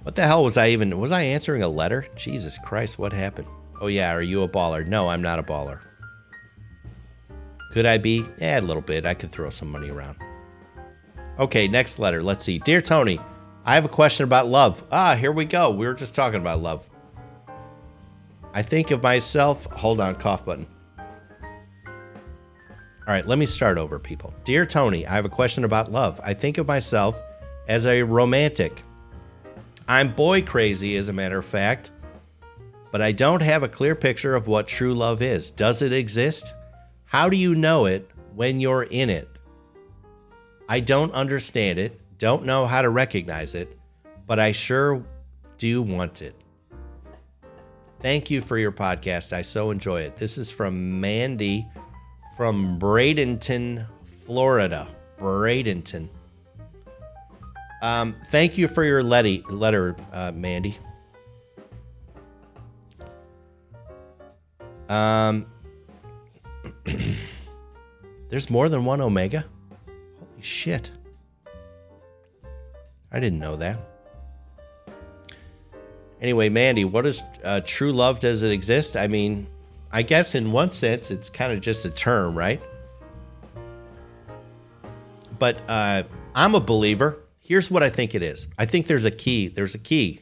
What 0.03 0.15
the 0.15 0.25
hell 0.25 0.43
was 0.43 0.57
I 0.57 0.69
even? 0.69 0.97
Was 0.99 1.11
I 1.11 1.21
answering 1.21 1.61
a 1.61 1.67
letter? 1.67 2.05
Jesus 2.15 2.57
Christ, 2.63 2.97
what 2.97 3.13
happened? 3.13 3.47
Oh, 3.81 3.87
yeah, 3.87 4.13
are 4.13 4.21
you 4.21 4.43
a 4.43 4.49
baller? 4.49 4.85
No, 4.85 5.09
I'm 5.09 5.21
not 5.21 5.39
a 5.39 5.43
baller. 5.43 5.79
Could 7.71 7.85
I 7.85 7.97
be? 7.97 8.25
Yeah, 8.39 8.59
a 8.59 8.61
little 8.61 8.81
bit. 8.81 9.05
I 9.05 9.13
could 9.13 9.31
throw 9.31 9.49
some 9.49 9.69
money 9.69 9.89
around. 9.89 10.17
Okay, 11.37 11.67
next 11.67 11.99
letter. 11.99 12.23
Let's 12.23 12.43
see. 12.43 12.59
Dear 12.59 12.81
Tony, 12.81 13.19
I 13.65 13.75
have 13.75 13.85
a 13.85 13.89
question 13.89 14.23
about 14.23 14.47
love. 14.47 14.83
Ah, 14.91 15.15
here 15.15 15.31
we 15.31 15.45
go. 15.45 15.69
We 15.69 15.85
were 15.85 15.93
just 15.93 16.15
talking 16.15 16.41
about 16.41 16.61
love. 16.61 16.89
I 18.53 18.63
think 18.63 18.91
of 18.91 19.03
myself. 19.03 19.65
Hold 19.67 20.01
on, 20.01 20.15
cough 20.15 20.43
button. 20.43 20.67
All 23.09 23.15
right, 23.15 23.25
let 23.25 23.39
me 23.39 23.47
start 23.47 23.79
over, 23.79 23.97
people. 23.97 24.31
Dear 24.43 24.67
Tony, 24.67 25.07
I 25.07 25.15
have 25.15 25.25
a 25.25 25.29
question 25.29 25.63
about 25.63 25.91
love. 25.91 26.21
I 26.23 26.35
think 26.35 26.59
of 26.59 26.67
myself 26.67 27.19
as 27.67 27.87
a 27.87 28.03
romantic. 28.03 28.83
I'm 29.87 30.13
boy 30.13 30.43
crazy, 30.43 30.95
as 30.95 31.09
a 31.09 31.13
matter 31.13 31.39
of 31.39 31.45
fact, 31.47 31.89
but 32.91 33.01
I 33.01 33.11
don't 33.11 33.41
have 33.41 33.63
a 33.63 33.67
clear 33.67 33.95
picture 33.95 34.35
of 34.35 34.45
what 34.45 34.67
true 34.67 34.93
love 34.93 35.23
is. 35.23 35.49
Does 35.49 35.81
it 35.81 35.91
exist? 35.91 36.53
How 37.05 37.29
do 37.29 37.35
you 37.35 37.55
know 37.55 37.85
it 37.85 38.07
when 38.35 38.59
you're 38.59 38.83
in 38.83 39.09
it? 39.09 39.27
I 40.67 40.79
don't 40.79 41.11
understand 41.13 41.79
it. 41.79 41.99
Don't 42.19 42.45
know 42.45 42.67
how 42.67 42.83
to 42.83 42.89
recognize 42.89 43.55
it, 43.55 43.75
but 44.27 44.39
I 44.39 44.51
sure 44.51 45.03
do 45.57 45.81
want 45.81 46.21
it. 46.21 46.35
Thank 48.01 48.29
you 48.29 48.39
for 48.39 48.59
your 48.59 48.71
podcast. 48.71 49.33
I 49.33 49.41
so 49.41 49.71
enjoy 49.71 50.01
it. 50.01 50.17
This 50.17 50.37
is 50.37 50.51
from 50.51 51.01
Mandy 51.01 51.65
from 52.39 52.79
Bradenton, 52.79 53.85
Florida. 54.25 54.87
Bradenton. 55.19 56.07
Um, 57.81 58.15
thank 58.31 58.57
you 58.57 58.69
for 58.69 58.85
your 58.85 59.03
letter, 59.03 59.39
letter 59.49 59.97
uh, 60.13 60.31
Mandy. 60.33 60.77
Um, 64.87 65.47
there's 68.29 68.49
more 68.49 68.69
than 68.69 68.85
one 68.85 69.01
Omega. 69.01 69.43
Holy 69.85 70.41
shit! 70.41 70.91
I 73.11 73.19
didn't 73.19 73.39
know 73.39 73.57
that. 73.57 73.77
Anyway, 76.21 76.47
Mandy, 76.47 76.85
what 76.85 77.05
is 77.05 77.21
uh, 77.43 77.59
true 77.65 77.91
love? 77.91 78.21
Does 78.21 78.43
it 78.43 78.51
exist? 78.53 78.95
I 78.95 79.07
mean, 79.07 79.45
I 79.91 80.03
guess 80.03 80.35
in 80.35 80.51
one 80.51 80.71
sense, 80.71 81.11
it's 81.11 81.29
kind 81.29 81.51
of 81.51 81.61
just 81.61 81.85
a 81.85 81.89
term, 81.89 82.37
right? 82.37 82.61
But 85.39 85.61
uh, 85.67 86.03
I'm 86.35 86.53
a 86.53 86.59
believer. 86.59 87.17
Here's 87.39 87.71
what 87.71 87.81
I 87.81 87.89
think 87.89 88.13
it 88.13 88.21
is. 88.21 88.47
I 88.57 88.65
think 88.65 88.87
there's 88.87 89.05
a 89.05 89.11
key. 89.11 89.47
There's 89.47 89.73
a 89.73 89.79
key, 89.79 90.21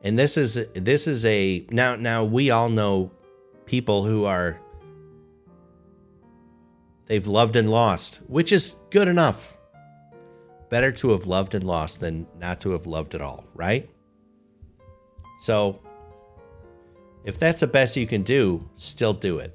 and 0.00 0.18
this 0.18 0.36
is 0.36 0.54
this 0.74 1.06
is 1.06 1.24
a 1.24 1.66
now 1.70 1.94
now 1.94 2.24
we 2.24 2.50
all 2.50 2.68
know 2.68 3.12
people 3.66 4.04
who 4.04 4.24
are 4.24 4.58
they've 7.06 7.26
loved 7.26 7.54
and 7.54 7.68
lost, 7.68 8.16
which 8.26 8.50
is 8.50 8.76
good 8.90 9.06
enough. 9.06 9.54
Better 10.70 10.90
to 10.92 11.10
have 11.10 11.26
loved 11.26 11.54
and 11.54 11.64
lost 11.64 12.00
than 12.00 12.26
not 12.38 12.60
to 12.62 12.70
have 12.70 12.86
loved 12.86 13.14
at 13.14 13.22
all, 13.22 13.44
right? 13.54 13.88
So, 15.40 15.80
if 17.28 17.38
that's 17.38 17.60
the 17.60 17.66
best 17.66 17.94
you 17.94 18.06
can 18.06 18.22
do, 18.22 18.66
still 18.72 19.12
do 19.12 19.36
it. 19.36 19.54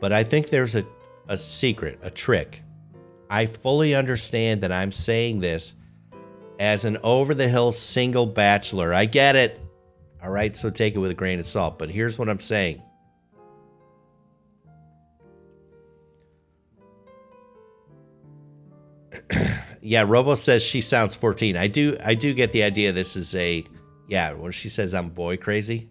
But 0.00 0.12
I 0.12 0.24
think 0.24 0.50
there's 0.50 0.74
a, 0.74 0.84
a 1.28 1.38
secret, 1.38 2.00
a 2.02 2.10
trick. 2.10 2.64
I 3.30 3.46
fully 3.46 3.94
understand 3.94 4.60
that 4.62 4.72
I'm 4.72 4.90
saying 4.90 5.38
this 5.38 5.74
as 6.58 6.84
an 6.84 6.98
over 7.04 7.32
the 7.32 7.48
hill 7.48 7.70
single 7.70 8.26
bachelor. 8.26 8.92
I 8.92 9.04
get 9.04 9.36
it. 9.36 9.60
All 10.20 10.30
right, 10.30 10.56
so 10.56 10.68
take 10.68 10.96
it 10.96 10.98
with 10.98 11.12
a 11.12 11.14
grain 11.14 11.38
of 11.38 11.46
salt. 11.46 11.78
But 11.78 11.90
here's 11.90 12.18
what 12.18 12.28
I'm 12.28 12.40
saying 12.40 12.82
yeah, 19.80 20.02
Robo 20.04 20.34
says 20.34 20.60
she 20.60 20.80
sounds 20.80 21.14
14. 21.14 21.56
I 21.56 21.68
do 21.68 21.96
I 22.04 22.14
do 22.14 22.34
get 22.34 22.50
the 22.50 22.64
idea 22.64 22.90
this 22.90 23.14
is 23.14 23.32
a 23.36 23.64
yeah, 24.08 24.32
when 24.32 24.52
she 24.52 24.68
says 24.68 24.94
I'm 24.94 25.10
boy 25.10 25.36
crazy, 25.36 25.88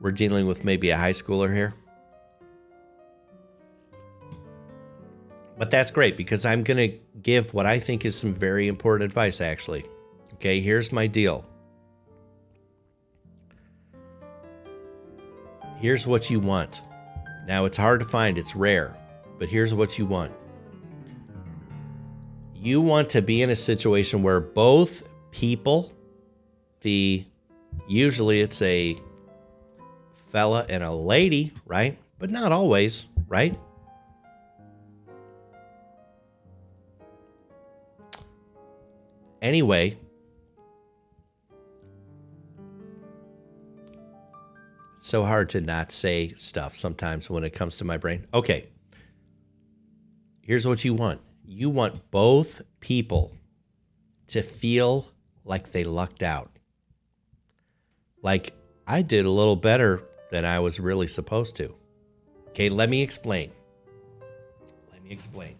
we're 0.00 0.12
dealing 0.12 0.46
with 0.46 0.64
maybe 0.64 0.90
a 0.90 0.96
high 0.96 1.12
schooler 1.12 1.54
here. 1.54 1.74
But 5.58 5.70
that's 5.70 5.90
great 5.90 6.16
because 6.16 6.46
I'm 6.46 6.64
going 6.64 6.90
to 6.90 6.98
give 7.20 7.52
what 7.52 7.66
I 7.66 7.78
think 7.78 8.06
is 8.06 8.16
some 8.16 8.32
very 8.32 8.66
important 8.66 9.04
advice 9.04 9.40
actually. 9.40 9.84
Okay, 10.34 10.60
here's 10.60 10.90
my 10.90 11.06
deal. 11.06 11.44
Here's 15.78 16.06
what 16.06 16.30
you 16.30 16.40
want. 16.40 16.82
Now 17.46 17.66
it's 17.66 17.76
hard 17.76 18.00
to 18.00 18.06
find, 18.06 18.38
it's 18.38 18.56
rare, 18.56 18.96
but 19.38 19.48
here's 19.48 19.74
what 19.74 19.98
you 19.98 20.06
want 20.06 20.32
you 22.60 22.80
want 22.80 23.08
to 23.08 23.22
be 23.22 23.40
in 23.40 23.48
a 23.48 23.56
situation 23.56 24.22
where 24.22 24.38
both 24.38 25.02
people, 25.30 25.92
the 26.80 27.24
usually 27.88 28.40
it's 28.40 28.60
a 28.62 28.98
fella 30.30 30.64
and 30.68 30.82
a 30.82 30.92
lady, 30.92 31.52
right? 31.66 31.98
But 32.18 32.30
not 32.30 32.52
always, 32.52 33.06
right? 33.28 33.58
Anyway, 39.42 39.96
it's 44.94 45.08
so 45.08 45.24
hard 45.24 45.48
to 45.50 45.60
not 45.60 45.90
say 45.92 46.34
stuff 46.36 46.76
sometimes 46.76 47.30
when 47.30 47.42
it 47.42 47.50
comes 47.50 47.78
to 47.78 47.84
my 47.84 47.96
brain. 47.96 48.26
Okay. 48.34 48.68
Here's 50.42 50.66
what 50.66 50.84
you 50.84 50.94
want 50.94 51.20
you 51.46 51.68
want 51.68 52.10
both 52.10 52.62
people 52.78 53.32
to 54.28 54.42
feel 54.42 55.08
like 55.44 55.72
they 55.72 55.84
lucked 55.84 56.22
out. 56.22 56.49
Like 58.22 58.52
I 58.86 59.02
did 59.02 59.24
a 59.24 59.30
little 59.30 59.56
better 59.56 60.02
than 60.30 60.44
I 60.44 60.60
was 60.60 60.78
really 60.80 61.06
supposed 61.06 61.56
to. 61.56 61.74
Okay, 62.48 62.68
let 62.68 62.88
me 62.88 63.02
explain. 63.02 63.50
Let 64.92 65.02
me 65.04 65.10
explain. 65.10 65.56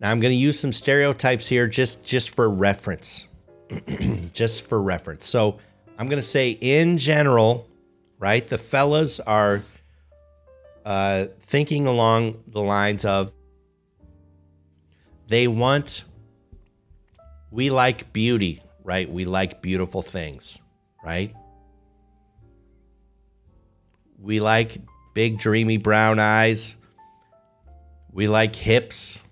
Now 0.00 0.10
I'm 0.10 0.20
going 0.20 0.32
to 0.32 0.36
use 0.36 0.58
some 0.58 0.72
stereotypes 0.72 1.46
here 1.46 1.68
just 1.68 2.04
just 2.04 2.30
for 2.30 2.48
reference. 2.50 3.28
just 4.32 4.62
for 4.62 4.82
reference. 4.82 5.28
So, 5.28 5.58
I'm 5.98 6.08
going 6.08 6.20
to 6.20 6.26
say 6.26 6.50
in 6.50 6.98
general, 6.98 7.68
right? 8.18 8.46
The 8.46 8.58
fellas 8.58 9.20
are 9.20 9.62
uh, 10.84 11.26
thinking 11.40 11.86
along 11.86 12.42
the 12.48 12.62
lines 12.62 13.04
of 13.04 13.32
they 15.28 15.46
want, 15.46 16.04
we 17.50 17.70
like 17.70 18.12
beauty, 18.12 18.62
right? 18.82 19.10
We 19.10 19.24
like 19.24 19.62
beautiful 19.62 20.02
things, 20.02 20.58
right? 21.04 21.34
We 24.20 24.40
like 24.40 24.78
big, 25.14 25.38
dreamy 25.38 25.78
brown 25.78 26.18
eyes. 26.18 26.76
We 28.12 28.28
like 28.28 28.54
hips. 28.54 29.22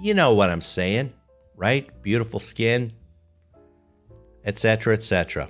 You 0.00 0.14
know 0.14 0.34
what 0.34 0.50
I'm 0.50 0.60
saying, 0.60 1.12
right? 1.56 1.88
Beautiful 2.02 2.40
skin, 2.40 2.92
etc., 4.44 4.94
etc. 4.94 5.48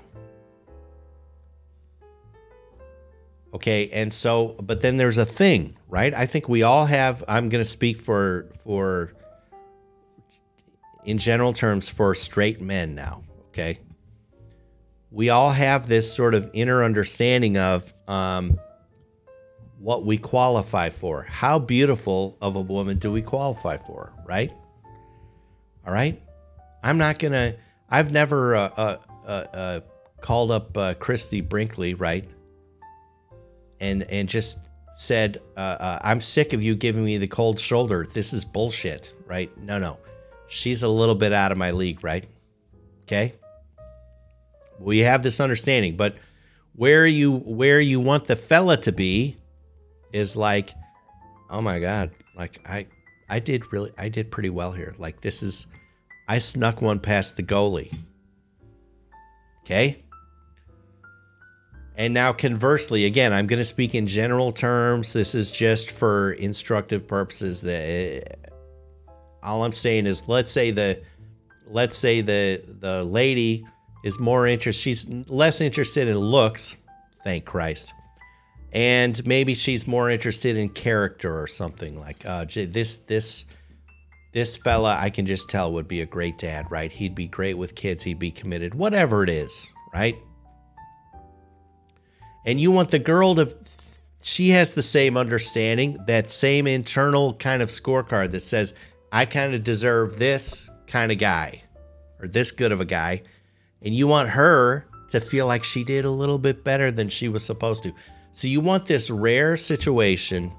Okay, 3.54 3.88
and 3.90 4.12
so, 4.12 4.56
but 4.60 4.82
then 4.82 4.98
there's 4.98 5.18
a 5.18 5.24
thing, 5.24 5.76
right? 5.88 6.12
I 6.12 6.26
think 6.26 6.48
we 6.48 6.62
all 6.62 6.84
have. 6.84 7.24
I'm 7.26 7.48
going 7.48 7.64
to 7.64 7.68
speak 7.68 8.00
for 8.00 8.50
for 8.62 9.14
in 11.06 11.18
general 11.18 11.52
terms 11.52 11.88
for 11.88 12.14
straight 12.14 12.60
men 12.60 12.94
now, 12.94 13.22
okay? 13.48 13.78
We 15.10 15.30
all 15.30 15.50
have 15.50 15.88
this 15.88 16.12
sort 16.12 16.34
of 16.34 16.50
inner 16.52 16.84
understanding 16.84 17.56
of 17.56 17.94
um, 18.06 18.58
what 19.78 20.04
we 20.04 20.16
qualify 20.16 20.90
for. 20.90 21.22
How 21.22 21.58
beautiful 21.58 22.36
of 22.40 22.56
a 22.56 22.60
woman 22.60 22.98
do 22.98 23.12
we 23.12 23.22
qualify 23.22 23.76
for, 23.76 24.12
right? 24.24 24.52
All 25.86 25.92
right? 25.92 26.20
I'm 26.82 26.98
not 26.98 27.18
going 27.18 27.32
to, 27.32 27.56
I've 27.90 28.10
never 28.10 28.56
uh, 28.56 28.70
uh, 28.76 28.96
uh, 29.26 29.28
uh 29.28 29.80
called 30.20 30.50
up 30.50 30.76
uh, 30.76 30.94
Christie 30.94 31.40
Brinkley, 31.40 31.94
right? 31.94 32.28
And, 33.80 34.02
and 34.04 34.28
just 34.28 34.58
said, 34.94 35.42
uh, 35.56 35.98
I'm 36.02 36.20
sick 36.20 36.52
of 36.52 36.62
you 36.62 36.74
giving 36.74 37.04
me 37.04 37.18
the 37.18 37.28
cold 37.28 37.60
shoulder. 37.60 38.06
This 38.12 38.32
is 38.32 38.44
bullshit, 38.44 39.12
right? 39.26 39.54
No, 39.58 39.78
no 39.78 39.98
she's 40.48 40.82
a 40.82 40.88
little 40.88 41.14
bit 41.14 41.32
out 41.32 41.52
of 41.52 41.58
my 41.58 41.70
league, 41.70 42.02
right? 42.02 42.24
Okay. 43.04 43.34
We 44.78 44.98
have 44.98 45.22
this 45.22 45.40
understanding, 45.40 45.96
but 45.96 46.16
where 46.74 47.06
you 47.06 47.38
where 47.38 47.80
you 47.80 48.00
want 48.00 48.26
the 48.26 48.36
fella 48.36 48.76
to 48.78 48.92
be 48.92 49.36
is 50.12 50.36
like, 50.36 50.74
oh 51.50 51.60
my 51.60 51.78
god, 51.78 52.10
like 52.36 52.60
I 52.66 52.86
I 53.28 53.40
did 53.40 53.72
really 53.72 53.92
I 53.98 54.08
did 54.08 54.30
pretty 54.30 54.50
well 54.50 54.72
here. 54.72 54.94
Like 54.98 55.20
this 55.20 55.42
is 55.42 55.66
I 56.28 56.38
snuck 56.38 56.82
one 56.82 56.98
past 56.98 57.36
the 57.36 57.42
goalie. 57.42 57.94
Okay? 59.64 60.02
And 61.96 62.12
now, 62.12 62.32
conversely, 62.32 63.06
again, 63.06 63.32
I'm 63.32 63.46
going 63.46 63.58
to 63.58 63.64
speak 63.64 63.94
in 63.94 64.06
general 64.06 64.52
terms. 64.52 65.12
This 65.14 65.34
is 65.34 65.50
just 65.50 65.90
for 65.90 66.32
instructive 66.32 67.08
purposes. 67.08 67.62
That 67.62 67.80
eh, 67.82 68.20
all 69.42 69.64
I'm 69.64 69.72
saying 69.72 70.06
is, 70.06 70.28
let's 70.28 70.52
say 70.52 70.70
the, 70.70 71.02
let's 71.66 71.96
say 71.96 72.20
the 72.20 72.62
the 72.80 73.02
lady 73.02 73.64
is 74.04 74.20
more 74.20 74.46
interested. 74.46 74.82
She's 74.82 75.08
less 75.30 75.62
interested 75.62 76.06
in 76.06 76.18
looks, 76.18 76.76
thank 77.24 77.46
Christ, 77.46 77.94
and 78.72 79.24
maybe 79.26 79.54
she's 79.54 79.86
more 79.86 80.10
interested 80.10 80.56
in 80.56 80.68
character 80.68 81.40
or 81.40 81.46
something 81.46 81.98
like 81.98 82.24
uh, 82.26 82.44
this 82.44 82.96
this 82.96 83.44
this 84.32 84.56
fella. 84.56 84.96
I 85.00 85.10
can 85.10 85.26
just 85.26 85.48
tell 85.48 85.72
would 85.72 85.88
be 85.88 86.02
a 86.02 86.06
great 86.06 86.38
dad, 86.38 86.66
right? 86.70 86.92
He'd 86.92 87.14
be 87.14 87.26
great 87.26 87.54
with 87.54 87.74
kids. 87.74 88.02
He'd 88.02 88.18
be 88.18 88.30
committed, 88.30 88.74
whatever 88.74 89.22
it 89.22 89.30
is, 89.30 89.66
right? 89.94 90.16
And 92.44 92.60
you 92.60 92.70
want 92.70 92.90
the 92.90 92.98
girl 92.98 93.34
to 93.36 93.56
she 94.26 94.50
has 94.50 94.74
the 94.74 94.82
same 94.82 95.16
understanding, 95.16 95.98
that 96.08 96.32
same 96.32 96.66
internal 96.66 97.34
kind 97.34 97.62
of 97.62 97.68
scorecard 97.68 98.32
that 98.32 98.42
says, 98.42 98.74
I 99.12 99.24
kind 99.24 99.54
of 99.54 99.62
deserve 99.62 100.18
this 100.18 100.68
kind 100.88 101.12
of 101.12 101.18
guy 101.18 101.62
or 102.20 102.26
this 102.26 102.50
good 102.50 102.72
of 102.72 102.80
a 102.80 102.84
guy. 102.84 103.22
And 103.82 103.94
you 103.94 104.08
want 104.08 104.30
her 104.30 104.84
to 105.10 105.20
feel 105.20 105.46
like 105.46 105.62
she 105.62 105.84
did 105.84 106.04
a 106.04 106.10
little 106.10 106.38
bit 106.38 106.64
better 106.64 106.90
than 106.90 107.08
she 107.08 107.28
was 107.28 107.44
supposed 107.44 107.84
to. 107.84 107.92
So 108.36 108.48
you 108.48 108.60
want 108.60 108.84
this 108.84 109.10
rare 109.10 109.56
situation. 109.56 110.52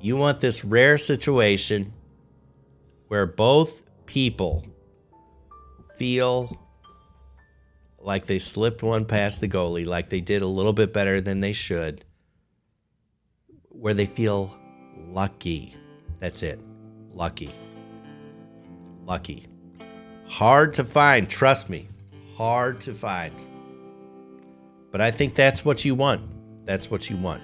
You 0.00 0.16
want 0.16 0.38
this 0.38 0.64
rare 0.64 0.98
situation 0.98 1.92
where 3.08 3.26
both 3.26 3.82
people 4.06 4.64
feel 5.96 6.56
like 7.98 8.26
they 8.26 8.38
slipped 8.38 8.84
one 8.84 9.04
past 9.04 9.40
the 9.40 9.48
goalie, 9.48 9.84
like 9.84 10.10
they 10.10 10.20
did 10.20 10.42
a 10.42 10.46
little 10.46 10.72
bit 10.72 10.92
better 10.92 11.20
than 11.20 11.40
they 11.40 11.52
should, 11.52 12.04
where 13.70 13.94
they 13.94 14.06
feel 14.06 14.56
lucky. 15.08 15.74
That's 16.20 16.44
it. 16.44 16.60
Lucky. 17.14 17.50
Lucky. 19.02 19.48
Hard 20.28 20.72
to 20.74 20.84
find, 20.84 21.28
trust 21.28 21.68
me. 21.68 21.88
Hard 22.36 22.80
to 22.82 22.94
find. 22.94 23.34
But 24.90 25.00
I 25.00 25.10
think 25.10 25.34
that's 25.34 25.64
what 25.64 25.84
you 25.84 25.94
want. 25.94 26.22
That's 26.64 26.90
what 26.90 27.10
you 27.10 27.16
want. 27.16 27.42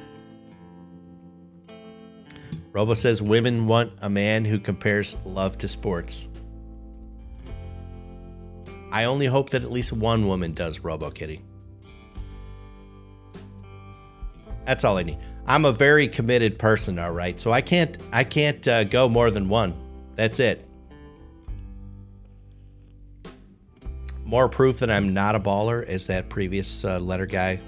Robo 2.73 2.95
says 2.95 3.23
women 3.23 3.67
want 3.67 3.93
a 4.01 4.11
man 4.11 4.45
who 4.45 4.59
compares 4.59 5.17
love 5.25 5.59
to 5.59 5.69
sports. 5.69 6.27
I 8.91 9.05
only 9.05 9.27
hope 9.27 9.51
that 9.51 9.63
at 9.63 9.71
least 9.71 9.93
one 9.93 10.27
woman 10.27 10.55
does 10.55 10.81
Robo 10.81 11.11
Kitty. 11.11 11.43
That's 14.67 14.85
all 14.85 14.99
I 14.99 15.03
need. 15.03 15.19
I'm 15.47 15.65
a 15.65 15.73
very 15.73 16.09
committed 16.09 16.59
person, 16.59 16.99
all 16.99 17.13
right. 17.13 17.39
So 17.39 17.53
I 17.53 17.61
can't 17.61 17.99
I 18.13 18.25
can't 18.25 18.67
uh, 18.67 18.85
go 18.85 19.09
more 19.09 19.31
than 19.31 19.49
one. 19.49 19.75
That's 20.15 20.41
it. 20.41 20.69
More 24.25 24.49
proof 24.49 24.79
that 24.81 24.91
I'm 24.91 25.13
not 25.13 25.35
a 25.35 25.41
baller, 25.41 25.85
as 25.87 26.07
that 26.07 26.29
previous 26.29 26.85
uh, 26.85 26.99
letter 26.99 27.27
guy 27.27 27.61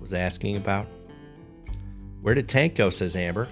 was 0.00 0.14
asking 0.14 0.56
about. 0.56 0.86
Where 2.22 2.34
did 2.34 2.48
Tank 2.48 2.74
go? 2.74 2.90
Says 2.90 3.14
Amber. 3.14 3.48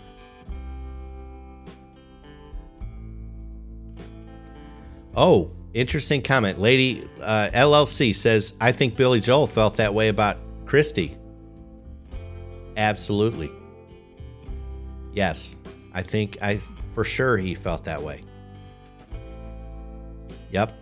Oh, 5.16 5.50
Interesting 5.72 6.20
comment. 6.20 6.58
Lady 6.58 7.08
uh, 7.20 7.48
LLC 7.52 8.14
says, 8.14 8.54
I 8.60 8.72
think 8.72 8.96
Billy 8.96 9.20
Joel 9.20 9.46
felt 9.46 9.76
that 9.76 9.94
way 9.94 10.08
about 10.08 10.36
Christie. 10.66 11.16
Absolutely. 12.76 13.52
Yes. 15.12 15.56
I 15.92 16.02
think 16.02 16.38
I 16.42 16.60
for 16.92 17.04
sure 17.04 17.36
he 17.36 17.54
felt 17.54 17.84
that 17.84 18.02
way. 18.02 18.22
Yep. 20.50 20.72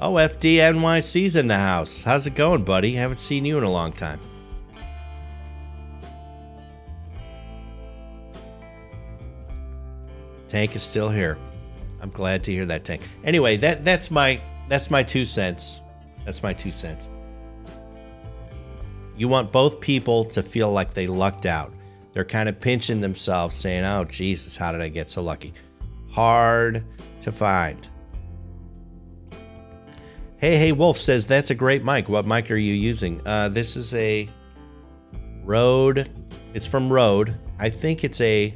Oh, 0.00 0.14
FDNYC's 0.14 1.34
in 1.34 1.48
the 1.48 1.58
house. 1.58 2.02
How's 2.02 2.26
it 2.26 2.36
going, 2.36 2.62
buddy? 2.62 2.92
Haven't 2.92 3.18
seen 3.18 3.44
you 3.44 3.58
in 3.58 3.64
a 3.64 3.70
long 3.70 3.92
time. 3.92 4.20
Tank 10.48 10.76
is 10.76 10.82
still 10.82 11.08
here. 11.08 11.36
I'm 12.00 12.10
glad 12.10 12.44
to 12.44 12.52
hear 12.52 12.64
that, 12.66 12.84
Tank. 12.84 13.02
Anyway, 13.24 13.56
that 13.58 13.84
that's 13.84 14.10
my 14.10 14.40
that's 14.68 14.90
my 14.90 15.02
two 15.02 15.24
cents. 15.24 15.80
That's 16.24 16.42
my 16.42 16.52
two 16.52 16.70
cents. 16.70 17.10
You 19.16 19.26
want 19.26 19.50
both 19.50 19.80
people 19.80 20.24
to 20.26 20.42
feel 20.42 20.70
like 20.70 20.94
they 20.94 21.08
lucked 21.08 21.44
out. 21.44 21.72
They're 22.12 22.24
kind 22.24 22.48
of 22.48 22.60
pinching 22.60 23.00
themselves, 23.00 23.56
saying, 23.56 23.84
"Oh 23.84 24.04
Jesus, 24.04 24.56
how 24.56 24.70
did 24.70 24.80
I 24.80 24.88
get 24.88 25.10
so 25.10 25.22
lucky?" 25.22 25.52
Hard 26.10 26.84
to 27.22 27.32
find. 27.32 27.86
Hey, 30.38 30.56
hey, 30.56 30.70
Wolf 30.70 30.98
says 30.98 31.26
that's 31.26 31.50
a 31.50 31.54
great 31.56 31.84
mic. 31.84 32.08
What 32.08 32.24
mic 32.24 32.48
are 32.52 32.56
you 32.56 32.72
using? 32.72 33.20
Uh, 33.26 33.48
this 33.48 33.74
is 33.74 33.92
a 33.94 34.30
Rode. 35.42 36.08
It's 36.54 36.64
from 36.64 36.92
Rode. 36.92 37.36
I 37.58 37.68
think 37.70 38.04
it's 38.04 38.20
a 38.20 38.54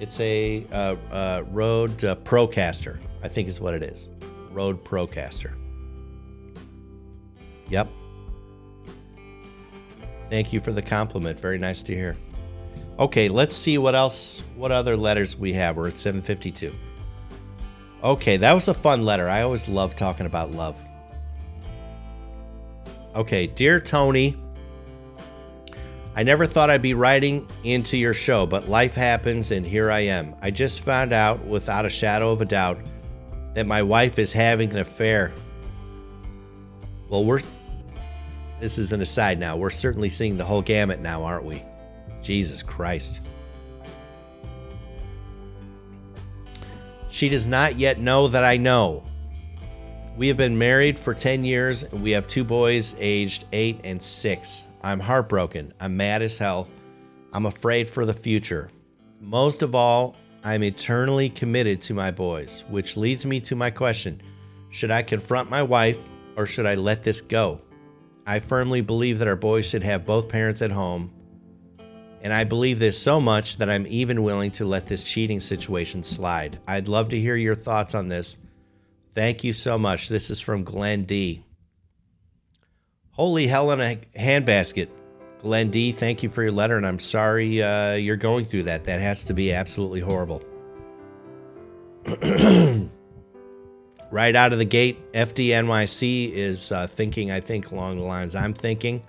it's 0.00 0.18
a 0.18 0.66
uh, 0.72 0.96
uh, 1.12 1.44
Rode 1.52 2.04
uh, 2.04 2.16
Procaster, 2.16 2.98
I 3.22 3.28
think 3.28 3.46
is 3.46 3.60
what 3.60 3.72
it 3.72 3.84
is. 3.84 4.08
Rode 4.50 4.84
Procaster. 4.84 5.54
Yep. 7.68 7.88
Thank 10.28 10.52
you 10.52 10.58
for 10.58 10.72
the 10.72 10.82
compliment. 10.82 11.38
Very 11.38 11.58
nice 11.58 11.84
to 11.84 11.94
hear. 11.94 12.16
Okay, 12.98 13.28
let's 13.28 13.54
see 13.54 13.78
what 13.78 13.94
else, 13.94 14.42
what 14.56 14.72
other 14.72 14.96
letters 14.96 15.36
we 15.36 15.52
have. 15.52 15.76
We're 15.76 15.86
at 15.86 15.96
752. 15.96 16.74
Okay, 18.02 18.36
that 18.36 18.52
was 18.52 18.68
a 18.68 18.74
fun 18.74 19.04
letter. 19.04 19.28
I 19.28 19.42
always 19.42 19.68
love 19.68 19.96
talking 19.96 20.26
about 20.26 20.52
love. 20.52 20.76
Okay, 23.14 23.48
dear 23.48 23.80
Tony, 23.80 24.36
I 26.14 26.22
never 26.22 26.46
thought 26.46 26.70
I'd 26.70 26.82
be 26.82 26.94
writing 26.94 27.48
into 27.64 27.96
your 27.96 28.14
show, 28.14 28.46
but 28.46 28.68
life 28.68 28.94
happens 28.94 29.50
and 29.50 29.66
here 29.66 29.90
I 29.90 30.00
am. 30.00 30.36
I 30.42 30.50
just 30.50 30.80
found 30.80 31.12
out, 31.12 31.44
without 31.44 31.86
a 31.86 31.90
shadow 31.90 32.30
of 32.30 32.40
a 32.40 32.44
doubt, 32.44 32.78
that 33.54 33.66
my 33.66 33.82
wife 33.82 34.18
is 34.18 34.32
having 34.32 34.70
an 34.70 34.78
affair. 34.78 35.32
Well, 37.08 37.24
we're. 37.24 37.40
This 38.60 38.78
is 38.78 38.92
an 38.92 39.00
aside 39.00 39.38
now. 39.38 39.56
We're 39.56 39.70
certainly 39.70 40.08
seeing 40.08 40.36
the 40.36 40.44
whole 40.44 40.62
gamut 40.62 41.00
now, 41.00 41.22
aren't 41.22 41.44
we? 41.44 41.62
Jesus 42.22 42.62
Christ. 42.62 43.20
She 47.18 47.28
does 47.28 47.48
not 47.48 47.80
yet 47.80 47.98
know 47.98 48.28
that 48.28 48.44
I 48.44 48.58
know. 48.58 49.02
We 50.16 50.28
have 50.28 50.36
been 50.36 50.56
married 50.56 51.00
for 51.00 51.14
10 51.14 51.44
years 51.44 51.82
and 51.82 52.00
we 52.00 52.12
have 52.12 52.28
two 52.28 52.44
boys 52.44 52.94
aged 52.96 53.44
8 53.50 53.80
and 53.82 54.00
6. 54.00 54.64
I'm 54.84 55.00
heartbroken. 55.00 55.74
I'm 55.80 55.96
mad 55.96 56.22
as 56.22 56.38
hell. 56.38 56.68
I'm 57.32 57.46
afraid 57.46 57.90
for 57.90 58.06
the 58.06 58.14
future. 58.14 58.70
Most 59.20 59.64
of 59.64 59.74
all, 59.74 60.14
I'm 60.44 60.62
eternally 60.62 61.28
committed 61.28 61.82
to 61.82 61.92
my 61.92 62.12
boys, 62.12 62.62
which 62.68 62.96
leads 62.96 63.26
me 63.26 63.40
to 63.40 63.56
my 63.56 63.70
question 63.70 64.22
Should 64.70 64.92
I 64.92 65.02
confront 65.02 65.50
my 65.50 65.64
wife 65.64 65.98
or 66.36 66.46
should 66.46 66.66
I 66.66 66.76
let 66.76 67.02
this 67.02 67.20
go? 67.20 67.60
I 68.28 68.38
firmly 68.38 68.80
believe 68.80 69.18
that 69.18 69.26
our 69.26 69.34
boys 69.34 69.68
should 69.68 69.82
have 69.82 70.06
both 70.06 70.28
parents 70.28 70.62
at 70.62 70.70
home, 70.70 71.12
and 72.22 72.32
I 72.32 72.44
believe 72.44 72.78
this 72.78 73.00
so 73.00 73.20
much 73.20 73.58
that 73.58 73.70
I'm 73.70 73.86
even 73.86 74.22
willing 74.22 74.50
to 74.52 74.64
let 74.64 74.86
this 74.86 75.04
cheating 75.04 75.40
situation 75.40 76.02
slide. 76.02 76.58
I'd 76.66 76.88
love 76.88 77.10
to 77.10 77.20
hear 77.20 77.36
your 77.36 77.54
thoughts 77.54 77.94
on 77.94 78.08
this. 78.08 78.36
Thank 79.14 79.44
you 79.44 79.52
so 79.52 79.78
much. 79.78 80.08
This 80.08 80.30
is 80.30 80.40
from 80.40 80.64
Glenn 80.64 81.04
D. 81.04 81.44
Holy 83.12 83.46
hell 83.46 83.70
in 83.72 83.80
a 83.80 83.98
handbasket. 84.16 84.88
Glenn 85.40 85.70
D, 85.70 85.92
thank 85.92 86.22
you 86.22 86.28
for 86.28 86.42
your 86.42 86.52
letter, 86.52 86.76
and 86.76 86.86
I'm 86.86 86.98
sorry 86.98 87.62
uh, 87.62 87.94
you're 87.94 88.16
going 88.16 88.44
through 88.44 88.64
that. 88.64 88.84
That 88.84 89.00
has 89.00 89.24
to 89.24 89.34
be 89.34 89.52
absolutely 89.52 90.00
horrible. 90.00 90.42
right 94.10 94.34
out 94.34 94.52
of 94.52 94.58
the 94.58 94.64
gate, 94.64 95.12
FDNYC 95.12 96.32
is 96.32 96.72
uh, 96.72 96.86
thinking, 96.86 97.30
I 97.30 97.40
think, 97.40 97.70
along 97.70 97.96
the 97.96 98.04
lines 98.04 98.34
I'm 98.34 98.54
thinking, 98.54 99.02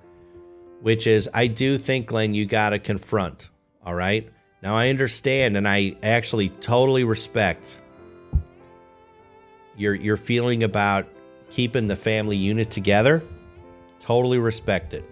which 0.82 1.08
is 1.08 1.30
I 1.34 1.48
do 1.48 1.78
think, 1.78 2.08
Glenn, 2.08 2.34
you 2.34 2.46
got 2.46 2.72
to 2.72 2.80
confront. 2.80 3.50
All 3.84 3.96
right. 3.96 4.30
Now, 4.62 4.76
I 4.76 4.90
understand 4.90 5.56
and 5.56 5.68
I 5.68 5.96
actually 6.04 6.50
totally 6.50 7.04
respect 7.04 7.80
your, 9.78 9.96
your 9.96 10.18
feeling 10.18 10.64
about 10.64 11.08
keeping 11.50 11.88
the 11.88 11.96
family 11.96 12.36
unit 12.36 12.70
together 12.70 13.24
totally 14.10 14.40
respect 14.40 14.96
it 14.96 15.04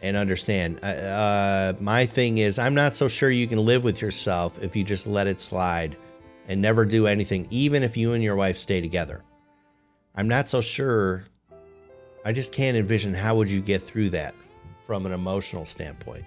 and 0.00 0.16
understand. 0.16 0.80
Uh, 0.82 0.86
uh, 0.86 1.72
my 1.80 2.06
thing 2.06 2.38
is, 2.38 2.58
I'm 2.58 2.74
not 2.74 2.94
so 2.94 3.08
sure 3.08 3.30
you 3.30 3.46
can 3.46 3.58
live 3.58 3.84
with 3.84 4.00
yourself 4.00 4.62
if 4.62 4.74
you 4.74 4.84
just 4.84 5.06
let 5.06 5.26
it 5.26 5.38
slide 5.38 5.96
and 6.48 6.62
never 6.62 6.86
do 6.86 7.06
anything, 7.06 7.46
even 7.50 7.82
if 7.82 7.94
you 7.94 8.14
and 8.14 8.24
your 8.24 8.36
wife 8.36 8.56
stay 8.56 8.80
together. 8.80 9.22
I'm 10.14 10.28
not 10.28 10.48
so 10.48 10.62
sure. 10.62 11.24
I 12.24 12.32
just 12.32 12.52
can't 12.52 12.74
envision 12.76 13.12
how 13.12 13.36
would 13.36 13.50
you 13.50 13.60
get 13.60 13.82
through 13.82 14.10
that 14.10 14.34
from 14.86 15.06
an 15.06 15.12
emotional 15.12 15.64
standpoint. 15.64 16.24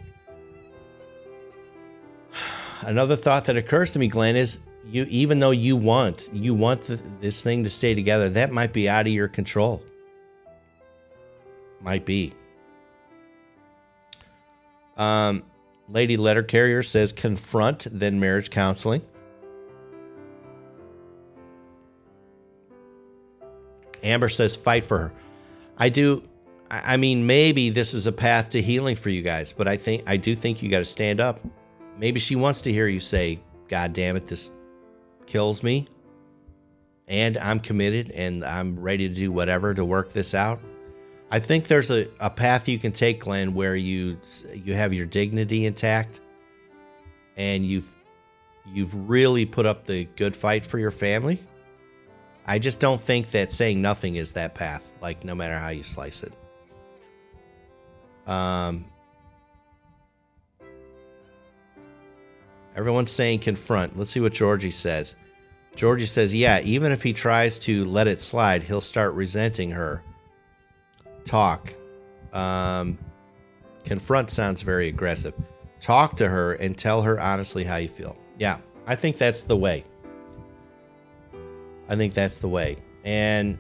Another 2.81 3.15
thought 3.15 3.45
that 3.45 3.57
occurs 3.57 3.91
to 3.93 3.99
me, 3.99 4.07
Glenn, 4.07 4.35
is 4.35 4.57
you 4.85 5.05
even 5.09 5.39
though 5.39 5.51
you 5.51 5.75
want 5.75 6.29
you 6.31 6.53
want 6.53 6.81
the, 6.83 6.95
this 7.19 7.41
thing 7.41 7.63
to 7.63 7.69
stay 7.69 7.95
together, 7.95 8.29
that 8.29 8.51
might 8.51 8.73
be 8.73 8.87
out 8.87 9.07
of 9.07 9.13
your 9.13 9.27
control. 9.27 9.83
Might 11.81 12.05
be. 12.05 12.33
Um, 14.95 15.43
Lady 15.89 16.17
Letter 16.17 16.43
Carrier 16.43 16.83
says 16.83 17.11
confront, 17.11 17.87
then 17.91 18.19
marriage 18.19 18.49
counseling. 18.49 19.03
Amber 24.03 24.29
says 24.29 24.55
fight 24.55 24.85
for 24.85 24.97
her. 24.99 25.13
I 25.77 25.89
do. 25.89 26.23
I 26.69 26.97
mean, 26.97 27.25
maybe 27.25 27.69
this 27.69 27.93
is 27.93 28.07
a 28.07 28.11
path 28.11 28.49
to 28.49 28.61
healing 28.61 28.95
for 28.95 29.09
you 29.09 29.21
guys, 29.21 29.53
but 29.53 29.67
I 29.67 29.77
think 29.77 30.03
I 30.05 30.17
do 30.17 30.35
think 30.35 30.61
you 30.61 30.69
got 30.69 30.79
to 30.79 30.85
stand 30.85 31.21
up. 31.21 31.39
Maybe 31.97 32.19
she 32.19 32.35
wants 32.35 32.61
to 32.61 32.71
hear 32.71 32.87
you 32.87 32.99
say, 32.99 33.39
"God 33.67 33.93
damn 33.93 34.15
it, 34.15 34.27
this 34.27 34.51
kills 35.25 35.63
me," 35.63 35.87
and 37.07 37.37
I'm 37.37 37.59
committed 37.59 38.11
and 38.11 38.43
I'm 38.43 38.79
ready 38.79 39.07
to 39.07 39.15
do 39.15 39.31
whatever 39.31 39.73
to 39.73 39.85
work 39.85 40.11
this 40.11 40.33
out. 40.35 40.59
I 41.29 41.39
think 41.39 41.67
there's 41.67 41.91
a, 41.91 42.07
a 42.19 42.29
path 42.29 42.67
you 42.67 42.79
can 42.79 42.91
take, 42.91 43.21
Glenn, 43.21 43.53
where 43.53 43.75
you 43.75 44.17
you 44.53 44.73
have 44.73 44.93
your 44.93 45.05
dignity 45.05 45.65
intact, 45.65 46.19
and 47.37 47.65
you've 47.65 47.93
you've 48.65 49.09
really 49.09 49.45
put 49.45 49.65
up 49.65 49.85
the 49.85 50.05
good 50.15 50.35
fight 50.35 50.65
for 50.65 50.79
your 50.79 50.91
family. 50.91 51.39
I 52.45 52.59
just 52.59 52.79
don't 52.79 53.01
think 53.01 53.31
that 53.31 53.51
saying 53.51 53.81
nothing 53.81 54.15
is 54.15 54.33
that 54.33 54.55
path. 54.55 54.91
Like 55.01 55.23
no 55.23 55.35
matter 55.35 55.57
how 55.57 55.69
you 55.69 55.83
slice 55.83 56.23
it. 56.23 56.33
Um, 58.27 58.85
everyone's 62.75 63.11
saying 63.11 63.39
confront. 63.39 63.97
Let's 63.97 64.11
see 64.11 64.19
what 64.19 64.33
Georgie 64.33 64.71
says. 64.71 65.15
Georgie 65.75 66.05
says, 66.05 66.33
yeah, 66.33 66.59
even 66.63 66.91
if 66.91 67.03
he 67.03 67.13
tries 67.13 67.59
to 67.59 67.85
let 67.85 68.07
it 68.07 68.19
slide, 68.19 68.63
he'll 68.63 68.81
start 68.81 69.13
resenting 69.13 69.71
her. 69.71 70.03
Talk. 71.23 71.73
Um, 72.33 72.97
confront 73.85 74.29
sounds 74.29 74.61
very 74.61 74.87
aggressive. 74.87 75.33
Talk 75.79 76.15
to 76.17 76.27
her 76.27 76.53
and 76.53 76.77
tell 76.77 77.01
her 77.03 77.19
honestly 77.19 77.63
how 77.63 77.77
you 77.77 77.87
feel. 77.87 78.17
Yeah, 78.39 78.57
I 78.87 78.95
think 78.95 79.17
that's 79.17 79.43
the 79.43 79.55
way. 79.55 79.85
I 81.87 81.95
think 81.95 82.13
that's 82.13 82.39
the 82.39 82.49
way. 82.49 82.77
And 83.05 83.57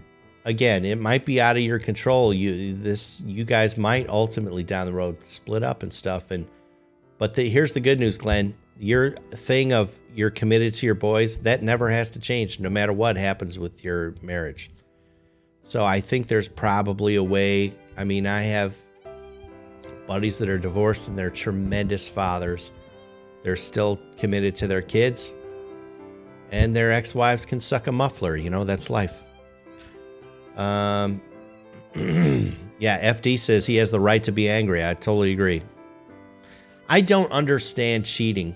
again, 0.47 0.85
it 0.85 0.97
might 0.97 1.25
be 1.25 1.39
out 1.39 1.57
of 1.57 1.61
your 1.61 1.77
control. 1.77 2.33
You 2.33 2.73
this 2.73 3.19
you 3.21 3.43
guys 3.43 3.77
might 3.77 4.09
ultimately 4.09 4.63
down 4.63 4.87
the 4.87 4.93
road 4.93 5.23
split 5.23 5.61
up 5.61 5.83
and 5.83 5.93
stuff. 5.93 6.31
And 6.31 6.47
but 7.19 7.35
the, 7.35 7.47
here's 7.49 7.73
the 7.73 7.79
good 7.79 7.99
news, 7.99 8.17
Glenn. 8.17 8.55
Your 8.79 9.11
thing 9.11 9.73
of 9.73 9.99
you're 10.15 10.29
committed 10.29 10.73
to 10.75 10.85
your 10.85 10.95
boys 10.95 11.39
that 11.39 11.61
never 11.61 11.89
has 11.89 12.11
to 12.11 12.19
change, 12.19 12.59
no 12.59 12.69
matter 12.69 12.93
what 12.93 13.17
happens 13.17 13.59
with 13.59 13.83
your 13.83 14.15
marriage. 14.21 14.71
So 15.63 15.83
I 15.83 15.99
think 15.99 16.27
there's 16.27 16.47
probably 16.47 17.17
a 17.17 17.23
way. 17.23 17.73
I 17.97 18.05
mean, 18.05 18.25
I 18.25 18.43
have 18.43 18.75
buddies 20.07 20.37
that 20.37 20.47
are 20.47 20.57
divorced 20.57 21.09
and 21.09 21.17
they're 21.17 21.29
tremendous 21.29 22.07
fathers. 22.07 22.71
They're 23.43 23.57
still 23.57 23.99
committed 24.17 24.55
to 24.57 24.67
their 24.67 24.81
kids 24.81 25.33
and 26.51 26.73
their 26.73 26.93
ex-wives 26.93 27.45
can 27.45 27.59
suck 27.59 27.87
a 27.87 27.91
muffler. 27.91 28.37
You 28.37 28.49
know, 28.49 28.63
that's 28.63 28.89
life. 28.89 29.23
Um, 30.57 31.21
yeah, 32.79 33.13
FD 33.13 33.39
says 33.39 33.65
he 33.65 33.75
has 33.77 33.91
the 33.91 33.99
right 33.99 34.23
to 34.23 34.31
be 34.31 34.49
angry. 34.49 34.83
I 34.83 34.93
totally 34.93 35.31
agree. 35.31 35.61
I 36.89 37.01
don't 37.01 37.31
understand 37.31 38.05
cheating. 38.05 38.55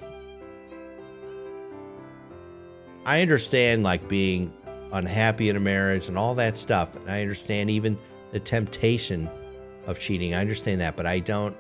I 3.06 3.22
understand 3.22 3.84
like 3.84 4.08
being 4.08 4.54
unhappy 4.92 5.50
in 5.50 5.56
a 5.56 5.60
marriage 5.60 6.08
and 6.08 6.18
all 6.18 6.36
that 6.36 6.58
stuff. 6.58 6.96
And 6.96 7.10
I 7.10 7.22
understand 7.22 7.70
even 7.70 7.98
the 8.32 8.40
temptation 8.40 9.30
of 9.86 10.00
cheating. 10.00 10.34
I 10.34 10.42
understand 10.42 10.82
that, 10.82 10.96
but 10.96 11.06
I 11.06 11.20
don't 11.20 11.56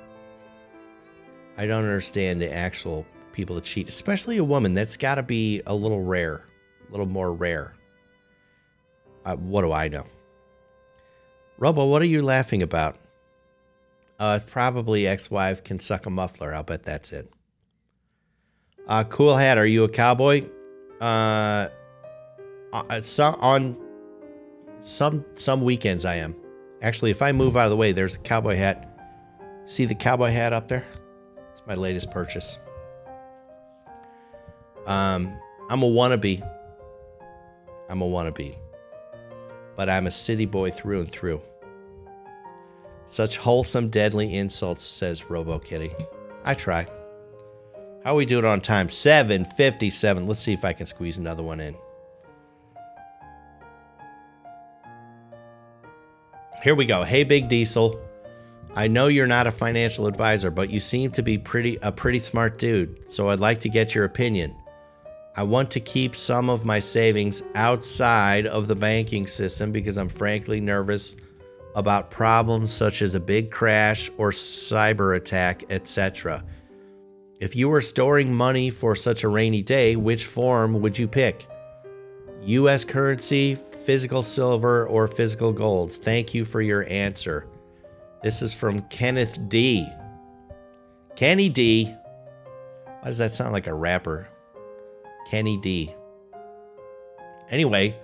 I 1.57 1.67
don't 1.67 1.83
understand 1.83 2.41
the 2.41 2.51
actual 2.51 3.05
people 3.33 3.55
to 3.55 3.61
cheat, 3.61 3.89
especially 3.89 4.37
a 4.37 4.43
woman. 4.43 4.73
That's 4.73 4.97
got 4.97 5.15
to 5.15 5.23
be 5.23 5.61
a 5.65 5.75
little 5.75 6.01
rare, 6.01 6.45
a 6.87 6.91
little 6.91 7.05
more 7.05 7.33
rare. 7.33 7.73
Uh, 9.25 9.35
what 9.35 9.61
do 9.61 9.71
I 9.71 9.87
know? 9.87 10.05
Robo, 11.61 11.85
what 11.85 12.01
are 12.01 12.05
you 12.05 12.23
laughing 12.23 12.63
about? 12.63 12.95
Uh, 14.19 14.39
probably 14.47 15.05
ex-wife 15.05 15.63
can 15.63 15.79
suck 15.79 16.07
a 16.07 16.09
muffler. 16.09 16.55
I'll 16.55 16.63
bet 16.63 16.81
that's 16.81 17.13
it. 17.13 17.31
Uh, 18.87 19.03
cool 19.03 19.37
hat. 19.37 19.59
Are 19.59 19.65
you 19.67 19.83
a 19.83 19.89
cowboy? 19.89 20.49
Uh, 20.99 21.69
uh 22.73 23.01
on 23.39 23.77
some 24.79 25.23
some 25.35 25.61
weekends 25.61 26.03
I 26.03 26.15
am. 26.15 26.35
Actually, 26.81 27.11
if 27.11 27.21
I 27.21 27.31
move 27.31 27.55
out 27.55 27.65
of 27.65 27.69
the 27.69 27.77
way, 27.77 27.91
there's 27.91 28.15
a 28.15 28.19
cowboy 28.19 28.55
hat. 28.55 28.99
See 29.67 29.85
the 29.85 29.93
cowboy 29.93 30.31
hat 30.31 30.53
up 30.53 30.67
there? 30.67 30.83
It's 31.51 31.61
my 31.67 31.75
latest 31.75 32.09
purchase. 32.09 32.57
Um, 34.87 35.31
I'm 35.69 35.83
a 35.83 35.87
wannabe. 35.87 36.41
I'm 37.87 38.01
a 38.01 38.05
wannabe. 38.05 38.57
But 39.75 39.91
I'm 39.91 40.07
a 40.07 40.11
city 40.11 40.47
boy 40.47 40.71
through 40.71 41.01
and 41.01 41.11
through. 41.11 41.39
Such 43.11 43.35
wholesome, 43.35 43.89
deadly 43.89 44.33
insults, 44.35 44.85
says 44.85 45.29
Robo 45.29 45.59
Kitty. 45.59 45.91
I 46.45 46.53
try. 46.53 46.87
How 48.05 48.13
are 48.13 48.15
we 48.15 48.25
doing 48.25 48.45
on 48.45 48.61
time? 48.61 48.87
757. 48.87 50.27
Let's 50.27 50.39
see 50.39 50.53
if 50.53 50.63
I 50.63 50.71
can 50.71 50.85
squeeze 50.85 51.17
another 51.17 51.43
one 51.43 51.59
in. 51.59 51.75
Here 56.63 56.73
we 56.73 56.85
go. 56.85 57.03
Hey, 57.03 57.25
Big 57.25 57.49
Diesel. 57.49 57.99
I 58.75 58.87
know 58.87 59.07
you're 59.07 59.27
not 59.27 59.45
a 59.45 59.51
financial 59.51 60.07
advisor, 60.07 60.49
but 60.49 60.69
you 60.69 60.79
seem 60.79 61.11
to 61.11 61.21
be 61.21 61.37
pretty 61.37 61.77
a 61.81 61.91
pretty 61.91 62.19
smart 62.19 62.57
dude. 62.57 63.11
So 63.11 63.29
I'd 63.29 63.41
like 63.41 63.59
to 63.61 63.69
get 63.69 63.93
your 63.93 64.05
opinion. 64.05 64.55
I 65.35 65.43
want 65.43 65.69
to 65.71 65.81
keep 65.81 66.15
some 66.15 66.49
of 66.49 66.63
my 66.63 66.79
savings 66.79 67.43
outside 67.55 68.47
of 68.47 68.69
the 68.69 68.75
banking 68.75 69.27
system 69.27 69.73
because 69.73 69.97
I'm 69.97 70.07
frankly 70.07 70.61
nervous 70.61 71.17
about 71.75 72.11
problems 72.11 72.73
such 72.73 73.01
as 73.01 73.15
a 73.15 73.19
big 73.19 73.51
crash 73.51 74.09
or 74.17 74.31
cyber 74.31 75.15
attack, 75.15 75.63
etc. 75.69 76.43
If 77.39 77.55
you 77.55 77.69
were 77.69 77.81
storing 77.81 78.33
money 78.33 78.69
for 78.69 78.95
such 78.95 79.23
a 79.23 79.27
rainy 79.27 79.61
day, 79.61 79.95
which 79.95 80.25
form 80.25 80.81
would 80.81 80.99
you 80.99 81.07
pick? 81.07 81.47
US 82.43 82.83
currency, 82.85 83.55
physical 83.55 84.21
silver, 84.21 84.85
or 84.87 85.07
physical 85.07 85.51
gold? 85.53 85.91
Thank 85.91 86.33
you 86.33 86.45
for 86.45 86.61
your 86.61 86.87
answer. 86.89 87.47
This 88.23 88.41
is 88.41 88.53
from 88.53 88.81
Kenneth 88.89 89.49
D. 89.49 89.87
Kenny 91.15 91.49
D. 91.49 91.85
Why 91.85 93.07
does 93.07 93.17
that 93.17 93.31
sound 93.31 93.53
like 93.53 93.67
a 93.67 93.73
rapper? 93.73 94.27
Kenny 95.29 95.57
D. 95.57 95.93
Anyway, 97.49 97.95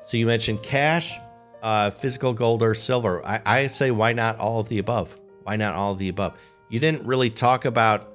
so 0.00 0.16
you 0.16 0.26
mentioned 0.26 0.62
cash, 0.62 1.14
uh, 1.62 1.90
physical 1.90 2.32
gold 2.32 2.62
or 2.62 2.74
silver. 2.74 3.24
I, 3.24 3.42
I 3.44 3.66
say 3.68 3.90
why 3.90 4.12
not 4.12 4.38
all 4.38 4.60
of 4.60 4.68
the 4.68 4.78
above? 4.78 5.18
Why 5.42 5.56
not 5.56 5.74
all 5.74 5.92
of 5.92 5.98
the 5.98 6.08
above? 6.08 6.38
You 6.68 6.80
didn't 6.80 7.06
really 7.06 7.30
talk 7.30 7.64
about 7.64 8.14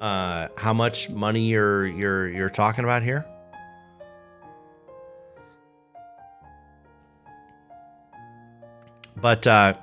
uh, 0.00 0.48
how 0.56 0.72
much 0.72 1.10
money 1.10 1.42
you're 1.42 1.86
you're 1.86 2.28
you're 2.28 2.50
talking 2.50 2.84
about 2.84 3.02
here. 3.02 3.26
But 9.16 9.46
uh, 9.46 9.74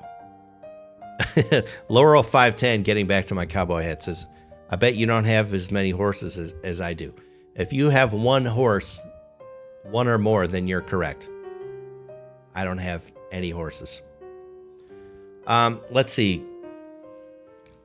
Laurel 1.89 2.24
510, 2.24 2.84
getting 2.84 3.07
back 3.07 3.26
to 3.28 3.36
my 3.36 3.45
cowboy 3.45 3.84
hat, 3.84 4.03
says, 4.03 4.26
I 4.70 4.76
bet 4.76 4.95
you 4.95 5.05
don't 5.05 5.24
have 5.24 5.53
as 5.53 5.72
many 5.72 5.91
horses 5.91 6.38
as, 6.38 6.53
as 6.64 6.82
I 6.82 6.93
do. 6.93 7.14
If 7.55 7.72
you 7.72 7.89
have 7.89 8.12
one 8.12 8.45
horse, 8.45 8.99
one 9.84 10.07
or 10.07 10.18
more, 10.18 10.45
then 10.45 10.68
you're 10.68 10.82
correct. 10.82 11.30
I 12.56 12.64
don't 12.66 12.78
have 12.78 13.12
any 13.32 13.50
horses. 13.50 14.02
Um, 15.47 15.82
let's 15.89 16.14
see. 16.14 16.43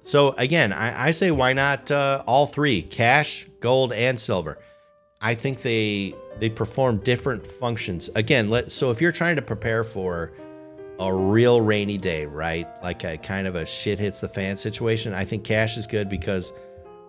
So 0.03 0.33
again, 0.33 0.73
I, 0.73 1.07
I 1.07 1.11
say 1.13 1.31
why 1.31 1.55
not 1.55 1.91
uh, 1.91 2.23
all 2.27 2.47
three: 2.47 2.83
cash, 2.83 3.47
gold, 3.61 3.93
and 3.93 4.21
silver. 4.21 4.59
I 5.21 5.35
think 5.35 5.63
they 5.63 6.15
they 6.39 6.51
perform 6.51 6.99
different 6.99 7.47
functions. 7.47 8.11
Again, 8.15 8.51
let 8.51 8.71
so 8.71 8.91
if 8.91 9.01
you're 9.01 9.13
trying 9.13 9.37
to 9.37 9.43
prepare 9.43 9.83
for 9.83 10.33
a 11.01 11.13
real 11.13 11.61
rainy 11.61 11.99
day, 11.99 12.27
right? 12.27 12.69
Like 12.83 13.05
a 13.05 13.17
kind 13.17 13.47
of 13.47 13.57
a 13.57 13.67
shit 13.67 13.99
hits 13.99 14.21
the 14.21 14.29
fan 14.29 14.57
situation, 14.57 15.15
I 15.15 15.25
think 15.25 15.45
cash 15.45 15.77
is 15.77 15.87
good 15.87 16.09
because 16.09 16.53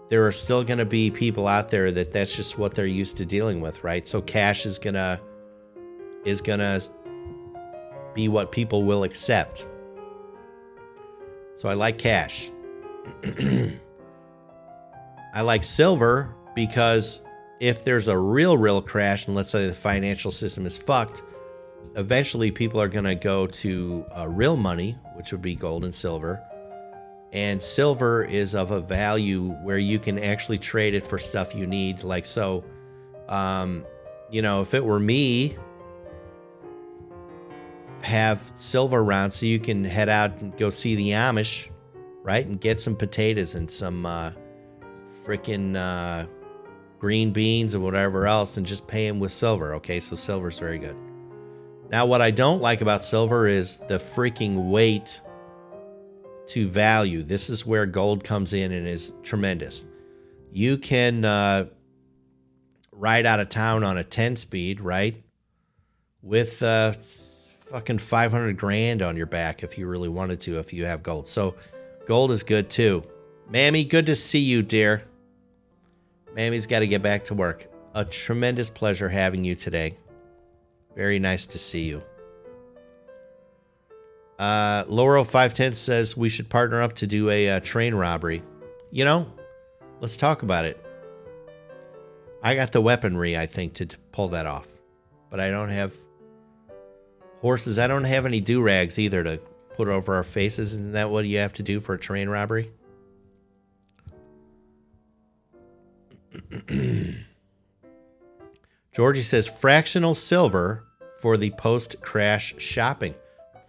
there 0.10 0.26
are 0.26 0.32
still 0.32 0.64
going 0.64 0.80
to 0.80 0.86
be 0.86 1.12
people 1.12 1.47
out 1.47 1.70
there 1.70 1.91
that 1.91 2.12
that's 2.12 2.36
just 2.36 2.58
what 2.58 2.74
they're 2.76 2.86
used 2.86 3.18
to 3.18 3.26
dealing 3.26 3.60
with, 3.60 3.84
right? 3.84 4.08
So 4.08 4.22
cash 4.22 4.66
is 4.66 4.80
going 4.80 4.93
to 4.93 5.20
is 6.24 6.41
going 6.41 6.60
to 6.60 6.82
be 8.16 8.28
what 8.28 8.51
people 8.51 8.84
will 8.84 9.03
accept. 9.03 9.68
So 11.55 11.70
I 11.70 11.74
like 11.74 11.97
cash. 11.97 12.51
I 15.34 15.41
like 15.41 15.63
silver 15.63 16.34
because 16.55 17.22
if 17.59 17.84
there's 17.86 18.07
a 18.07 18.18
real 18.18 18.57
real 18.57 18.82
crash 18.82 19.28
and 19.28 19.36
let's 19.36 19.51
say 19.51 19.68
the 19.68 19.74
financial 19.74 20.32
system 20.32 20.66
is 20.66 20.76
fucked, 20.76 21.22
eventually 21.95 22.49
people 22.51 22.82
are 22.82 22.88
going 22.88 23.05
to 23.05 23.16
go 23.16 23.45
to 23.47 24.05
uh, 24.18 24.28
real 24.28 24.57
money, 24.57 24.95
which 25.16 25.32
would 25.32 25.41
be 25.41 25.55
gold 25.55 25.84
and 25.84 25.93
silver 25.93 26.41
and 27.36 27.61
silver 27.61 28.24
is 28.24 28.55
of 28.55 28.72
a 28.72 28.80
value 28.80 29.49
where 29.61 29.78
you 29.78 29.99
can 29.99 30.18
actually 30.18 30.57
trade 30.57 30.93
it 30.93 31.05
for 31.05 31.18
stuff 31.18 31.53
you 31.53 31.68
need 31.68 32.01
like 32.01 32.26
so 32.26 32.63
um, 33.28 33.86
you 34.32 34.41
know 34.41 34.61
if 34.61 34.74
it 34.74 34.84
were 34.84 35.01
me 35.01 35.57
have 38.06 38.51
silver 38.56 38.99
around 38.99 39.32
so 39.32 39.47
you 39.47 39.60
can 39.60 39.84
head 39.84 40.10
out 40.10 40.39
and 40.39 40.56
go 40.58 40.70
see 40.70 40.95
the 40.95 41.10
Amish, 41.10 41.70
right? 42.22 42.45
And 42.45 42.62
get 42.62 42.80
some 42.80 42.95
potatoes 42.95 43.56
and 43.56 43.70
some 43.70 44.06
uh, 44.06 44.32
freaking 45.24 45.76
uh, 45.76 46.28
green 46.99 47.32
beans 47.32 47.74
or 47.74 47.80
whatever 47.80 48.28
else 48.28 48.58
and 48.58 48.66
just 48.66 48.88
pay 48.88 49.08
them 49.08 49.20
with 49.20 49.32
silver. 49.32 49.74
Okay, 49.76 49.99
so 49.99 50.16
silver's 50.16 50.60
very 50.60 50.78
good. 50.78 50.95
Now, 51.89 52.06
what 52.06 52.22
I 52.22 52.30
don't 52.30 52.62
like 52.62 52.82
about 52.82 53.03
silver 53.03 53.47
is 53.47 53.78
the 53.78 53.97
freaking 53.97 54.70
weight 54.70 55.20
to 56.47 56.68
value. 56.68 57.24
This 57.24 57.49
is 57.49 57.66
where 57.66 57.88
gold 57.88 58.24
comes 58.24 58.53
in 58.53 58.72
and 58.72 58.88
is 58.88 59.14
tremendous. 59.24 59.84
You 60.51 60.78
can 60.78 61.26
uh, 61.26 61.66
ride 62.91 63.26
out 63.26 63.39
of 63.39 63.49
town 63.49 63.84
on 63.84 63.97
a 63.97 64.03
10 64.03 64.36
speed, 64.36 64.80
right? 64.80 65.18
With 66.22 66.62
uh, 66.62 66.93
fucking 67.76 67.97
500 67.97 68.55
grand 68.55 69.01
on 69.01 69.17
your 69.17 69.26
back 69.26 69.61
if 69.61 69.78
you 69.78 69.86
really 69.86 70.07
wanted 70.07 70.39
to, 70.39 70.59
if 70.59 70.71
you 70.71 70.86
have 70.86 71.03
gold. 71.03 71.28
So, 71.28 71.55
gold 72.05 72.32
is 72.32 72.41
good 72.41 72.69
too. 72.69 73.03
Mammy, 73.49 73.84
good 73.84 74.05
to 74.05 74.15
see 74.15 74.39
you, 74.39 74.63
dear. 74.63 75.03
Mammy's 76.34 76.67
got 76.67 76.80
to 76.80 76.88
get 76.88 77.01
back 77.01 77.26
to 77.26 77.34
work. 77.34 77.67
A 77.93 78.05
tremendous 78.05 78.69
pleasure 78.69 79.09
having 79.09 79.43
you 79.43 79.55
today. 79.55 79.97
Very 80.95 81.19
nice 81.19 81.45
to 81.47 81.59
see 81.59 81.82
you. 81.82 82.01
Uh, 84.39 84.86
Laurel 84.88 85.26
510 85.26 85.73
says 85.73 86.15
we 86.15 86.30
should 86.30 86.47
partner 86.47 86.82
up 86.82 86.93
to 86.93 87.07
do 87.07 87.30
a, 87.30 87.49
uh, 87.49 87.59
train 87.59 87.93
robbery. 87.93 88.41
You 88.89 89.03
know, 89.03 89.30
let's 89.99 90.15
talk 90.15 90.43
about 90.43 90.63
it. 90.63 90.82
I 92.41 92.55
got 92.55 92.71
the 92.71 92.80
weaponry, 92.80 93.38
I 93.38 93.47
think, 93.47 93.73
to, 93.73 93.86
to 93.86 93.97
pull 94.13 94.30
that 94.30 94.45
off. 94.45 94.69
But 95.30 95.41
I 95.41 95.49
don't 95.49 95.67
have 95.67 95.91
horses. 97.41 97.79
I 97.79 97.88
don't 97.88 98.03
have 98.03 98.25
any 98.25 98.41
do 98.41 98.61
rags 98.61 98.97
either 98.99 99.23
to 99.23 99.39
put 99.75 99.88
over 99.88 100.15
our 100.15 100.23
faces. 100.23 100.73
Isn't 100.73 100.93
that 100.93 101.09
what 101.09 101.25
you 101.25 101.38
have 101.38 101.53
to 101.53 101.63
do 101.63 101.79
for 101.79 101.93
a 101.95 101.99
train 101.99 102.29
robbery? 102.29 102.71
Georgie 108.93 109.21
says 109.21 109.47
fractional 109.47 110.13
silver 110.13 110.86
for 111.17 111.38
the 111.38 111.51
post 111.51 112.01
crash 112.01 112.55
shopping. 112.57 113.15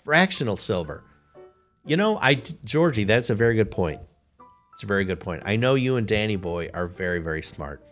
Fractional 0.04 0.56
silver. 0.56 1.02
You 1.84 1.96
know, 1.96 2.18
I 2.18 2.42
Georgie, 2.64 3.04
that's 3.04 3.30
a 3.30 3.34
very 3.34 3.54
good 3.54 3.70
point. 3.70 4.00
It's 4.74 4.82
a 4.82 4.86
very 4.86 5.04
good 5.04 5.20
point. 5.20 5.42
I 5.46 5.56
know 5.56 5.74
you 5.74 5.96
and 5.96 6.06
Danny 6.06 6.36
Boy 6.36 6.70
are 6.74 6.86
very, 6.86 7.20
very 7.20 7.42
smart. 7.42 7.82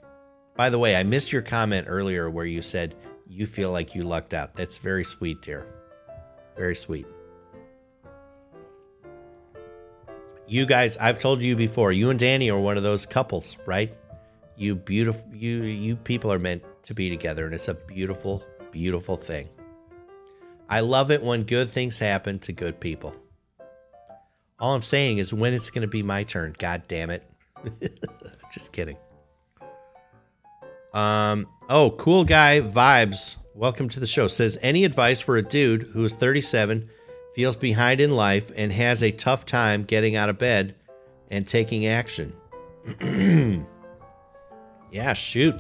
By 0.57 0.71
the 0.71 0.79
way, 0.79 0.95
I 0.97 1.03
missed 1.03 1.33
your 1.33 1.43
comment 1.43 1.87
earlier 1.89 2.29
where 2.31 2.45
you 2.45 2.63
said 2.63 2.95
you 3.27 3.47
feel 3.47 3.71
like 3.71 3.95
you 3.95 4.03
lucked 4.03 4.35
out. 4.35 4.55
That's 4.55 4.79
very 4.79 5.05
sweet, 5.05 5.41
dear. 5.43 5.67
Very 6.57 6.75
sweet. 6.75 7.07
You 10.47 10.67
guys, 10.67 10.97
I've 10.99 11.19
told 11.19 11.43
you 11.43 11.57
before, 11.57 11.91
you 11.93 12.11
and 12.11 12.19
Danny 12.19 12.51
are 12.51 12.59
one 12.59 12.77
of 12.77 12.83
those 12.83 13.07
couples, 13.07 13.57
right? 13.67 13.95
You 14.57 14.75
beautiful 14.75 15.27
you 15.35 15.63
you 15.63 15.97
people 15.97 16.33
are 16.33 16.39
meant 16.39 16.63
to 16.85 16.95
be 16.95 17.11
together 17.11 17.45
and 17.47 17.55
it's 17.55 17.69
a 17.69 17.75
beautiful 17.75 18.43
beautiful 18.71 19.17
thing. 19.17 19.49
I 20.69 20.81
love 20.81 21.11
it 21.11 21.23
when 21.23 21.45
good 21.45 21.71
things 21.71 21.99
happen 21.99 22.39
to 22.41 22.53
good 22.53 22.79
people. 22.79 23.15
All 24.59 24.75
I'm 24.75 24.83
saying 24.83 25.19
is 25.19 25.35
when 25.35 25.55
it's 25.55 25.71
going 25.71 25.83
to 25.83 25.89
be 25.89 26.03
my 26.03 26.25
turn. 26.25 26.55
God 26.59 26.85
damn 26.89 27.11
it. 27.11 27.29
Just 28.53 28.73
kidding. 28.73 28.97
Um 30.95 31.49
oh, 31.69 31.91
cool 31.91 32.25
guy 32.25 32.61
vibes. 32.61 33.37
Welcome 33.53 33.89
to 33.91 34.01
the 34.01 34.07
show. 34.07 34.29
Says 34.29 34.57
any 34.63 34.85
advice 34.85 35.21
for 35.21 35.37
a 35.37 35.43
dude 35.43 35.83
who 35.83 36.05
is 36.05 36.15
37, 36.15 36.89
feels 37.35 37.57
behind 37.57 38.01
in 38.01 38.13
life 38.13 38.51
and 38.57 38.73
has 38.73 39.03
a 39.03 39.11
tough 39.11 39.45
time 39.45 39.83
getting 39.83 40.15
out 40.15 40.29
of 40.29 40.39
bed 40.39 40.77
and 41.31 41.47
taking 41.47 41.87
action. 41.87 42.33
yeah, 44.93 45.13
shoot. 45.15 45.57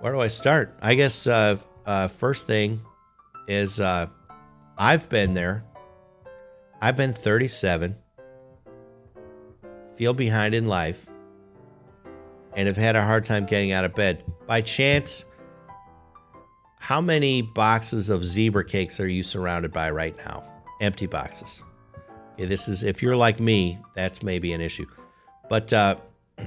Where 0.00 0.12
do 0.12 0.20
I 0.20 0.28
start? 0.28 0.76
I 0.82 0.94
guess 0.94 1.26
uh, 1.26 1.56
uh, 1.86 2.08
first 2.08 2.46
thing 2.46 2.82
is 3.48 3.80
uh, 3.80 4.08
I've 4.76 5.08
been 5.08 5.32
there. 5.32 5.64
I've 6.82 6.96
been 6.96 7.14
37, 7.14 7.96
feel 9.94 10.12
behind 10.12 10.54
in 10.54 10.68
life, 10.68 11.06
and 12.54 12.66
have 12.66 12.76
had 12.76 12.94
a 12.94 13.02
hard 13.02 13.24
time 13.24 13.46
getting 13.46 13.72
out 13.72 13.86
of 13.86 13.94
bed. 13.94 14.22
By 14.46 14.60
chance, 14.60 15.24
how 16.78 17.00
many 17.00 17.40
boxes 17.40 18.10
of 18.10 18.24
zebra 18.24 18.64
cakes 18.64 19.00
are 19.00 19.08
you 19.08 19.22
surrounded 19.22 19.72
by 19.72 19.90
right 19.90 20.16
now? 20.18 20.42
Empty 20.80 21.06
boxes. 21.06 21.62
Okay, 22.34 22.44
this 22.44 22.68
is 22.68 22.82
if 22.82 23.02
you're 23.02 23.16
like 23.16 23.40
me, 23.40 23.78
that's 23.94 24.22
maybe 24.22 24.52
an 24.52 24.60
issue. 24.60 24.86
But 25.48 25.72
uh, 25.72 25.96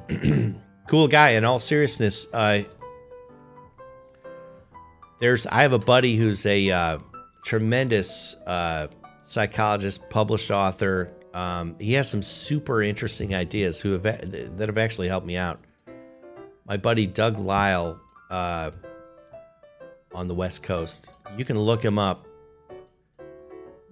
cool 0.88 1.08
guy. 1.08 1.30
In 1.30 1.43
all 1.43 1.60
seriousness, 1.60 2.28
uh, 2.34 2.62
there's 5.20 5.48
I 5.48 5.62
have 5.64 5.74
a 5.74 5.80
buddy 5.80 6.16
who's 6.18 6.45
a 6.45 6.70
uh, 6.70 7.00
tremendous 7.43 8.36
uh, 8.45 8.88
psychologist, 9.24 10.10
published 10.10 10.52
author. 10.52 11.12
Um, 11.34 11.76
he 11.80 11.93
has 11.93 12.10
some 12.10 12.22
super 12.22 12.82
interesting 12.82 13.34
ideas 13.34 13.82
who 13.82 13.93
have 13.93 14.04
that 14.04 14.70
have 14.70 14.78
actually 14.78 15.08
helped 15.08 15.26
me 15.26 15.38
out. 15.38 15.60
My 16.68 16.78
buddy 16.78 17.07
Doug 17.07 17.38
Lisle 17.38 17.99
uh, 18.30 18.72
on 20.13 20.28
the 20.28 20.36
West 20.36 20.63
Coast. 20.63 21.13
You 21.38 21.45
can 21.45 21.57
look 21.57 21.84
him 21.84 21.97
up, 21.97 22.28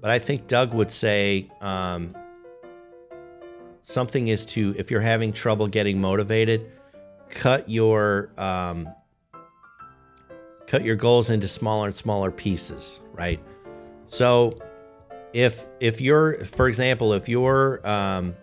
but 0.01 0.11
I 0.11 0.19
think 0.19 0.47
Doug 0.47 0.73
would 0.73 0.91
say 0.91 1.49
um, 1.61 2.15
something 3.81 4.27
is 4.27 4.45
to 4.47 4.75
if 4.77 4.91
you're 4.91 5.01
having 5.01 5.31
trouble 5.31 5.67
getting 5.67 5.99
motivated 5.99 6.71
cut 7.29 7.69
your 7.69 8.29
um, 8.37 8.89
cut 10.67 10.83
your 10.83 10.95
goals 10.95 11.29
into 11.29 11.47
smaller 11.47 11.87
and 11.87 11.95
smaller 11.95 12.31
pieces, 12.31 12.99
right? 13.13 13.39
So 14.05 14.59
if 15.33 15.65
if 15.79 16.01
you're 16.01 16.45
for 16.45 16.67
example, 16.67 17.13
if 17.13 17.27
your 17.29 17.85
um, 17.87 18.35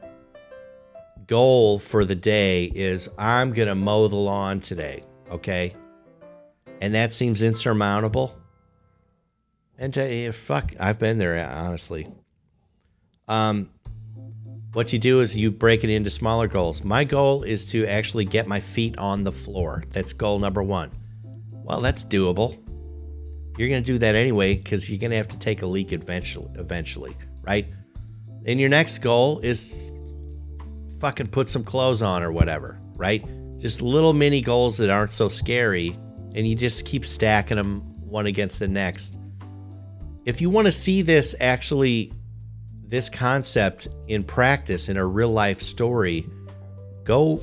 goal 1.33 1.78
for 1.78 2.05
the 2.05 2.14
day 2.14 2.64
is 2.74 3.09
I'm 3.16 3.55
gonna 3.55 3.74
mow 3.74 4.07
the 4.07 4.16
lawn 4.16 4.61
today, 4.61 5.03
okay, 5.30 5.74
and 6.83 6.93
that 6.93 7.11
seems 7.11 7.43
insurmountable. 7.43 8.37
And 9.78 9.95
to, 9.95 10.30
fuck, 10.33 10.74
I've 10.78 10.99
been 10.99 11.16
there 11.16 11.43
honestly. 11.51 12.07
Um, 13.28 13.70
what 14.74 14.93
you 14.93 14.99
do 14.99 15.20
is 15.20 15.35
you 15.35 15.51
break 15.51 15.85
it 15.85 15.89
into 15.89 16.11
smaller 16.11 16.49
goals. 16.49 16.85
My 16.85 17.03
goal 17.03 17.45
is 17.45 17.64
to 17.70 17.87
actually 17.87 18.26
get 18.26 18.47
my 18.47 18.61
feet 18.61 18.99
on 18.99 19.24
the 19.24 19.33
floor. 19.33 19.85
That's 19.91 20.12
goal 20.12 20.39
number 20.39 20.62
one. 20.62 20.91
Well, 21.51 21.80
that's 21.80 22.05
doable. 22.05 22.59
You're 23.57 23.70
going 23.70 23.83
to 23.83 23.93
do 23.93 23.99
that 24.01 24.14
anyway 24.14 24.57
because 24.57 24.91
you're 24.91 24.99
going 24.99 25.12
to 25.12 25.16
have 25.16 25.28
to 25.28 25.39
take 25.39 25.62
a 25.62 25.66
leak 25.66 25.93
eventually, 25.93 26.51
eventually, 26.57 27.16
right? 27.43 27.66
And 28.45 28.61
your 28.61 28.68
next 28.68 28.99
goal 28.99 29.39
is 29.41 29.91
fucking 31.03 31.27
put 31.27 31.51
some 31.51 31.65
clothes 31.65 32.01
on 32.01 32.23
or 32.23 32.31
whatever, 32.31 32.79
right? 32.95 33.27
Just 33.59 33.83
little 33.83 34.13
mini 34.13 34.41
goals 34.41 34.77
that 34.77 34.89
aren't 34.89 35.11
so 35.11 35.29
scary, 35.29 35.99
and 36.37 36.47
you 36.47 36.55
just 36.55 36.87
keep 36.87 37.05
stacking 37.05 37.57
them 37.57 37.81
one 38.09 38.27
against 38.27 38.61
the 38.61 38.69
next. 38.69 39.19
If 40.27 40.41
you 40.41 40.49
want 40.49 40.67
to 40.67 40.73
see 40.73 41.03
this 41.03 41.35
actually 41.41 42.13
this 42.87 43.09
concept 43.09 43.89
in 44.07 44.23
practice 44.23 44.89
in 44.89 44.97
a 44.97 45.05
real 45.05 45.33
life 45.33 45.61
story, 45.61 46.25
go 47.03 47.41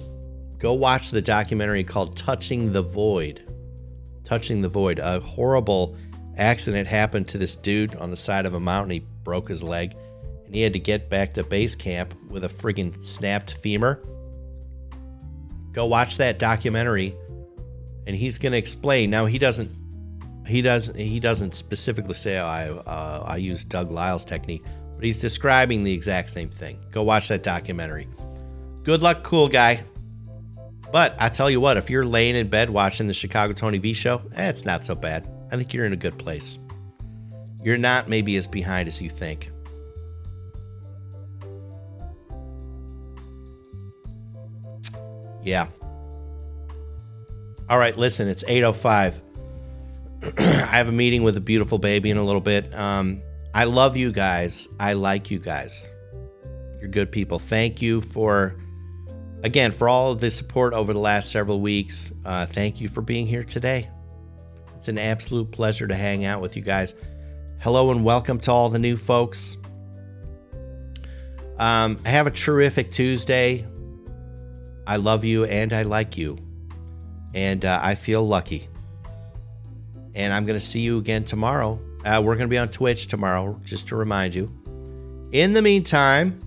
go 0.58 0.72
watch 0.72 1.12
the 1.12 1.22
documentary 1.22 1.84
called 1.84 2.16
Touching 2.16 2.72
the 2.72 2.82
Void. 2.82 3.46
Touching 4.24 4.62
the 4.62 4.70
Void. 4.70 5.00
A 5.00 5.20
horrible 5.20 5.98
accident 6.38 6.88
happened 6.88 7.28
to 7.28 7.38
this 7.38 7.58
dude 7.58 7.94
on 7.96 8.10
the 8.10 8.18
side 8.18 8.46
of 8.46 8.54
a 8.54 8.60
mountain. 8.60 8.92
He 8.92 9.06
broke 9.26 9.50
his 9.50 9.62
leg 9.62 9.98
and 10.50 10.56
he 10.56 10.64
had 10.64 10.74
to 10.74 10.80
get 10.80 11.12
back 11.12 11.36
to 11.36 11.44
base 11.44 11.76
camp 11.76 12.16
with 12.32 12.44
a 12.44 12.50
friggin' 12.50 13.04
snapped 13.04 13.54
femur. 13.54 14.02
Go 15.74 15.86
watch 15.86 16.18
that 16.18 16.40
documentary 16.40 17.16
and 18.08 18.16
he's 18.16 18.40
going 18.40 18.54
to 18.54 18.58
explain. 18.58 19.12
Now 19.12 19.28
he 19.28 19.38
doesn't 19.38 19.70
he 20.48 20.64
doesn't 20.64 20.98
he 20.98 21.20
doesn't 21.20 21.54
specifically 21.54 22.16
say 22.16 22.40
oh, 22.40 22.46
I 22.46 22.70
uh, 22.70 23.24
I 23.28 23.38
use 23.38 23.64
Doug 23.64 23.92
Lisle's 23.92 24.26
technique, 24.26 24.64
but 24.96 25.04
he's 25.04 25.22
describing 25.22 25.84
the 25.84 25.94
exact 25.94 26.32
same 26.32 26.50
thing. 26.50 26.80
Go 26.90 27.04
watch 27.04 27.28
that 27.28 27.44
documentary. 27.44 28.08
Good 28.82 29.04
luck, 29.04 29.22
cool 29.22 29.48
guy. 29.48 29.84
But 30.92 31.16
I 31.20 31.30
tell 31.30 31.52
you 31.52 31.62
what, 31.62 31.78
if 31.78 31.92
you're 31.92 32.04
laying 32.04 32.36
in 32.36 32.48
bed 32.48 32.72
watching 32.72 33.06
the 33.06 33.14
Chicago 33.14 33.54
Tony 33.54 33.78
V 33.78 33.94
show, 33.94 34.24
eh, 34.34 34.50
it's 34.50 34.66
not 34.66 34.84
so 34.84 34.96
bad. 34.96 35.30
I 35.52 35.58
think 35.58 35.72
you're 35.72 35.86
in 35.86 35.94
a 35.94 35.98
good 35.98 36.18
place. 36.18 36.58
You're 37.64 37.78
not 37.78 38.10
maybe 38.10 38.36
as 38.38 38.48
behind 38.48 38.88
as 38.88 39.00
you 39.00 39.12
think. 39.12 39.52
Yeah. 45.44 45.68
All 47.70 47.78
right, 47.78 47.96
listen, 47.96 48.28
it's 48.28 48.44
8:05. 48.44 49.22
I 50.38 50.42
have 50.42 50.90
a 50.90 50.92
meeting 50.92 51.24
with 51.24 51.38
a 51.38 51.42
beautiful 51.42 51.78
baby 51.78 52.10
in 52.10 52.18
a 52.18 52.24
little 52.24 52.42
bit. 52.42 52.74
Um, 52.76 53.22
I 53.54 53.66
love 53.66 53.96
you 53.96 54.12
guys. 54.12 54.68
I 54.80 54.94
like 54.94 55.32
you 55.32 55.40
guys. 55.40 55.90
You're 56.80 56.90
good 56.90 57.12
people. 57.12 57.40
Thank 57.40 57.82
you 57.82 58.02
for, 58.02 58.56
again, 59.44 59.72
for 59.72 59.88
all 59.88 60.12
of 60.12 60.20
the 60.20 60.32
support 60.32 60.74
over 60.74 60.94
the 60.94 61.00
last 61.00 61.32
several 61.32 61.62
weeks. 61.62 62.12
Uh, 62.26 62.46
thank 62.46 62.82
you 62.82 62.88
for 62.88 63.02
being 63.02 63.28
here 63.28 63.44
today. 63.44 63.90
It's 64.76 64.88
an 64.88 64.98
absolute 64.98 65.52
pleasure 65.52 65.88
to 65.88 65.96
hang 65.96 66.26
out 66.26 66.42
with 66.42 66.56
you 66.56 66.62
guys. 66.62 66.96
Hello 67.60 67.92
and 67.92 68.04
welcome 68.04 68.40
to 68.42 68.52
all 68.52 68.70
the 68.70 68.80
new 68.80 68.96
folks. 68.96 69.58
Um, 71.58 71.98
have 72.06 72.28
a 72.28 72.32
terrific 72.32 72.92
Tuesday. 72.92 73.68
I 74.90 74.96
love 74.96 75.24
you 75.24 75.46
and 75.46 75.72
I 75.72 75.84
like 75.84 76.18
you. 76.18 76.40
And 77.36 77.64
uh, 77.64 77.80
I 77.80 77.94
feel 77.94 78.28
lucky. 78.28 78.68
And 80.16 80.34
I'm 80.34 80.48
going 80.48 80.58
to 80.58 80.66
see 80.66 80.80
you 80.80 80.98
again 80.98 81.24
tomorrow. 81.26 81.80
Uh, 82.04 82.24
we're 82.26 82.34
going 82.34 82.48
to 82.48 82.52
be 82.52 82.58
on 82.58 82.70
Twitch 82.70 83.08
tomorrow, 83.08 83.62
just 83.64 83.90
to 83.90 83.96
remind 83.96 84.34
you. 84.34 84.52
In 85.32 85.54
the 85.54 85.62
meantime, 85.62 86.40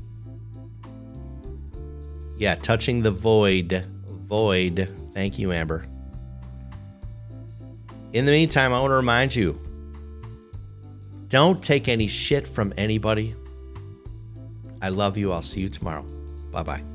yeah, 2.36 2.56
touching 2.56 3.02
the 3.02 3.12
void. 3.12 3.86
Void. 4.06 4.90
Thank 5.14 5.38
you, 5.38 5.52
Amber. 5.52 5.86
In 8.12 8.24
the 8.24 8.32
meantime, 8.32 8.72
I 8.72 8.80
want 8.80 8.90
to 8.90 8.96
remind 8.96 9.36
you 9.36 9.56
don't 11.28 11.62
take 11.62 11.86
any 11.86 12.08
shit 12.08 12.48
from 12.48 12.74
anybody. 12.76 13.36
I 14.82 14.88
love 14.88 15.16
you. 15.16 15.30
I'll 15.30 15.42
see 15.42 15.60
you 15.60 15.68
tomorrow. 15.68 16.02
Bye 16.50 16.64
bye. 16.64 16.91